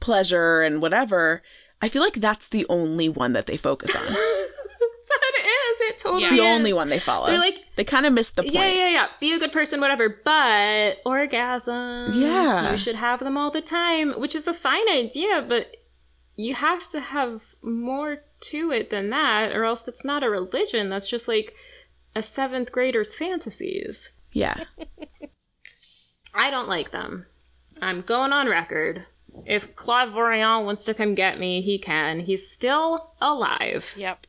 pleasure 0.00 0.62
and 0.62 0.82
whatever. 0.82 1.42
I 1.80 1.88
feel 1.88 2.02
like 2.02 2.14
that's 2.14 2.48
the 2.48 2.66
only 2.68 3.08
one 3.08 3.32
that 3.34 3.46
they 3.46 3.56
focus 3.56 3.94
on. 3.96 4.02
that 4.06 5.44
is 5.72 5.80
it. 5.82 5.98
Totally, 5.98 6.22
Yeah. 6.24 6.30
the 6.30 6.40
only 6.40 6.72
one 6.72 6.88
they 6.88 6.98
follow. 6.98 7.26
They're 7.26 7.38
like, 7.38 7.58
they 7.76 7.84
kind 7.84 8.06
of 8.06 8.12
missed 8.12 8.36
the 8.36 8.42
point. 8.42 8.54
Yeah, 8.54 8.68
yeah, 8.68 8.88
yeah. 8.88 9.06
Be 9.20 9.32
a 9.32 9.38
good 9.38 9.52
person, 9.52 9.80
whatever. 9.80 10.08
But 10.08 11.02
orgasms, 11.04 12.14
Yeah. 12.14 12.70
you 12.72 12.76
should 12.76 12.96
have 12.96 13.20
them 13.20 13.36
all 13.36 13.50
the 13.50 13.60
time, 13.62 14.20
which 14.20 14.34
is 14.34 14.46
a 14.48 14.54
fine 14.54 14.88
idea, 14.88 15.44
but 15.48 15.74
you 16.36 16.54
have 16.54 16.86
to 16.90 17.00
have 17.00 17.42
more 17.62 18.18
to 18.40 18.72
it 18.72 18.90
than 18.90 19.10
that, 19.10 19.52
or 19.52 19.64
else 19.64 19.82
that's 19.82 20.04
not 20.04 20.22
a 20.22 20.30
religion. 20.30 20.88
That's 20.88 21.08
just 21.08 21.28
like 21.28 21.54
a 22.14 22.22
seventh 22.22 22.72
grader's 22.72 23.14
fantasies. 23.14 24.10
Yeah. 24.32 24.56
I 26.34 26.50
don't 26.50 26.68
like 26.68 26.90
them. 26.90 27.26
I'm 27.80 28.02
going 28.02 28.32
on 28.32 28.48
record. 28.48 29.04
If 29.46 29.74
Claude 29.74 30.10
Vorilhon 30.10 30.64
wants 30.64 30.84
to 30.84 30.94
come 30.94 31.14
get 31.14 31.38
me, 31.38 31.62
he 31.62 31.78
can. 31.78 32.20
He's 32.20 32.50
still 32.50 33.12
alive. 33.20 33.92
Yep. 33.96 34.26